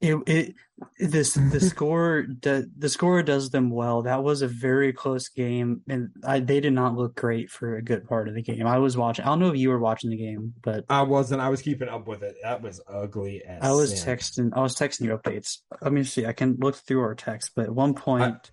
It, 0.00 0.16
it 0.28 0.54
this 1.00 1.34
the 1.34 1.58
score 1.60 2.26
the, 2.42 2.70
the 2.76 2.88
score 2.88 3.22
does 3.22 3.50
them 3.50 3.68
well. 3.70 4.02
That 4.02 4.22
was 4.22 4.42
a 4.42 4.48
very 4.48 4.92
close 4.92 5.28
game, 5.28 5.82
and 5.88 6.10
I, 6.24 6.38
they 6.38 6.60
did 6.60 6.72
not 6.72 6.94
look 6.94 7.16
great 7.16 7.50
for 7.50 7.76
a 7.76 7.82
good 7.82 8.06
part 8.06 8.28
of 8.28 8.34
the 8.34 8.42
game. 8.42 8.64
I 8.64 8.78
was 8.78 8.96
watching. 8.96 9.24
I 9.24 9.28
don't 9.28 9.40
know 9.40 9.50
if 9.50 9.56
you 9.56 9.70
were 9.70 9.78
watching 9.80 10.10
the 10.10 10.16
game, 10.16 10.54
but 10.62 10.84
I 10.88 11.02
wasn't. 11.02 11.40
I 11.40 11.48
was 11.48 11.62
keeping 11.62 11.88
up 11.88 12.06
with 12.06 12.22
it. 12.22 12.36
That 12.42 12.62
was 12.62 12.80
ugly. 12.86 13.42
as 13.44 13.62
I 13.62 13.72
was 13.72 14.00
sin. 14.00 14.16
texting. 14.16 14.50
I 14.56 14.60
was 14.60 14.76
texting 14.76 15.02
you 15.02 15.18
updates. 15.18 15.58
Let 15.80 15.92
me 15.92 16.04
see. 16.04 16.26
I 16.26 16.32
can 16.32 16.56
look 16.60 16.76
through 16.76 17.00
our 17.00 17.16
text, 17.16 17.52
but 17.56 17.64
at 17.64 17.74
one 17.74 17.94
point, 17.94 18.52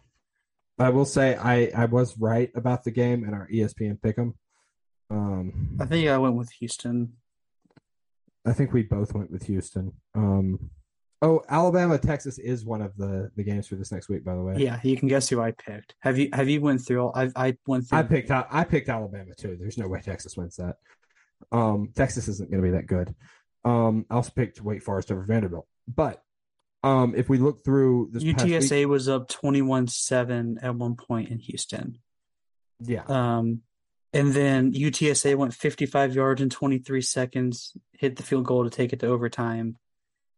I, 0.80 0.88
I 0.88 0.89
will 0.89 1.06
say 1.06 1.36
I 1.36 1.70
I 1.76 1.86
was 1.86 2.18
right 2.18 2.50
about 2.56 2.84
the 2.84 2.91
game 2.91 3.24
and 3.24 3.36
our 3.36 3.48
ESPN 3.48 4.00
pick'em. 4.00 4.34
Um, 5.12 5.78
I 5.80 5.86
think 5.86 6.10
I 6.10 6.18
went 6.18 6.36
with 6.36 6.52
Houston. 6.54 7.14
I 8.46 8.54
think 8.54 8.74
we 8.74 8.84
both 8.84 9.14
went 9.14 9.32
with 9.32 9.46
Houston. 9.46 9.93
Um, 10.14 10.72
oh, 11.22 11.41
Alabama, 11.49 11.97
Texas 11.97 12.38
is 12.38 12.66
one 12.66 12.82
of 12.82 12.95
the 12.97 13.32
the 13.36 13.43
games 13.43 13.68
for 13.68 13.76
this 13.76 13.91
next 13.91 14.09
week. 14.09 14.24
By 14.24 14.36
the 14.36 14.41
way, 14.41 14.55
yeah, 14.57 14.80
you 14.84 14.97
can 14.97 15.07
guess 15.07 15.30
who 15.30 15.41
I 15.41 15.51
picked. 15.51 15.95
Have 15.99 16.18
you 16.18 16.30
have 16.34 16.49
you 16.49 16.61
went 16.61 16.86
through? 16.86 17.11
I 17.13 17.30
I 17.36 17.57
went 17.68 17.88
through. 17.88 17.99
I 17.99 18.03
picked 18.03 18.32
I 18.32 18.63
picked 18.63 18.89
Alabama 18.89 19.34
too. 19.36 19.57
There's 19.59 19.78
no 19.78 19.88
way 19.88 20.01
Texas 20.01 20.38
wins 20.38 20.57
that. 20.57 20.78
Um, 21.51 21.89
Texas 21.95 22.28
isn't 22.28 22.49
going 22.49 22.63
to 22.63 22.68
be 22.68 22.76
that 22.76 22.88
good. 22.88 23.13
Um, 23.63 24.05
I 24.09 24.16
also 24.16 24.32
picked 24.36 24.61
Wake 24.61 24.84
Forest 24.84 25.11
over 25.11 25.24
Vanderbilt, 25.24 25.68
but 25.88 26.24
um, 26.84 27.16
if 27.16 27.30
we 27.30 27.38
look 27.38 27.63
through 27.63 28.09
this, 28.11 28.24
UTSA 28.24 28.80
week, 28.80 28.88
was 28.88 29.09
up 29.09 29.28
twenty 29.28 29.61
one 29.61 29.88
seven 29.88 30.59
at 30.61 30.76
one 30.76 30.95
point 30.95 31.30
in 31.30 31.39
Houston. 31.39 31.99
Yeah. 32.80 33.03
Um, 33.07 33.61
and 34.13 34.34
then 34.34 34.72
UTSA 34.72 35.36
went 35.36 35.53
55 35.53 36.16
yards 36.16 36.41
in 36.41 36.49
23 36.49 37.01
seconds, 37.01 37.76
hit 37.91 38.16
the 38.16 38.24
field 38.24 38.45
goal 38.45 38.63
to 38.63 38.70
take 38.70 38.93
it 38.93 39.01
to 39.01 39.07
overtime. 39.07 39.78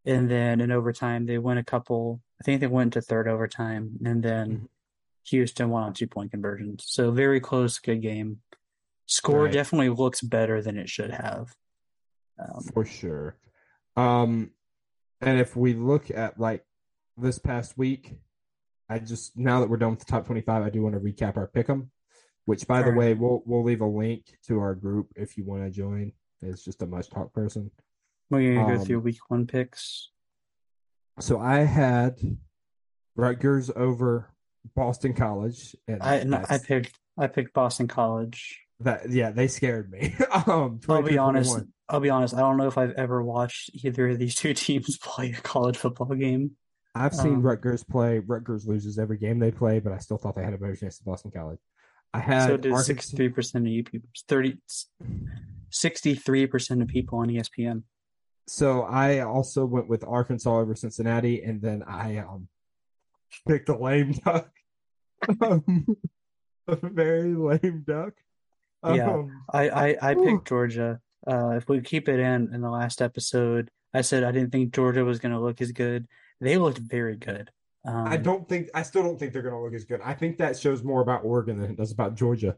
And 0.08 0.32
then 0.32 0.62
in 0.62 0.72
overtime, 0.72 1.26
they 1.26 1.38
went 1.38 1.60
a 1.60 1.64
couple, 1.64 2.22
I 2.42 2.44
think 2.44 2.62
they 2.62 2.68
went 2.68 2.94
to 2.94 3.02
third 3.02 3.28
overtime. 3.28 3.98
And 4.06 4.24
then 4.24 4.50
mm-hmm. 4.50 4.66
Houston 5.26 5.70
won 5.70 5.84
on 5.84 5.94
two 5.94 6.08
point 6.08 6.32
conversions. 6.32 6.86
So 6.88 7.12
very 7.12 7.42
close, 7.42 7.78
good 7.78 8.02
game. 8.02 8.40
Score 9.06 9.44
right. 9.44 9.52
definitely 9.52 9.90
looks 9.90 10.22
better 10.22 10.62
than 10.62 10.78
it 10.78 10.90
should 10.90 11.12
have. 11.12 11.54
Um, 12.40 12.64
For 12.74 12.86
sure. 12.86 13.36
Um, 13.98 14.52
and 15.20 15.40
if 15.40 15.56
we 15.56 15.74
look 15.74 16.10
at 16.10 16.40
like 16.40 16.64
this 17.18 17.38
past 17.38 17.78
week, 17.78 18.16
I 18.90 19.00
just 19.00 19.38
now 19.38 19.60
that 19.60 19.70
we're 19.70 19.78
done 19.78 19.92
with 19.92 20.00
the 20.00 20.06
top 20.06 20.26
25, 20.26 20.64
I 20.64 20.70
do 20.70 20.82
want 20.82 20.96
to 20.96 21.02
recap 21.02 21.36
our 21.36 21.48
pick 21.48 21.70
'em. 21.70 21.92
Which, 22.46 22.66
by 22.66 22.78
All 22.78 22.86
the 22.86 22.92
right. 22.92 22.98
way, 22.98 23.14
we'll 23.14 23.44
we'll 23.46 23.64
leave 23.64 23.82
a 23.82 23.86
link 23.86 24.38
to 24.48 24.60
our 24.60 24.74
group 24.74 25.12
if 25.18 25.38
you 25.38 25.44
want 25.44 25.64
to 25.64 25.70
join. 25.70 26.14
It's 26.42 26.64
just 26.64 26.82
a 26.82 26.86
must 26.86 27.12
talk 27.12 27.34
person. 27.34 27.72
We're 28.30 28.56
gonna 28.56 28.68
um, 28.68 28.78
go 28.78 28.84
through 28.84 29.00
week 29.00 29.20
one 29.30 29.48
picks. 29.48 30.10
So 31.20 31.40
I 31.40 31.60
had 31.60 32.20
Rutgers 33.16 33.72
over 33.76 34.30
Boston 34.76 35.14
College. 35.14 35.76
I 36.02 36.24
no, 36.24 36.44
I 36.50 36.58
picked 36.58 36.98
I 37.18 37.28
picked 37.28 37.54
Boston 37.54 37.88
College. 37.88 38.60
That 38.82 39.10
yeah, 39.10 39.32
they 39.32 39.48
scared 39.48 39.92
me. 39.92 40.16
um, 40.48 40.80
I'll 40.88 41.02
be 41.02 41.18
honest. 41.18 41.60
I'll 41.90 42.00
be 42.00 42.10
honest. 42.10 42.36
I 42.36 42.42
don't 42.42 42.58
know 42.58 42.68
if 42.68 42.78
I've 42.78 42.92
ever 42.92 43.24
watched 43.24 43.72
either 43.74 44.10
of 44.10 44.20
these 44.20 44.36
two 44.36 44.54
teams 44.54 44.98
play 44.98 45.32
a 45.32 45.42
college 45.42 45.78
football 45.78 46.14
game. 46.16 46.52
I've 46.94 47.16
seen 47.16 47.36
um, 47.36 47.42
Rutgers 47.44 47.84
play. 47.84 48.20
Rutgers 48.20 48.66
loses 48.66 48.98
every 48.98 49.18
game 49.18 49.40
they 49.40 49.52
play, 49.52 49.80
but 49.80 49.94
I 49.94 50.00
still 50.00 50.18
thought 50.18 50.36
they 50.36 50.44
had 50.44 50.54
a 50.54 50.58
better 50.58 50.76
chance 50.76 50.98
than 50.98 51.12
Boston 51.12 51.32
College. 51.32 51.60
I 52.14 52.20
had 52.20 52.48
so 52.48 52.58
did 52.58 52.78
sixty 52.80 53.16
three 53.16 53.30
percent 53.30 53.66
of 53.66 53.72
you 53.72 53.84
people 53.84 54.10
30 54.28 54.58
63 55.70 56.48
percent 56.48 56.82
of 56.82 56.88
people 56.88 57.20
on 57.20 57.28
ESPN. 57.28 57.84
So 58.48 58.84
I 58.84 59.20
also 59.20 59.66
went 59.66 59.90
with 59.90 60.04
Arkansas 60.06 60.58
over 60.58 60.76
Cincinnati, 60.76 61.44
and 61.44 61.62
then 61.62 61.84
I 61.84 62.18
um 62.18 62.48
picked 63.48 63.70
a 63.70 63.78
lame 63.78 64.14
duck. 64.14 64.50
a 66.68 66.76
very 66.82 67.34
lame 67.34 67.84
duck. 67.86 68.14
Yeah, 68.86 69.14
um, 69.14 69.44
I, 69.52 69.70
I 69.70 69.98
I 70.02 70.16
picked 70.16 70.48
Georgia. 70.48 71.00
Uh, 71.26 71.56
if 71.58 71.68
we 71.68 71.82
keep 71.82 72.08
it 72.08 72.20
in 72.20 72.54
in 72.54 72.62
the 72.62 72.70
last 72.70 73.02
episode, 73.02 73.70
I 73.94 74.02
said 74.02 74.24
I 74.24 74.32
didn't 74.32 74.52
think 74.52 74.74
Georgia 74.74 75.04
was 75.04 75.20
going 75.20 75.34
to 75.34 75.40
look 75.40 75.62
as 75.62 75.72
good. 75.72 76.08
They 76.40 76.58
looked 76.58 76.78
very 76.78 77.18
good. 77.18 77.50
Um, 77.86 78.08
I 78.08 78.18
don't 78.18 78.48
think 78.48 78.70
I 78.74 78.84
still 78.84 79.04
don't 79.04 79.20
think 79.20 79.34
they're 79.34 79.42
going 79.42 79.56
to 79.56 79.62
look 79.62 79.74
as 79.74 79.86
good. 79.86 80.02
I 80.02 80.14
think 80.14 80.38
that 80.38 80.58
shows 80.58 80.84
more 80.84 81.02
about 81.02 81.26
Oregon 81.26 81.60
than 81.60 81.72
it 81.72 81.78
does 81.78 81.92
about 81.92 82.16
Georgia. 82.16 82.56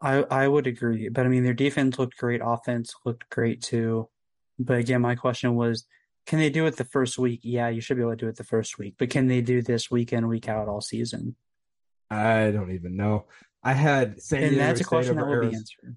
I 0.00 0.24
I 0.24 0.48
would 0.48 0.66
agree, 0.66 1.08
but 1.08 1.24
I 1.24 1.28
mean 1.28 1.44
their 1.44 1.54
defense 1.54 1.98
looked 1.98 2.16
great, 2.18 2.40
offense 2.44 2.94
looked 3.04 3.28
great 3.30 3.62
too. 3.62 4.08
But 4.58 4.78
again, 4.78 5.00
my 5.00 5.14
question 5.14 5.54
was, 5.54 5.86
can 6.26 6.38
they 6.38 6.50
do 6.50 6.66
it 6.66 6.76
the 6.76 6.84
first 6.84 7.18
week? 7.18 7.40
Yeah, 7.42 7.68
you 7.68 7.80
should 7.80 7.96
be 7.96 8.02
able 8.02 8.12
to 8.12 8.16
do 8.16 8.28
it 8.28 8.36
the 8.36 8.44
first 8.44 8.78
week, 8.78 8.94
but 8.98 9.10
can 9.10 9.26
they 9.26 9.40
do 9.40 9.62
this 9.62 9.90
week 9.90 10.12
in 10.12 10.28
week 10.28 10.48
out 10.48 10.68
all 10.68 10.80
season? 10.80 11.34
I 12.10 12.50
don't 12.50 12.72
even 12.72 12.96
know. 12.96 13.26
I 13.62 13.72
had 13.72 14.20
San 14.20 14.42
and 14.42 14.50
Diego 14.50 14.66
that's 14.66 14.80
a 14.80 14.84
State 14.84 14.88
question 14.88 15.16
that 15.16 15.26
will 15.26 15.40
be 15.40 15.56
answered. 15.56 15.96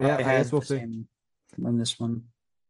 Yeah, 0.00 0.16
I, 0.16 0.22
had 0.22 0.42
guess 0.42 0.52
we'll 0.52 0.62
see. 0.62 1.04
on 1.64 1.78
this 1.78 1.98
one. 1.98 2.24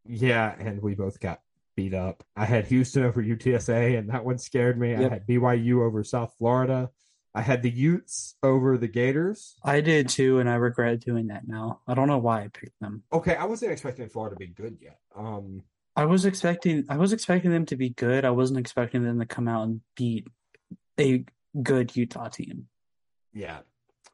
Yeah, 0.06 0.54
and 0.58 0.82
we 0.82 0.94
both 0.94 1.20
got 1.20 1.40
beat 1.76 1.94
up. 1.94 2.24
I 2.36 2.44
had 2.44 2.66
Houston 2.66 3.04
over 3.04 3.22
UTSA, 3.22 3.98
and 3.98 4.10
that 4.10 4.24
one 4.24 4.38
scared 4.38 4.78
me. 4.78 4.94
I 4.94 5.08
had 5.08 5.26
BYU 5.26 5.86
over 5.86 6.04
South 6.04 6.34
Florida. 6.38 6.90
I 7.34 7.40
had 7.40 7.62
the 7.62 7.70
Utes 7.70 8.34
over 8.42 8.76
the 8.76 8.88
Gators. 8.88 9.54
I 9.64 9.80
did 9.80 10.08
too, 10.08 10.38
and 10.38 10.48
I 10.50 10.54
regret 10.56 11.00
doing 11.00 11.28
that 11.28 11.48
now. 11.48 11.80
I 11.88 11.94
don't 11.94 12.08
know 12.08 12.18
why 12.18 12.42
I 12.42 12.48
picked 12.48 12.78
them. 12.80 13.02
Okay, 13.12 13.34
I 13.34 13.44
wasn't 13.46 13.72
expecting 13.72 14.08
Florida 14.08 14.36
to 14.36 14.38
be 14.38 14.48
good 14.48 14.78
yet. 14.80 14.98
Um, 15.16 15.62
I 15.96 16.04
was 16.04 16.24
expecting 16.26 16.84
I 16.88 16.96
was 16.96 17.12
expecting 17.12 17.50
them 17.50 17.66
to 17.66 17.76
be 17.76 17.90
good. 17.90 18.24
I 18.24 18.30
wasn't 18.30 18.58
expecting 18.58 19.02
them 19.02 19.18
to 19.18 19.26
come 19.26 19.48
out 19.48 19.62
and 19.64 19.80
beat 19.96 20.26
a 21.00 21.24
good 21.62 21.96
Utah 21.96 22.28
team. 22.28 22.68
yeah, 23.32 23.60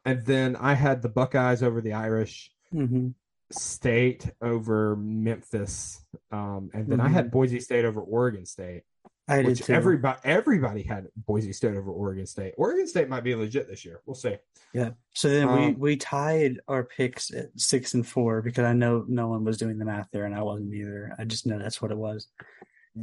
and 0.05 0.25
then 0.25 0.55
I 0.55 0.73
had 0.73 1.01
the 1.01 1.09
Buckeyes 1.09 1.61
over 1.63 1.81
the 1.81 1.93
Irish. 1.93 2.51
hmm 2.71 3.09
State 3.51 4.29
over 4.43 4.95
Memphis, 4.95 6.05
um, 6.31 6.69
and 6.71 6.87
then 6.87 6.99
I 6.99 7.09
had 7.09 7.31
Boise 7.31 7.59
State 7.59 7.83
over 7.83 7.99
Oregon 7.99 8.45
State. 8.45 8.83
I 9.29 9.43
did 9.43 9.57
too. 9.57 9.73
everybody 9.73 10.19
everybody 10.23 10.83
had 10.83 11.07
Boise 11.15 11.53
State 11.53 11.75
over 11.75 11.91
Oregon 11.91 12.25
State. 12.25 12.53
Oregon 12.57 12.87
State 12.87 13.09
might 13.09 13.23
be 13.23 13.35
legit 13.35 13.67
this 13.67 13.85
year. 13.85 14.01
We'll 14.05 14.15
see. 14.15 14.35
Yeah. 14.73 14.91
So 15.13 15.29
then 15.29 15.51
we 15.51 15.65
Um, 15.67 15.79
we 15.79 15.95
tied 15.97 16.59
our 16.67 16.83
picks 16.83 17.31
at 17.33 17.49
six 17.59 17.93
and 17.93 18.05
four 18.07 18.41
because 18.41 18.65
I 18.65 18.73
know 18.73 19.05
no 19.07 19.27
one 19.29 19.43
was 19.43 19.57
doing 19.57 19.77
the 19.77 19.85
math 19.85 20.07
there 20.11 20.25
and 20.25 20.35
I 20.35 20.41
wasn't 20.41 20.73
either. 20.73 21.13
I 21.17 21.25
just 21.25 21.45
know 21.47 21.57
that's 21.59 21.81
what 21.81 21.91
it 21.91 21.97
was. 21.97 22.27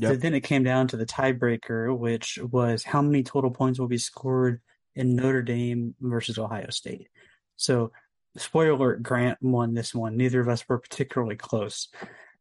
So 0.00 0.10
Yep. 0.10 0.20
then 0.20 0.34
it 0.34 0.40
came 0.40 0.62
down 0.64 0.88
to 0.88 0.96
the 0.96 1.06
tiebreaker, 1.06 1.96
which 1.96 2.38
was 2.50 2.82
how 2.82 3.00
many 3.00 3.22
total 3.22 3.50
points 3.50 3.78
will 3.78 3.86
be 3.88 3.98
scored 3.98 4.60
in 4.94 5.14
Notre 5.16 5.42
Dame 5.42 5.94
versus 6.00 6.38
Ohio 6.38 6.70
State. 6.70 7.08
So, 7.56 7.92
spoiler 8.36 8.70
alert, 8.72 9.02
Grant 9.02 9.38
won 9.40 9.74
this 9.74 9.94
one. 9.94 10.16
Neither 10.16 10.40
of 10.40 10.48
us 10.48 10.68
were 10.68 10.78
particularly 10.78 11.36
close, 11.36 11.88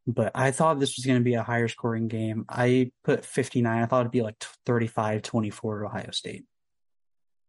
but 0.07 0.31
I 0.35 0.51
thought 0.51 0.79
this 0.79 0.97
was 0.97 1.05
going 1.05 1.19
to 1.19 1.23
be 1.23 1.33
a 1.33 1.43
higher 1.43 1.67
scoring 1.67 2.07
game. 2.07 2.45
I 2.47 2.91
put 3.03 3.25
59. 3.25 3.81
I 3.81 3.85
thought 3.85 4.01
it'd 4.01 4.11
be 4.11 4.21
like 4.21 4.43
35 4.65 5.21
24 5.23 5.79
to 5.79 5.85
Ohio 5.85 6.11
State. 6.11 6.45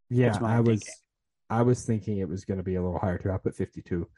Yeah, 0.08 0.36
I 0.42 0.60
was 0.60 0.80
thinking. 0.80 0.94
I 1.48 1.62
was 1.62 1.84
thinking 1.84 2.18
it 2.18 2.28
was 2.28 2.44
going 2.44 2.58
to 2.58 2.64
be 2.64 2.74
a 2.74 2.82
little 2.82 2.98
higher 2.98 3.18
too. 3.18 3.30
I 3.30 3.38
put 3.38 3.56
52. 3.56 4.08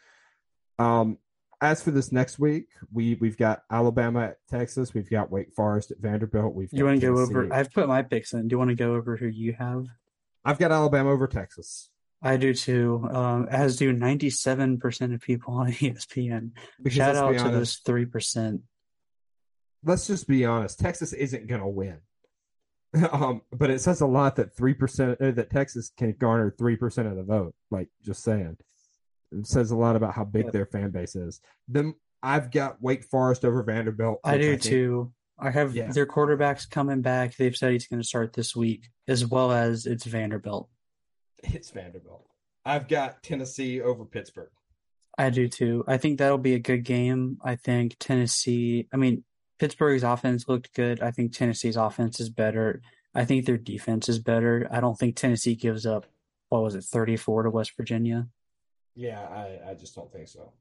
Um 0.78 1.18
as 1.60 1.82
for 1.82 1.90
this 1.90 2.12
next 2.12 2.38
week, 2.38 2.68
we 2.92 3.16
we've 3.16 3.36
got 3.36 3.62
Alabama 3.70 4.26
at 4.26 4.36
Texas, 4.48 4.94
we've 4.94 5.10
got 5.10 5.30
Wake 5.30 5.52
Forest 5.54 5.90
at 5.90 5.98
Vanderbilt, 5.98 6.54
we've 6.54 6.68
You 6.72 6.84
want 6.84 7.00
to 7.00 7.06
go 7.06 7.18
over? 7.18 7.52
I've 7.52 7.72
put 7.72 7.88
my 7.88 8.02
picks 8.02 8.32
in. 8.32 8.46
Do 8.46 8.54
you 8.54 8.58
want 8.58 8.70
to 8.70 8.76
go 8.76 8.94
over 8.94 9.16
who 9.16 9.26
you 9.26 9.54
have? 9.54 9.86
I've 10.44 10.58
got 10.58 10.70
Alabama 10.70 11.10
over 11.10 11.26
Texas. 11.26 11.90
I 12.20 12.36
do 12.36 12.52
too, 12.52 13.06
um, 13.12 13.46
as 13.48 13.76
do 13.76 13.94
97% 13.96 15.14
of 15.14 15.20
people 15.20 15.54
on 15.54 15.68
ESPN. 15.72 16.50
Because 16.82 16.96
Shout 16.96 17.16
out 17.16 17.32
to 17.32 17.38
honest, 17.44 17.84
those 17.84 18.06
3%. 18.06 18.60
let's 19.84 20.06
just 20.06 20.26
be 20.26 20.44
honest. 20.44 20.78
Texas 20.80 21.12
isn't 21.12 21.46
going 21.46 21.60
to 21.60 21.66
win. 21.68 21.98
Um, 23.12 23.42
but 23.52 23.68
it 23.70 23.82
says 23.82 24.00
a 24.00 24.06
lot 24.06 24.36
that 24.36 24.56
three 24.56 24.72
percent 24.72 25.20
uh, 25.20 25.30
that 25.32 25.50
Texas 25.50 25.90
can 25.98 26.12
garner 26.12 26.50
three 26.58 26.74
percent 26.74 27.06
of 27.06 27.16
the 27.16 27.22
vote. 27.22 27.54
Like 27.70 27.88
just 28.02 28.24
saying, 28.24 28.56
it 29.30 29.46
says 29.46 29.70
a 29.72 29.76
lot 29.76 29.94
about 29.94 30.14
how 30.14 30.24
big 30.24 30.44
Yep. 30.44 30.52
their 30.54 30.64
fan 30.64 30.88
base 30.90 31.14
is. 31.14 31.42
Then 31.68 31.94
I've 32.22 32.50
got 32.50 32.80
Wake 32.80 33.04
Forest 33.04 33.44
over 33.44 33.62
Vanderbilt. 33.62 34.20
I 34.24 34.38
do 34.38 34.52
think- 34.52 34.62
too. 34.62 35.12
I 35.38 35.50
have 35.50 35.76
Yeah. 35.76 35.92
their 35.92 36.06
quarterbacks 36.06 36.68
coming 36.68 37.02
back. 37.02 37.36
They've 37.36 37.54
said 37.54 37.72
he's 37.72 37.86
going 37.86 38.00
to 38.00 38.08
start 38.08 38.32
this 38.32 38.56
week, 38.56 38.88
as 39.06 39.26
well 39.26 39.52
as 39.52 39.84
it's 39.84 40.06
Vanderbilt. 40.06 40.70
It's 41.42 41.70
Vanderbilt. 41.70 42.26
I've 42.64 42.88
got 42.88 43.22
Tennessee 43.22 43.80
over 43.80 44.04
Pittsburgh. 44.04 44.50
I 45.16 45.30
do 45.30 45.48
too. 45.48 45.84
I 45.86 45.96
think 45.96 46.18
that'll 46.18 46.38
be 46.38 46.54
a 46.54 46.58
good 46.60 46.84
game. 46.84 47.38
I 47.42 47.56
think 47.56 47.96
Tennessee, 47.98 48.86
I 48.92 48.96
mean, 48.96 49.24
Pittsburgh's 49.58 50.04
offense 50.04 50.48
looked 50.48 50.74
good. 50.74 51.00
I 51.02 51.10
think 51.10 51.32
Tennessee's 51.32 51.76
offense 51.76 52.20
is 52.20 52.30
better. 52.30 52.80
I 53.14 53.24
think 53.24 53.46
their 53.46 53.56
defense 53.56 54.08
is 54.08 54.18
better. 54.20 54.68
I 54.70 54.80
don't 54.80 54.96
think 54.98 55.16
Tennessee 55.16 55.56
gives 55.56 55.86
up, 55.86 56.06
what 56.50 56.62
was 56.62 56.74
it, 56.76 56.84
34 56.84 57.44
to 57.44 57.50
West 57.50 57.72
Virginia? 57.76 58.28
Yeah, 58.94 59.20
I, 59.20 59.70
I 59.70 59.74
just 59.74 59.94
don't 59.94 60.12
think 60.12 60.28
so. 60.28 60.52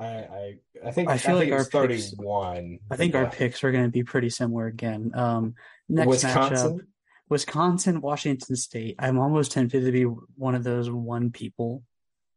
I 0.00 0.06
I, 0.06 0.54
I 0.86 0.90
think 0.92 1.08
I 1.08 1.18
feel 1.18 1.34
like 1.36 1.48
think 1.48 1.52
our 1.54 1.60
it's 1.60 1.68
picks- 1.70 2.10
thirty-one. 2.12 2.78
I 2.90 2.96
think 2.96 3.14
our 3.16 3.26
picks 3.30 3.64
are 3.64 3.72
going 3.72 3.82
to 3.84 3.90
be 3.90 4.04
pretty 4.04 4.30
similar 4.30 4.66
again. 4.66 5.10
Um, 5.14 5.54
next 5.88 6.06
Wisconsin. 6.06 6.78
matchup, 6.78 6.80
Wisconsin, 7.28 8.00
Washington 8.00 8.56
State. 8.56 8.96
I'm 8.98 9.18
almost 9.18 9.52
tempted 9.52 9.84
to 9.84 9.92
be 9.92 10.04
one 10.04 10.54
of 10.54 10.64
those 10.64 10.90
one 10.90 11.30
people, 11.30 11.82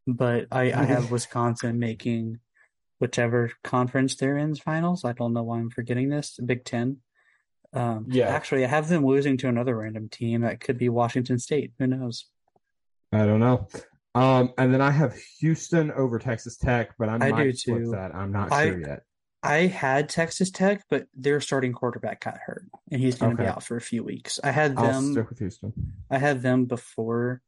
but 0.08 0.48
I, 0.52 0.72
I 0.74 0.84
have 0.86 1.12
Wisconsin 1.12 1.80
making 1.80 2.40
whichever 3.00 3.52
conference 3.64 4.16
they're 4.16 4.38
in 4.38 4.56
finals. 4.56 5.06
I 5.06 5.14
don't 5.14 5.34
know 5.34 5.44
why 5.44 5.60
I'm 5.60 5.70
forgetting 5.70 6.10
this. 6.10 6.38
Big 6.44 6.66
Ten. 6.66 6.98
Um, 7.74 8.06
Yeah. 8.10 8.28
actually, 8.28 8.66
I 8.66 8.68
have 8.68 8.90
them 8.90 9.06
losing 9.06 9.38
to 9.38 9.48
another 9.48 9.78
random 9.78 10.10
team 10.10 10.42
that 10.42 10.60
could 10.60 10.78
be 10.78 10.90
Washington 10.90 11.40
State. 11.40 11.72
Who 11.80 11.88
knows? 11.88 12.26
I 13.12 13.26
don't 13.26 13.40
know. 13.40 13.68
Um, 14.14 14.54
and 14.58 14.74
then 14.74 14.82
I 14.82 14.92
have 14.92 15.16
Houston 15.40 15.90
over 15.92 16.20
Texas 16.20 16.58
Tech, 16.58 16.92
but 17.00 17.08
I 17.08 17.16
I 17.16 17.32
do 17.44 17.54
too. 17.54 17.92
that. 17.94 18.14
I'm 18.14 18.32
not 18.32 18.52
I- 18.52 18.66
sure 18.68 18.80
yet. 18.80 19.04
I 19.44 19.66
had 19.66 20.08
Texas 20.10 20.52
Tech, 20.52 20.84
but 20.90 21.08
their 21.16 21.42
starting 21.42 21.74
quarterback 21.74 22.24
got 22.24 22.38
hurt, 22.38 22.66
and 22.92 23.02
he's 23.02 23.16
going 23.16 23.36
to 23.36 23.42
be 23.42 23.48
out 23.48 23.64
for 23.64 23.76
a 23.76 23.82
few 23.82 24.04
weeks. 24.04 24.40
I 24.44 24.52
had 24.52 24.78
I'll 24.78 24.86
them. 24.86 25.12
stick 25.14 25.30
with 25.30 25.40
Houston. 25.40 25.74
I 26.12 26.20
had 26.20 26.42
them 26.42 26.66
before. 26.66 27.42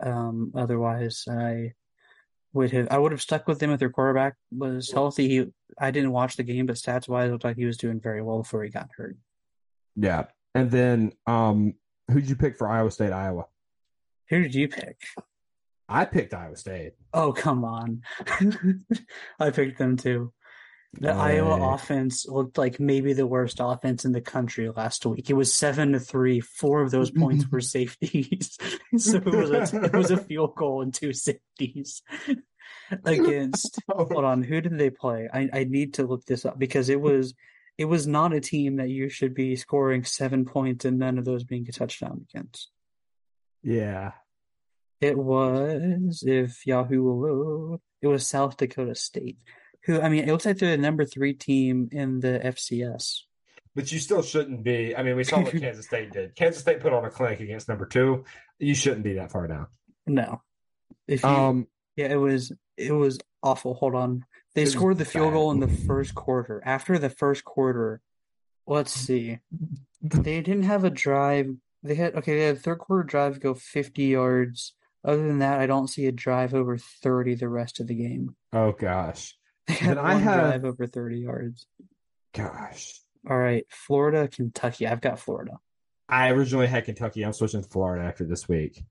Um, 0.00 0.52
otherwise, 0.54 1.24
I 1.28 1.72
would 2.52 2.70
have 2.72 2.88
I 2.90 2.98
would 2.98 3.12
have 3.12 3.22
stuck 3.22 3.48
with 3.48 3.58
them 3.58 3.70
if 3.70 3.80
their 3.80 3.90
quarterback 3.90 4.36
was 4.50 4.90
healthy. 4.90 5.28
He 5.28 5.46
I 5.78 5.90
didn't 5.90 6.12
watch 6.12 6.36
the 6.36 6.42
game, 6.42 6.66
but 6.66 6.76
stats 6.76 7.08
wise, 7.08 7.28
it 7.28 7.32
looked 7.32 7.44
like 7.44 7.56
he 7.56 7.64
was 7.64 7.76
doing 7.76 8.00
very 8.00 8.22
well 8.22 8.38
before 8.38 8.62
he 8.62 8.70
got 8.70 8.90
hurt. 8.96 9.16
Yeah. 9.96 10.26
And 10.54 10.70
then 10.70 11.12
um 11.26 11.74
who'd 12.10 12.28
you 12.28 12.36
pick 12.36 12.58
for 12.58 12.68
Iowa 12.68 12.90
State, 12.90 13.12
Iowa? 13.12 13.46
Who 14.28 14.42
did 14.42 14.54
you 14.54 14.68
pick? 14.68 15.00
I 15.88 16.04
picked 16.04 16.34
Iowa 16.34 16.56
State. 16.56 16.94
Oh, 17.12 17.32
come 17.32 17.64
on. 17.64 18.02
I 19.40 19.50
picked 19.50 19.78
them 19.78 19.96
too. 19.96 20.32
The 21.00 21.14
Hey. 21.14 21.38
Iowa 21.38 21.74
offense 21.74 22.26
looked 22.28 22.58
like 22.58 22.78
maybe 22.78 23.14
the 23.14 23.26
worst 23.26 23.58
offense 23.60 24.04
in 24.04 24.12
the 24.12 24.20
country 24.20 24.68
last 24.68 25.06
week. 25.06 25.30
It 25.30 25.34
was 25.34 25.52
seven 25.52 25.92
to 25.92 26.00
three. 26.00 26.40
Four 26.40 26.82
of 26.82 26.90
those 26.90 27.10
points 27.10 27.50
were 27.50 27.60
safeties. 27.76 28.58
so 28.98 29.16
it 29.16 29.24
was 29.24 29.72
a, 29.72 29.84
it 29.84 29.92
was 29.94 30.10
a 30.10 30.18
field 30.18 30.54
goal 30.54 30.82
and 30.82 30.92
two 30.92 31.12
safeties 31.14 32.02
against 33.04 33.78
oh. 33.90 34.04
hold 34.04 34.24
on 34.24 34.42
who 34.42 34.60
did 34.60 34.78
they 34.78 34.90
play 34.90 35.28
I, 35.32 35.48
I 35.52 35.64
need 35.64 35.94
to 35.94 36.06
look 36.06 36.24
this 36.26 36.44
up 36.44 36.58
because 36.58 36.88
it 36.88 37.00
was 37.00 37.34
it 37.78 37.86
was 37.86 38.06
not 38.06 38.34
a 38.34 38.40
team 38.40 38.76
that 38.76 38.90
you 38.90 39.08
should 39.08 39.34
be 39.34 39.56
scoring 39.56 40.04
seven 40.04 40.44
points 40.44 40.84
and 40.84 40.98
none 40.98 41.18
of 41.18 41.24
those 41.24 41.44
being 41.44 41.66
a 41.68 41.72
touchdown 41.72 42.26
against 42.30 42.70
Yeah. 43.62 44.12
it 45.00 45.16
was 45.16 46.22
if 46.26 46.66
yahoo 46.66 47.02
will 47.02 47.20
load 47.20 47.80
it 48.02 48.08
was 48.08 48.26
south 48.26 48.56
dakota 48.56 48.94
state 48.94 49.38
who 49.84 50.00
i 50.00 50.08
mean 50.08 50.24
it 50.28 50.32
looks 50.32 50.46
like 50.46 50.58
they're 50.58 50.70
the 50.76 50.82
number 50.82 51.04
three 51.04 51.32
team 51.34 51.88
in 51.92 52.20
the 52.20 52.40
fcs 52.44 53.22
But 53.74 53.90
you 53.90 53.98
still 54.00 54.20
shouldn't 54.22 54.62
be. 54.64 54.94
I 54.94 55.02
mean, 55.02 55.16
we 55.16 55.24
saw 55.24 55.40
what 55.40 55.52
Kansas 55.64 55.86
State 55.86 56.12
did. 56.12 56.34
Kansas 56.36 56.60
State 56.60 56.80
put 56.80 56.92
on 56.92 57.06
a 57.06 57.10
clinic 57.10 57.40
against 57.40 57.68
number 57.70 57.86
two. 57.86 58.24
You 58.58 58.74
shouldn't 58.74 59.02
be 59.02 59.14
that 59.14 59.32
far 59.32 59.46
down. 59.46 59.66
no 60.06 60.42
if 61.08 61.22
you 61.22 61.28
Um, 61.28 61.66
yeah 61.96 62.08
it 62.12 62.16
was 62.20 62.52
it 62.76 62.92
was 62.92 63.18
awful 63.42 63.72
hold 63.74 63.94
on 63.94 64.24
they 64.54 64.66
scored 64.66 64.98
the 64.98 65.04
field 65.06 65.28
bad. 65.30 65.36
goal 65.38 65.50
in 65.52 65.60
the 65.60 65.68
first 65.88 66.14
quarter 66.14 66.60
after 66.64 66.98
the 66.98 67.08
first 67.10 67.44
quarter 67.44 68.00
let's 68.66 68.92
see 68.92 69.38
They 70.02 70.40
didn't 70.42 70.64
have 70.64 70.84
a 70.84 70.90
drive. 70.90 71.48
They 71.82 71.94
had 71.94 72.14
okay, 72.16 72.34
they 72.36 72.44
had 72.46 72.56
a 72.56 72.60
third 72.60 72.78
quarter 72.78 73.02
drive 73.04 73.40
go 73.40 73.54
50 73.54 74.02
yards. 74.04 74.74
Other 75.04 75.26
than 75.26 75.38
that, 75.40 75.58
I 75.60 75.66
don't 75.66 75.88
see 75.88 76.06
a 76.06 76.12
drive 76.12 76.54
over 76.54 76.76
30 76.76 77.34
the 77.36 77.48
rest 77.48 77.80
of 77.80 77.86
the 77.88 77.94
game. 77.94 78.36
oh 78.52 78.72
gosh, 78.72 79.34
They 79.68 79.74
had 79.74 79.98
I 79.98 80.14
have- 80.14 80.40
drive 80.40 80.64
over 80.64 80.86
30 80.86 81.20
yards. 81.20 81.66
gosh. 82.32 83.00
All 83.28 83.38
right, 83.38 83.64
Florida, 83.70 84.26
Kentucky. 84.28 84.86
I've 84.86 85.00
got 85.00 85.20
Florida. 85.20 85.58
I 86.08 86.30
originally 86.30 86.66
had 86.66 86.84
Kentucky. 86.84 87.22
I'm 87.22 87.32
switching 87.32 87.62
to 87.62 87.68
Florida 87.68 88.04
after 88.04 88.24
this 88.24 88.48
week. 88.48 88.82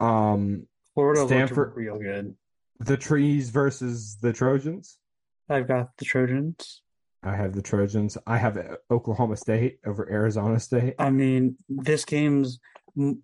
Um, 0.00 0.66
Florida 0.94 1.24
Stanford- 1.26 1.56
looked 1.56 1.76
real 1.76 1.98
good. 1.98 2.36
the 2.80 2.96
trees 2.96 3.50
versus 3.50 4.16
the 4.20 4.32
Trojans. 4.32 4.98
I've 5.48 5.66
got 5.68 5.96
the 5.96 6.04
Trojans. 6.04 6.82
I 7.22 7.34
have 7.36 7.52
the 7.54 7.62
Trojans. 7.62 8.16
I 8.26 8.36
have 8.38 8.58
Oklahoma 8.90 9.36
State 9.36 9.78
over 9.86 10.08
Arizona 10.10 10.60
State. 10.60 10.94
I 10.98 11.10
mean, 11.10 11.56
this 11.68 12.04
game's 12.04 12.58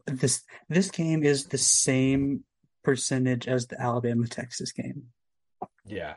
this 0.06 0.42
this 0.68 0.90
game 0.90 1.22
is 1.24 1.46
the 1.46 1.58
same 1.58 2.44
percentage 2.82 3.46
as 3.48 3.66
the 3.66 3.80
Alabama 3.80 4.26
Texas 4.28 4.72
game. 4.72 5.04
Yeah. 5.84 6.14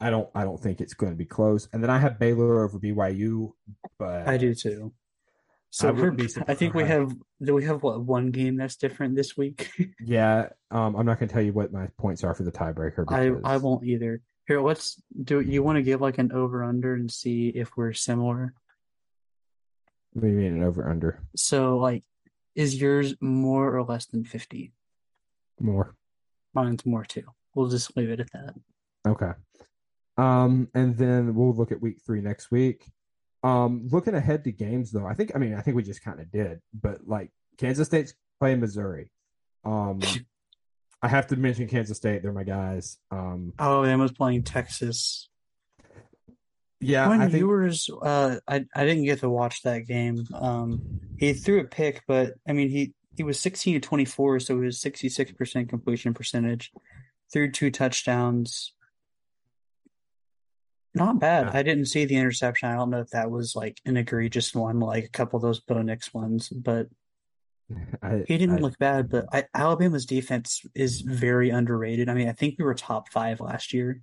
I 0.00 0.10
don't 0.10 0.28
I 0.34 0.44
don't 0.44 0.60
think 0.60 0.80
it's 0.80 0.94
going 0.94 1.12
to 1.12 1.16
be 1.16 1.26
close. 1.26 1.68
And 1.72 1.82
then 1.82 1.90
I 1.90 1.98
have 1.98 2.18
Baylor 2.18 2.64
over 2.64 2.78
BYU, 2.78 3.52
but 3.98 4.26
I 4.26 4.36
do 4.36 4.54
too. 4.54 4.92
So 5.70 5.88
I, 5.88 6.26
I 6.48 6.54
think 6.54 6.74
we 6.74 6.84
have 6.84 7.12
do 7.42 7.54
we 7.54 7.64
have 7.64 7.82
what 7.82 8.02
one 8.02 8.30
game 8.30 8.56
that's 8.56 8.76
different 8.76 9.14
this 9.14 9.36
week? 9.36 9.70
yeah, 10.04 10.48
um, 10.70 10.96
I'm 10.96 11.06
not 11.06 11.18
going 11.18 11.28
to 11.28 11.32
tell 11.32 11.42
you 11.42 11.52
what 11.52 11.72
my 11.72 11.88
points 11.98 12.24
are 12.24 12.34
for 12.34 12.42
the 12.42 12.52
tiebreaker. 12.52 13.06
Because... 13.06 13.42
I 13.44 13.54
I 13.54 13.56
won't 13.58 13.84
either. 13.84 14.22
Here, 14.48 14.60
let's 14.60 15.00
do. 15.22 15.40
You 15.40 15.62
want 15.62 15.76
to 15.76 15.82
give 15.82 16.00
like 16.00 16.18
an 16.18 16.32
over 16.32 16.64
under 16.64 16.94
and 16.94 17.10
see 17.10 17.48
if 17.48 17.76
we're 17.76 17.92
similar? 17.92 18.54
What 20.12 20.22
do 20.22 20.28
you 20.28 20.36
mean 20.36 20.56
an 20.56 20.64
over 20.64 20.88
under? 20.88 21.22
So 21.36 21.78
like, 21.78 22.02
is 22.56 22.80
yours 22.80 23.14
more 23.20 23.76
or 23.76 23.84
less 23.84 24.06
than 24.06 24.24
fifty? 24.24 24.72
More. 25.60 25.94
Mine's 26.52 26.84
more 26.84 27.04
too. 27.04 27.24
We'll 27.54 27.68
just 27.68 27.96
leave 27.96 28.10
it 28.10 28.20
at 28.20 28.32
that. 28.32 28.54
Okay. 29.06 29.30
Um, 30.20 30.68
and 30.74 30.98
then 30.98 31.34
we'll 31.34 31.54
look 31.54 31.72
at 31.72 31.80
week 31.80 32.00
three 32.04 32.20
next 32.20 32.50
week. 32.50 32.84
Um, 33.42 33.88
looking 33.90 34.14
ahead 34.14 34.44
to 34.44 34.52
games 34.52 34.90
though, 34.90 35.06
I 35.06 35.14
think 35.14 35.32
I 35.34 35.38
mean 35.38 35.54
I 35.54 35.62
think 35.62 35.76
we 35.76 35.82
just 35.82 36.04
kind 36.04 36.20
of 36.20 36.30
did, 36.30 36.60
but 36.74 37.06
like 37.06 37.30
Kansas 37.56 37.88
State's 37.88 38.12
playing 38.38 38.60
Missouri. 38.60 39.10
Um, 39.64 40.00
I 41.02 41.08
have 41.08 41.28
to 41.28 41.36
mention 41.36 41.68
Kansas 41.68 41.96
State; 41.96 42.22
they're 42.22 42.34
my 42.34 42.44
guys. 42.44 42.98
Um, 43.10 43.54
oh, 43.58 43.82
and 43.84 43.98
was 43.98 44.12
playing 44.12 44.42
Texas. 44.42 45.30
Yeah, 46.80 47.08
when 47.08 47.22
I 47.22 47.24
think... 47.24 47.36
viewers, 47.36 47.88
uh, 48.02 48.36
I 48.46 48.66
I 48.74 48.84
didn't 48.84 49.04
get 49.04 49.20
to 49.20 49.30
watch 49.30 49.62
that 49.62 49.86
game. 49.86 50.26
Um, 50.34 51.00
he 51.18 51.32
threw 51.32 51.60
a 51.60 51.64
pick, 51.64 52.02
but 52.06 52.34
I 52.46 52.52
mean 52.52 52.68
he 52.68 52.92
he 53.16 53.22
was 53.22 53.40
sixteen 53.40 53.72
to 53.72 53.80
twenty 53.80 54.04
four, 54.04 54.38
so 54.38 54.58
it 54.58 54.66
was 54.66 54.82
sixty 54.82 55.08
six 55.08 55.32
percent 55.32 55.70
completion 55.70 56.12
percentage. 56.12 56.72
Threw 57.32 57.50
two 57.50 57.70
touchdowns. 57.70 58.74
Not 60.94 61.20
bad. 61.20 61.46
Yeah. 61.46 61.58
I 61.58 61.62
didn't 61.62 61.86
see 61.86 62.04
the 62.04 62.16
interception. 62.16 62.68
I 62.68 62.74
don't 62.74 62.90
know 62.90 63.00
if 63.00 63.10
that 63.10 63.30
was 63.30 63.54
like 63.54 63.80
an 63.84 63.96
egregious 63.96 64.54
one, 64.54 64.80
like 64.80 65.04
a 65.04 65.10
couple 65.10 65.36
of 65.36 65.42
those 65.42 65.60
Bo 65.60 65.82
Nix 65.82 66.12
ones, 66.12 66.48
but 66.48 66.88
I, 68.02 68.24
he 68.26 68.38
didn't 68.38 68.58
I, 68.58 68.60
look 68.60 68.78
bad. 68.78 69.08
But 69.08 69.26
I, 69.32 69.44
Alabama's 69.54 70.06
defense 70.06 70.62
is 70.74 71.00
very 71.00 71.50
underrated. 71.50 72.08
I 72.08 72.14
mean, 72.14 72.28
I 72.28 72.32
think 72.32 72.56
we 72.58 72.64
were 72.64 72.74
top 72.74 73.10
five 73.12 73.40
last 73.40 73.72
year. 73.72 74.02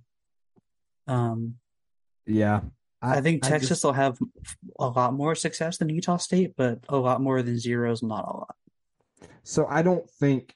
Um, 1.06 1.56
yeah, 2.26 2.60
I, 3.00 3.20
think 3.20 3.42
Texas 3.42 3.68
just, 3.68 3.84
will 3.84 3.92
have 3.92 4.18
a 4.78 4.88
lot 4.88 5.14
more 5.14 5.34
success 5.34 5.78
than 5.78 5.88
Utah 5.88 6.16
State, 6.16 6.54
but 6.56 6.80
a 6.88 6.96
lot 6.96 7.20
more 7.20 7.42
than 7.42 7.58
zeros, 7.58 8.02
not 8.02 8.24
a 8.26 8.36
lot. 8.36 8.56
So 9.42 9.66
I 9.68 9.82
don't 9.82 10.08
think 10.10 10.54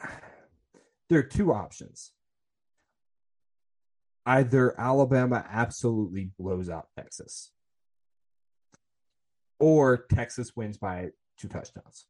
there 1.08 1.20
are 1.20 1.24
two 1.24 1.52
options 1.52 2.12
either 4.26 4.78
Alabama 4.78 5.44
absolutely 5.50 6.30
blows 6.38 6.68
out 6.68 6.88
Texas 6.96 7.52
or 9.58 10.06
Texas 10.12 10.52
wins 10.56 10.76
by 10.76 11.10
two 11.38 11.48
touchdowns. 11.48 12.06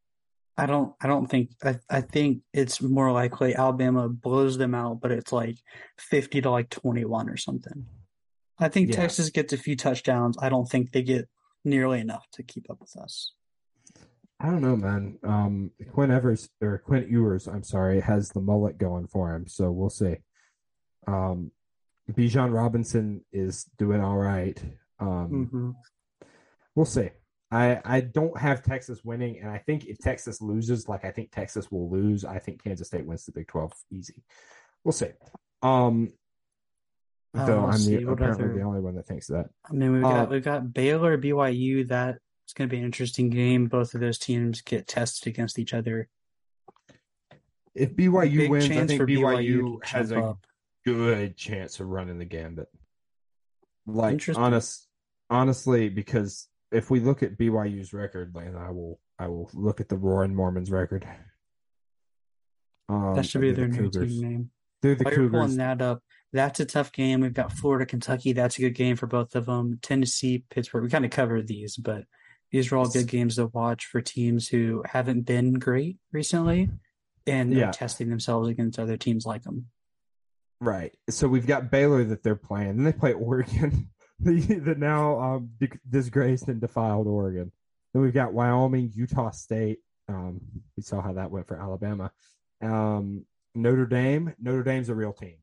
I 0.56 0.66
don't 0.66 0.94
I 1.00 1.06
don't 1.06 1.26
think 1.26 1.50
I, 1.64 1.78
I 1.88 2.00
think 2.02 2.42
it's 2.52 2.82
more 2.82 3.10
likely 3.10 3.54
Alabama 3.54 4.08
blows 4.08 4.58
them 4.58 4.74
out, 4.74 5.00
but 5.00 5.10
it's 5.10 5.32
like 5.32 5.56
fifty 5.98 6.40
to 6.42 6.50
like 6.50 6.68
twenty 6.68 7.04
one 7.04 7.30
or 7.30 7.36
something. 7.36 7.86
I 8.58 8.68
think 8.68 8.90
yeah. 8.90 8.96
Texas 8.96 9.30
gets 9.30 9.52
a 9.52 9.58
few 9.58 9.76
touchdowns. 9.76 10.36
I 10.40 10.50
don't 10.50 10.68
think 10.68 10.92
they 10.92 11.02
get 11.02 11.28
nearly 11.64 12.00
enough 12.00 12.26
to 12.34 12.42
keep 12.42 12.70
up 12.70 12.80
with 12.80 12.96
us. 12.96 13.32
I 14.38 14.46
don't 14.46 14.60
know, 14.60 14.76
man. 14.76 15.18
Um, 15.22 15.70
Quinn 15.92 16.10
Evers 16.10 16.48
or 16.60 16.78
Quinn 16.78 17.06
Ewers, 17.08 17.46
I'm 17.46 17.62
sorry, 17.62 18.00
has 18.00 18.30
the 18.30 18.40
mullet 18.40 18.76
going 18.76 19.06
for 19.06 19.34
him, 19.34 19.46
so 19.46 19.70
we'll 19.70 19.90
see. 19.90 20.16
Um, 21.06 21.52
Bijan 22.14 22.54
Robinson 22.54 23.24
is 23.32 23.64
doing 23.78 24.00
all 24.00 24.16
right. 24.16 24.60
Um, 24.98 25.48
mm-hmm. 25.50 25.70
We'll 26.74 26.86
see. 26.86 27.10
I 27.50 27.80
I 27.84 28.00
don't 28.00 28.38
have 28.38 28.62
Texas 28.62 29.04
winning, 29.04 29.40
and 29.40 29.50
I 29.50 29.58
think 29.58 29.84
if 29.84 29.98
Texas 29.98 30.40
loses, 30.40 30.88
like 30.88 31.04
I 31.04 31.10
think 31.10 31.30
Texas 31.30 31.70
will 31.70 31.90
lose, 31.90 32.24
I 32.24 32.38
think 32.38 32.64
Kansas 32.64 32.88
State 32.88 33.06
wins 33.06 33.26
the 33.26 33.32
Big 33.32 33.48
Twelve 33.48 33.72
easy. 33.90 34.22
We'll 34.84 34.92
see. 34.92 35.10
Um, 35.62 36.12
uh, 37.34 37.46
though 37.46 37.66
I'm 37.66 37.84
the, 37.84 38.04
apparently 38.10 38.58
the 38.58 38.62
only 38.62 38.80
one 38.80 38.94
that 38.96 39.06
thinks 39.06 39.26
that. 39.26 39.50
I 39.68 39.72
mean, 39.72 39.92
we've 39.92 40.02
got 40.02 40.28
uh, 40.28 40.30
we've 40.30 40.44
got 40.44 40.72
Baylor, 40.72 41.18
BYU. 41.18 41.88
That 41.88 42.18
it's 42.44 42.54
going 42.54 42.68
to 42.68 42.72
be 42.72 42.78
an 42.78 42.86
interesting 42.86 43.28
game. 43.28 43.66
Both 43.66 43.94
of 43.94 44.00
those 44.00 44.18
teams 44.18 44.62
get 44.62 44.88
tested 44.88 45.28
against 45.28 45.58
each 45.58 45.74
other. 45.74 46.08
If 47.74 47.94
BYU 47.94 48.48
wins, 48.48 48.70
I 48.70 48.86
think 48.86 49.02
BYU, 49.02 49.60
BYU 49.60 49.84
has 49.84 50.10
a 50.10 50.22
up 50.22 50.46
good 50.85 51.37
chance 51.37 51.80
of 51.80 51.89
running 51.89 52.18
the 52.18 52.24
gambit. 52.24 52.68
Like 53.87 54.22
honest, 54.37 54.87
honestly, 55.28 55.89
because 55.89 56.49
if 56.70 56.91
we 56.91 57.01
look 57.01 57.22
at 57.22 57.37
BYU's 57.37 57.93
record, 57.93 58.35
and 58.37 58.57
I 58.57 58.70
will, 58.70 59.01
I 59.18 59.26
will 59.28 59.51
look 59.55 59.80
at 59.80 59.89
the 59.89 59.97
Roaring 59.97 60.35
Mormons 60.35 60.70
record. 60.70 61.07
Um, 62.89 63.14
that 63.14 63.26
should 63.26 63.41
be 63.41 63.53
their 63.53 63.68
the 63.68 63.80
new 63.83 63.91
team 63.91 64.20
name. 64.20 64.51
They're 64.83 64.95
the 64.95 65.05
While 65.05 65.14
Cougars. 65.14 65.41
pulling 65.41 65.57
that 65.59 65.80
up, 65.80 66.03
that's 66.33 66.61
a 66.61 66.64
tough 66.64 66.93
game. 66.93 67.20
We've 67.20 67.33
got 67.33 67.53
Florida, 67.53 67.87
Kentucky. 67.87 68.33
That's 68.33 68.59
a 68.59 68.62
good 68.62 68.74
game 68.74 68.97
for 68.97 69.07
both 69.07 69.35
of 69.37 69.47
them. 69.47 69.78
Tennessee, 69.83 70.45
Pittsburgh. 70.51 70.83
We 70.83 70.91
kind 70.91 71.05
of 71.05 71.11
covered 71.11 71.47
these, 71.47 71.76
but 71.76 72.05
these 72.51 72.70
are 72.70 72.76
all 72.76 72.89
good 72.89 73.07
games 73.07 73.37
to 73.37 73.47
watch 73.47 73.87
for 73.87 74.01
teams 74.01 74.49
who 74.49 74.83
haven't 74.87 75.22
been 75.22 75.55
great 75.55 75.99
recently 76.12 76.68
and 77.26 77.53
yeah. 77.53 77.70
testing 77.70 78.11
themselves 78.11 78.49
against 78.49 78.78
other 78.78 78.97
teams 78.97 79.24
like 79.24 79.43
them. 79.43 79.66
Right. 80.62 80.94
So 81.10 81.26
we've 81.26 81.46
got 81.46 81.72
Baylor 81.72 82.04
that 82.04 82.22
they're 82.22 82.36
playing, 82.36 82.70
and 82.70 82.86
they 82.86 82.92
play 82.92 83.12
Oregon, 83.12 83.90
the, 84.20 84.40
the 84.40 84.76
now 84.76 85.18
um, 85.20 85.50
disgraced 85.90 86.46
and 86.46 86.60
defiled 86.60 87.08
Oregon. 87.08 87.50
Then 87.92 88.02
we've 88.02 88.14
got 88.14 88.32
Wyoming, 88.32 88.92
Utah 88.94 89.32
State. 89.32 89.80
Um, 90.08 90.40
we 90.76 90.84
saw 90.84 91.02
how 91.02 91.14
that 91.14 91.32
went 91.32 91.48
for 91.48 91.60
Alabama. 91.60 92.12
Um, 92.62 93.26
Notre 93.56 93.86
Dame. 93.86 94.34
Notre 94.40 94.62
Dame's 94.62 94.88
a 94.88 94.94
real 94.94 95.12
team. 95.12 95.34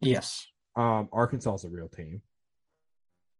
Yes. 0.00 0.46
Um, 0.76 1.08
Arkansas 1.12 1.54
is 1.56 1.64
a 1.64 1.70
real 1.70 1.88
team. 1.88 2.22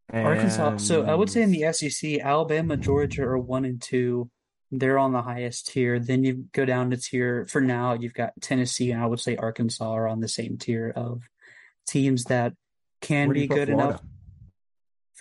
And... 0.09 0.27
Arkansas. 0.27 0.77
So 0.77 1.05
I 1.05 1.15
would 1.15 1.29
say 1.29 1.41
in 1.41 1.51
the 1.51 1.71
SEC, 1.71 2.19
Alabama, 2.19 2.75
Georgia 2.75 3.23
are 3.23 3.37
one 3.37 3.63
and 3.63 3.81
two. 3.81 4.29
They're 4.71 4.99
on 4.99 5.13
the 5.13 5.21
highest 5.21 5.67
tier. 5.67 5.99
Then 5.99 6.23
you 6.23 6.45
go 6.53 6.65
down 6.65 6.91
to 6.91 6.97
tier 6.97 7.45
for 7.49 7.61
now. 7.61 7.93
You've 7.93 8.13
got 8.13 8.33
Tennessee 8.39 8.91
and 8.91 9.01
I 9.01 9.07
would 9.07 9.19
say 9.19 9.35
Arkansas 9.35 9.91
are 9.91 10.07
on 10.07 10.19
the 10.19 10.27
same 10.27 10.57
tier 10.57 10.93
of 10.95 11.23
teams 11.87 12.25
that 12.25 12.53
can 13.01 13.31
be 13.31 13.47
good 13.47 13.67
Florida? 13.67 13.89
enough. 13.89 14.01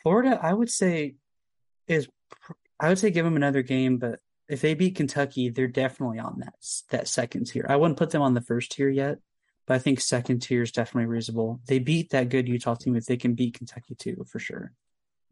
Florida, 0.03 0.39
I 0.41 0.53
would 0.53 0.71
say, 0.71 1.17
is 1.87 2.09
I 2.79 2.89
would 2.89 2.99
say 2.99 3.11
give 3.11 3.25
them 3.25 3.37
another 3.37 3.63
game, 3.63 3.99
but 3.99 4.21
if 4.49 4.61
they 4.61 4.75
beat 4.75 4.97
Kentucky, 4.97 5.49
they're 5.51 5.67
definitely 5.67 6.19
on 6.19 6.41
that 6.41 6.55
that 6.91 7.09
second 7.09 7.47
tier. 7.47 7.67
I 7.69 7.77
wouldn't 7.77 7.99
put 7.99 8.11
them 8.11 8.23
on 8.23 8.35
the 8.35 8.41
first 8.41 8.73
tier 8.73 8.89
yet, 8.89 9.19
but 9.67 9.75
I 9.75 9.79
think 9.79 10.01
second 10.01 10.41
tier 10.41 10.63
is 10.63 10.73
definitely 10.73 11.07
reasonable. 11.07 11.61
They 11.67 11.79
beat 11.79 12.11
that 12.11 12.29
good 12.29 12.49
Utah 12.49 12.75
team 12.75 12.97
if 12.97 13.07
they 13.07 13.17
can 13.17 13.35
beat 13.35 13.55
Kentucky 13.55 13.95
too, 13.95 14.25
for 14.29 14.39
sure. 14.39 14.73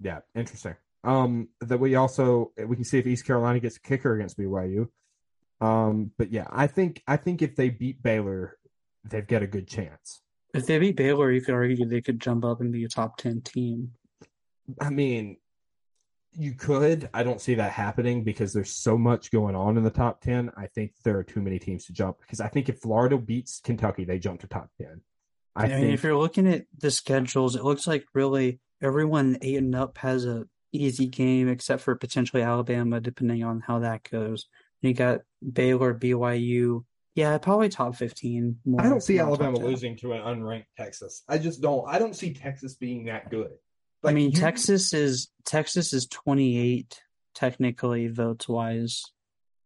Yeah, 0.00 0.20
interesting. 0.34 0.76
Um, 1.06 1.48
that 1.60 1.78
we 1.78 1.94
also 1.94 2.52
we 2.58 2.74
can 2.74 2.84
see 2.84 2.98
if 2.98 3.06
East 3.06 3.24
Carolina 3.24 3.60
gets 3.60 3.76
a 3.76 3.80
kicker 3.80 4.14
against 4.14 4.36
BYU. 4.36 4.88
Um, 5.60 6.10
but 6.18 6.32
yeah, 6.32 6.46
I 6.50 6.66
think 6.66 7.02
I 7.06 7.16
think 7.16 7.42
if 7.42 7.54
they 7.54 7.70
beat 7.70 8.02
Baylor, 8.02 8.58
they've 9.04 9.26
got 9.26 9.42
a 9.42 9.46
good 9.46 9.68
chance. 9.68 10.20
If 10.52 10.66
they 10.66 10.78
beat 10.78 10.96
Baylor, 10.96 11.30
you 11.30 11.40
could 11.40 11.54
argue 11.54 11.86
they 11.86 12.00
could 12.00 12.20
jump 12.20 12.44
up 12.44 12.60
and 12.60 12.72
be 12.72 12.84
a 12.84 12.88
top 12.88 13.18
ten 13.18 13.40
team. 13.40 13.92
I 14.80 14.90
mean, 14.90 15.36
you 16.32 16.54
could. 16.54 17.08
I 17.14 17.22
don't 17.22 17.40
see 17.40 17.54
that 17.54 17.72
happening 17.72 18.24
because 18.24 18.52
there's 18.52 18.72
so 18.72 18.98
much 18.98 19.30
going 19.30 19.54
on 19.54 19.76
in 19.76 19.84
the 19.84 19.90
top 19.90 20.20
ten. 20.20 20.50
I 20.56 20.66
think 20.66 20.92
there 21.04 21.16
are 21.18 21.24
too 21.24 21.40
many 21.40 21.58
teams 21.58 21.86
to 21.86 21.92
jump 21.92 22.18
because 22.20 22.40
I 22.40 22.48
think 22.48 22.68
if 22.68 22.80
Florida 22.80 23.16
beats 23.16 23.60
Kentucky, 23.62 24.04
they 24.04 24.18
jump 24.18 24.40
to 24.40 24.48
top 24.48 24.70
ten. 24.76 25.02
I, 25.54 25.66
I 25.66 25.68
mean, 25.80 25.90
if 25.90 26.02
you're 26.02 26.18
looking 26.18 26.46
at 26.46 26.66
the 26.78 26.90
schedules, 26.90 27.56
it 27.56 27.64
looks 27.64 27.86
like 27.86 28.04
really 28.12 28.60
everyone 28.82 29.38
eight 29.40 29.56
and 29.56 29.74
up 29.74 29.96
has 29.98 30.26
a 30.26 30.46
easy 30.84 31.06
game 31.06 31.48
except 31.48 31.82
for 31.82 31.94
potentially 31.96 32.42
Alabama, 32.42 33.00
depending 33.00 33.44
on 33.44 33.60
how 33.60 33.80
that 33.80 34.08
goes. 34.10 34.46
You 34.82 34.94
got 34.94 35.20
Baylor, 35.52 35.94
BYU. 35.94 36.84
Yeah, 37.14 37.38
probably 37.38 37.70
top 37.70 37.96
fifteen. 37.96 38.58
I 38.78 38.88
don't 38.88 39.02
see 39.02 39.18
Alabama 39.18 39.58
losing 39.58 39.96
to 39.98 40.12
an 40.12 40.20
unranked 40.20 40.66
Texas. 40.76 41.22
I 41.28 41.38
just 41.38 41.62
don't. 41.62 41.84
I 41.88 41.98
don't 41.98 42.14
see 42.14 42.34
Texas 42.34 42.74
being 42.74 43.06
that 43.06 43.30
good. 43.30 43.52
Like, 44.02 44.12
I 44.12 44.14
mean, 44.14 44.30
you... 44.32 44.36
Texas 44.36 44.92
is 44.92 45.28
Texas 45.44 45.92
is 45.94 46.06
twenty 46.06 46.58
eight 46.58 47.00
technically 47.34 48.08
votes 48.08 48.46
wise. 48.46 49.02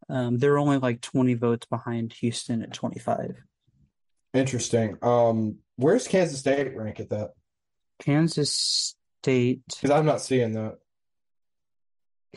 Um, 0.09 0.39
they're 0.39 0.59
only 0.59 0.79
like 0.79 1.01
twenty 1.01 1.35
votes 1.35 1.67
behind 1.67 2.13
Houston 2.15 2.63
at 2.63 2.73
twenty 2.73 3.01
five. 3.01 3.43
Interesting. 4.33 4.97
Um, 5.03 5.59
where's 5.77 6.07
Kansas 6.07 6.39
State 6.39 6.77
rank 6.77 7.01
at 7.01 7.11
that? 7.11 7.31
Kansas 7.99 8.95
State. 9.23 9.63
Because 9.69 9.91
I'm 9.91 10.07
not 10.07 10.21
seeing 10.21 10.53
that. 10.53 10.79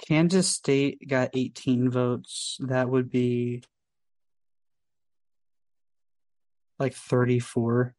Kansas 0.01 0.47
State 0.47 1.07
got 1.07 1.29
18 1.33 1.89
votes. 1.89 2.57
That 2.61 2.89
would 2.89 3.09
be 3.09 3.63
like 6.79 6.93
34. 6.93 7.95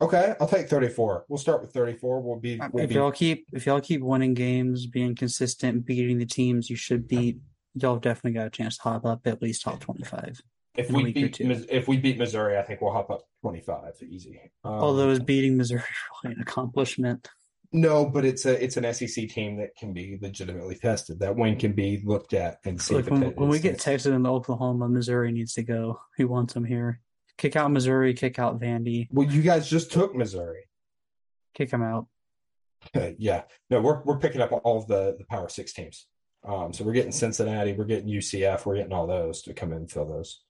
Okay, 0.00 0.34
I'll 0.40 0.48
take 0.48 0.68
34. 0.68 1.24
We'll 1.28 1.38
start 1.38 1.62
with 1.62 1.72
34. 1.72 2.20
We'll 2.20 2.38
be. 2.38 2.60
We'll 2.72 2.84
if 2.84 2.90
be... 2.90 2.94
y'all 2.96 3.10
keep 3.10 3.46
if 3.52 3.64
y'all 3.64 3.80
keep 3.80 4.02
winning 4.02 4.34
games, 4.34 4.86
being 4.86 5.14
consistent, 5.14 5.86
beating 5.86 6.18
the 6.18 6.26
teams 6.26 6.68
you 6.68 6.76
should 6.76 7.08
beat, 7.08 7.38
y'all 7.74 7.96
definitely 7.96 8.32
got 8.32 8.46
a 8.46 8.50
chance 8.50 8.76
to 8.76 8.82
hop 8.82 9.06
up 9.06 9.26
at 9.26 9.40
least 9.40 9.62
top 9.62 9.80
25. 9.80 10.42
If 10.76 10.90
we 10.90 11.12
beat 11.12 11.40
if 11.40 11.88
we 11.88 11.96
beat 11.96 12.18
Missouri, 12.18 12.58
I 12.58 12.62
think 12.62 12.82
we'll 12.82 12.92
hop 12.92 13.10
up 13.10 13.26
25 13.40 13.94
easy. 14.06 14.38
Um, 14.64 14.72
Although 14.72 15.10
is 15.10 15.20
beating 15.20 15.56
Missouri 15.56 15.82
really 16.24 16.34
an 16.36 16.42
accomplishment? 16.42 17.28
No, 17.76 18.06
but 18.06 18.24
it's 18.24 18.46
a 18.46 18.64
it's 18.64 18.78
an 18.78 18.90
SEC 18.94 19.28
team 19.28 19.58
that 19.58 19.76
can 19.76 19.92
be 19.92 20.18
legitimately 20.22 20.76
tested. 20.76 21.20
That 21.20 21.36
win 21.36 21.58
can 21.58 21.72
be 21.72 22.00
looked 22.02 22.32
at 22.32 22.56
and 22.64 22.80
see. 22.80 22.94
Look, 22.94 23.10
when, 23.10 23.22
when 23.34 23.50
we 23.50 23.58
get 23.58 23.78
Texas 23.78 24.10
into 24.10 24.30
Oklahoma, 24.30 24.88
Missouri 24.88 25.30
needs 25.30 25.52
to 25.54 25.62
go. 25.62 26.00
Who 26.16 26.26
wants 26.26 26.54
them 26.54 26.64
here? 26.64 27.02
Kick 27.36 27.54
out 27.54 27.70
Missouri, 27.70 28.14
kick 28.14 28.38
out 28.38 28.58
Vandy. 28.58 29.08
Well, 29.10 29.30
you 29.30 29.42
guys 29.42 29.68
just 29.68 29.92
took 29.92 30.14
Missouri. 30.14 30.62
Kick 31.52 31.70
them 31.70 31.82
out. 31.82 32.06
yeah, 33.18 33.42
no, 33.68 33.82
we're 33.82 34.02
we're 34.04 34.20
picking 34.20 34.40
up 34.40 34.52
all 34.52 34.78
of 34.78 34.86
the 34.86 35.14
the 35.18 35.26
Power 35.26 35.50
Six 35.50 35.74
teams. 35.74 36.06
Um, 36.48 36.72
so 36.72 36.82
we're 36.82 36.94
getting 36.94 37.12
Cincinnati, 37.12 37.74
we're 37.74 37.84
getting 37.84 38.08
UCF, 38.08 38.64
we're 38.64 38.76
getting 38.76 38.94
all 38.94 39.06
those 39.06 39.42
to 39.42 39.52
come 39.52 39.72
in 39.72 39.78
and 39.78 39.90
fill 39.90 40.06
those. 40.06 40.40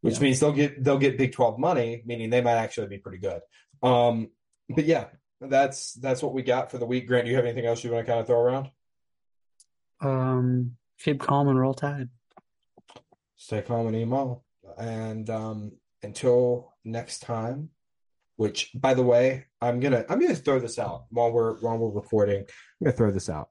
Which 0.00 0.14
yeah. 0.14 0.20
means 0.22 0.40
they'll 0.40 0.50
get 0.50 0.82
they'll 0.82 0.98
get 0.98 1.16
Big 1.16 1.30
Twelve 1.30 1.60
money, 1.60 2.02
meaning 2.04 2.28
they 2.28 2.40
might 2.40 2.56
actually 2.56 2.88
be 2.88 2.98
pretty 2.98 3.18
good. 3.18 3.40
Um, 3.84 4.30
but 4.68 4.84
yeah, 4.84 5.04
that's 5.40 5.94
that's 5.94 6.22
what 6.22 6.32
we 6.32 6.42
got 6.42 6.70
for 6.70 6.78
the 6.78 6.86
week. 6.86 7.06
Grant, 7.06 7.24
do 7.24 7.30
you 7.30 7.36
have 7.36 7.44
anything 7.44 7.66
else 7.66 7.82
you 7.84 7.92
want 7.92 8.04
to 8.04 8.10
kind 8.10 8.20
of 8.20 8.26
throw 8.26 8.40
around? 8.40 8.70
Um, 10.00 10.76
keep 10.98 11.20
calm 11.20 11.48
and 11.48 11.58
roll 11.58 11.74
tide. 11.74 12.08
Stay 13.36 13.62
calm 13.62 13.86
and 13.86 13.96
EMAW. 13.96 14.40
And 14.78 15.30
um, 15.30 15.72
until 16.02 16.74
next 16.84 17.20
time, 17.20 17.70
which 18.36 18.70
by 18.74 18.94
the 18.94 19.02
way, 19.02 19.46
I'm 19.60 19.80
gonna 19.80 20.04
I'm 20.08 20.20
gonna 20.20 20.34
throw 20.34 20.58
this 20.58 20.78
out 20.78 21.04
while 21.10 21.32
we're 21.32 21.54
while 21.60 21.78
we're 21.78 21.90
recording. 21.90 22.40
I'm 22.40 22.84
gonna 22.84 22.96
throw 22.96 23.10
this 23.10 23.28
out. 23.28 23.50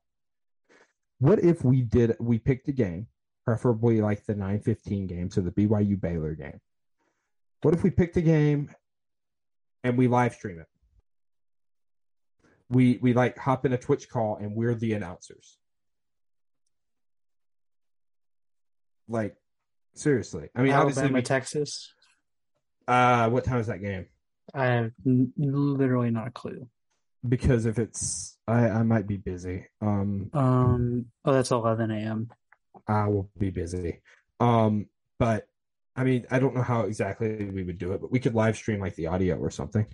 What 1.20 1.40
if 1.40 1.64
we 1.64 1.82
did 1.82 2.16
we 2.20 2.38
picked 2.38 2.68
a 2.68 2.74
game, 2.74 3.08
preferably 3.46 4.02
like 4.02 4.26
the 4.26 4.34
915 4.34 5.08
game, 5.08 5.32
so 5.32 5.42
the 5.42 5.52
BYU 5.52 6.00
Baylor 6.00 6.36
game. 6.36 6.60
What 7.62 7.74
if 7.74 7.84
we 7.84 7.90
picked 7.90 8.18
a 8.18 8.22
game 8.22 8.70
and 9.84 9.98
we 9.98 10.08
live 10.08 10.34
stream 10.36 10.60
it? 10.60 10.68
We 12.70 13.00
we 13.02 13.14
like 13.14 13.38
hop 13.38 13.66
in 13.66 13.74
a 13.74 13.78
Twitch 13.78 14.10
call 14.10 14.38
and 14.38 14.56
we're 14.56 14.76
the 14.76 14.94
announcers. 14.94 15.58
Like 19.08 19.38
Seriously, 19.98 20.50
I 20.56 20.62
mean, 20.62 20.74
Alabama, 20.74 20.90
obviously, 20.90 21.14
we, 21.14 21.22
Texas. 21.24 21.92
Uh, 22.88 23.30
what 23.32 23.44
time 23.44 23.60
is 23.60 23.66
that 23.66 23.82
game? 23.82 24.06
I 24.54 24.66
have 24.66 24.92
n- 25.06 25.34
literally 25.38 26.12
not 26.12 26.28
a 26.28 26.32
clue. 26.32 26.68
Because 27.28 27.66
if 27.66 27.80
it's, 27.80 28.38
I 28.48 28.70
I 28.70 28.84
might 28.84 29.08
be 29.08 29.18
busy. 29.18 29.66
Um, 29.82 30.30
um, 30.34 31.06
oh, 31.26 31.34
that's 31.34 31.50
eleven 31.50 31.90
a.m. 31.90 32.30
I 32.88 33.08
will 33.08 33.28
be 33.40 33.50
busy. 33.50 34.02
Um, 34.40 34.86
but 35.18 35.48
I 35.96 36.04
mean, 36.04 36.28
I 36.30 36.38
don't 36.38 36.54
know 36.54 36.62
how 36.62 36.82
exactly 36.82 37.50
we 37.50 37.64
would 37.64 37.80
do 37.80 37.94
it, 37.94 38.02
but 38.02 38.12
we 38.12 38.20
could 38.20 38.36
live 38.36 38.56
stream 38.56 38.80
like 38.80 38.96
the 38.96 39.08
audio 39.08 39.38
or 39.38 39.50
something. 39.50 39.88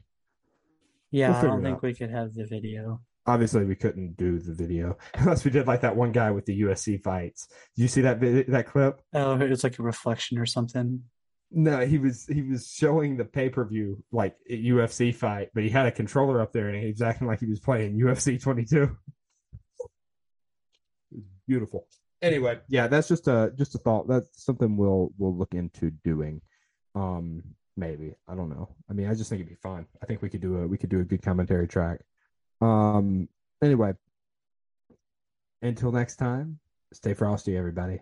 Yeah, 1.13 1.29
we'll 1.29 1.37
I 1.37 1.41
don't 1.43 1.63
think 1.63 1.75
out. 1.77 1.83
we 1.83 1.93
could 1.93 2.09
have 2.09 2.33
the 2.33 2.45
video 2.45 2.99
obviously 3.25 3.65
we 3.65 3.75
couldn't 3.75 4.17
do 4.17 4.39
the 4.39 4.53
video 4.53 4.97
unless 5.15 5.45
we 5.45 5.51
did 5.51 5.67
like 5.67 5.81
that 5.81 5.95
one 5.95 6.11
guy 6.11 6.31
with 6.31 6.45
the 6.45 6.61
UFC 6.61 7.01
fights. 7.01 7.47
Did 7.75 7.83
you 7.83 7.87
see 7.87 8.01
that 8.01 8.19
that 8.49 8.67
clip? 8.67 9.01
Oh, 9.13 9.35
it's 9.39 9.63
like 9.63 9.79
a 9.79 9.83
reflection 9.83 10.37
or 10.37 10.45
something. 10.45 11.03
No, 11.51 11.85
he 11.85 11.99
was 11.99 12.25
he 12.25 12.41
was 12.41 12.67
showing 12.67 13.15
the 13.15 13.25
pay 13.25 13.49
per 13.49 13.63
view 13.65 14.03
like 14.11 14.35
UFC 14.49 15.13
fight, 15.13 15.49
but 15.53 15.63
he 15.63 15.69
had 15.69 15.85
a 15.85 15.91
controller 15.91 16.41
up 16.41 16.51
there 16.51 16.69
and 16.69 16.81
he 16.81 16.89
was 16.89 17.01
acting 17.01 17.27
like 17.27 17.39
he 17.39 17.45
was 17.45 17.59
playing 17.59 17.99
UFC 17.99 18.41
22. 18.41 18.97
Beautiful. 21.47 21.87
Anyway, 22.21 22.59
yeah, 22.69 22.87
that's 22.87 23.07
just 23.07 23.27
a 23.27 23.51
just 23.55 23.75
a 23.75 23.77
thought. 23.77 24.07
That's 24.07 24.43
something 24.43 24.77
we'll 24.77 25.11
we'll 25.17 25.37
look 25.37 25.53
into 25.53 25.91
doing. 26.03 26.41
Um, 26.95 27.43
maybe 27.75 28.13
I 28.27 28.35
don't 28.35 28.49
know. 28.49 28.69
I 28.89 28.93
mean, 28.93 29.07
I 29.07 29.13
just 29.13 29.29
think 29.29 29.41
it'd 29.41 29.49
be 29.49 29.55
fun. 29.55 29.85
I 30.01 30.05
think 30.05 30.21
we 30.21 30.29
could 30.29 30.41
do 30.41 30.57
a 30.57 30.67
we 30.67 30.77
could 30.77 30.89
do 30.89 30.99
a 30.99 31.03
good 31.03 31.21
commentary 31.21 31.67
track. 31.67 31.99
Um, 32.61 33.27
anyway, 33.61 33.93
until 35.61 35.91
next 35.91 36.17
time, 36.17 36.59
stay 36.93 37.13
frosty, 37.13 37.57
everybody. 37.57 38.01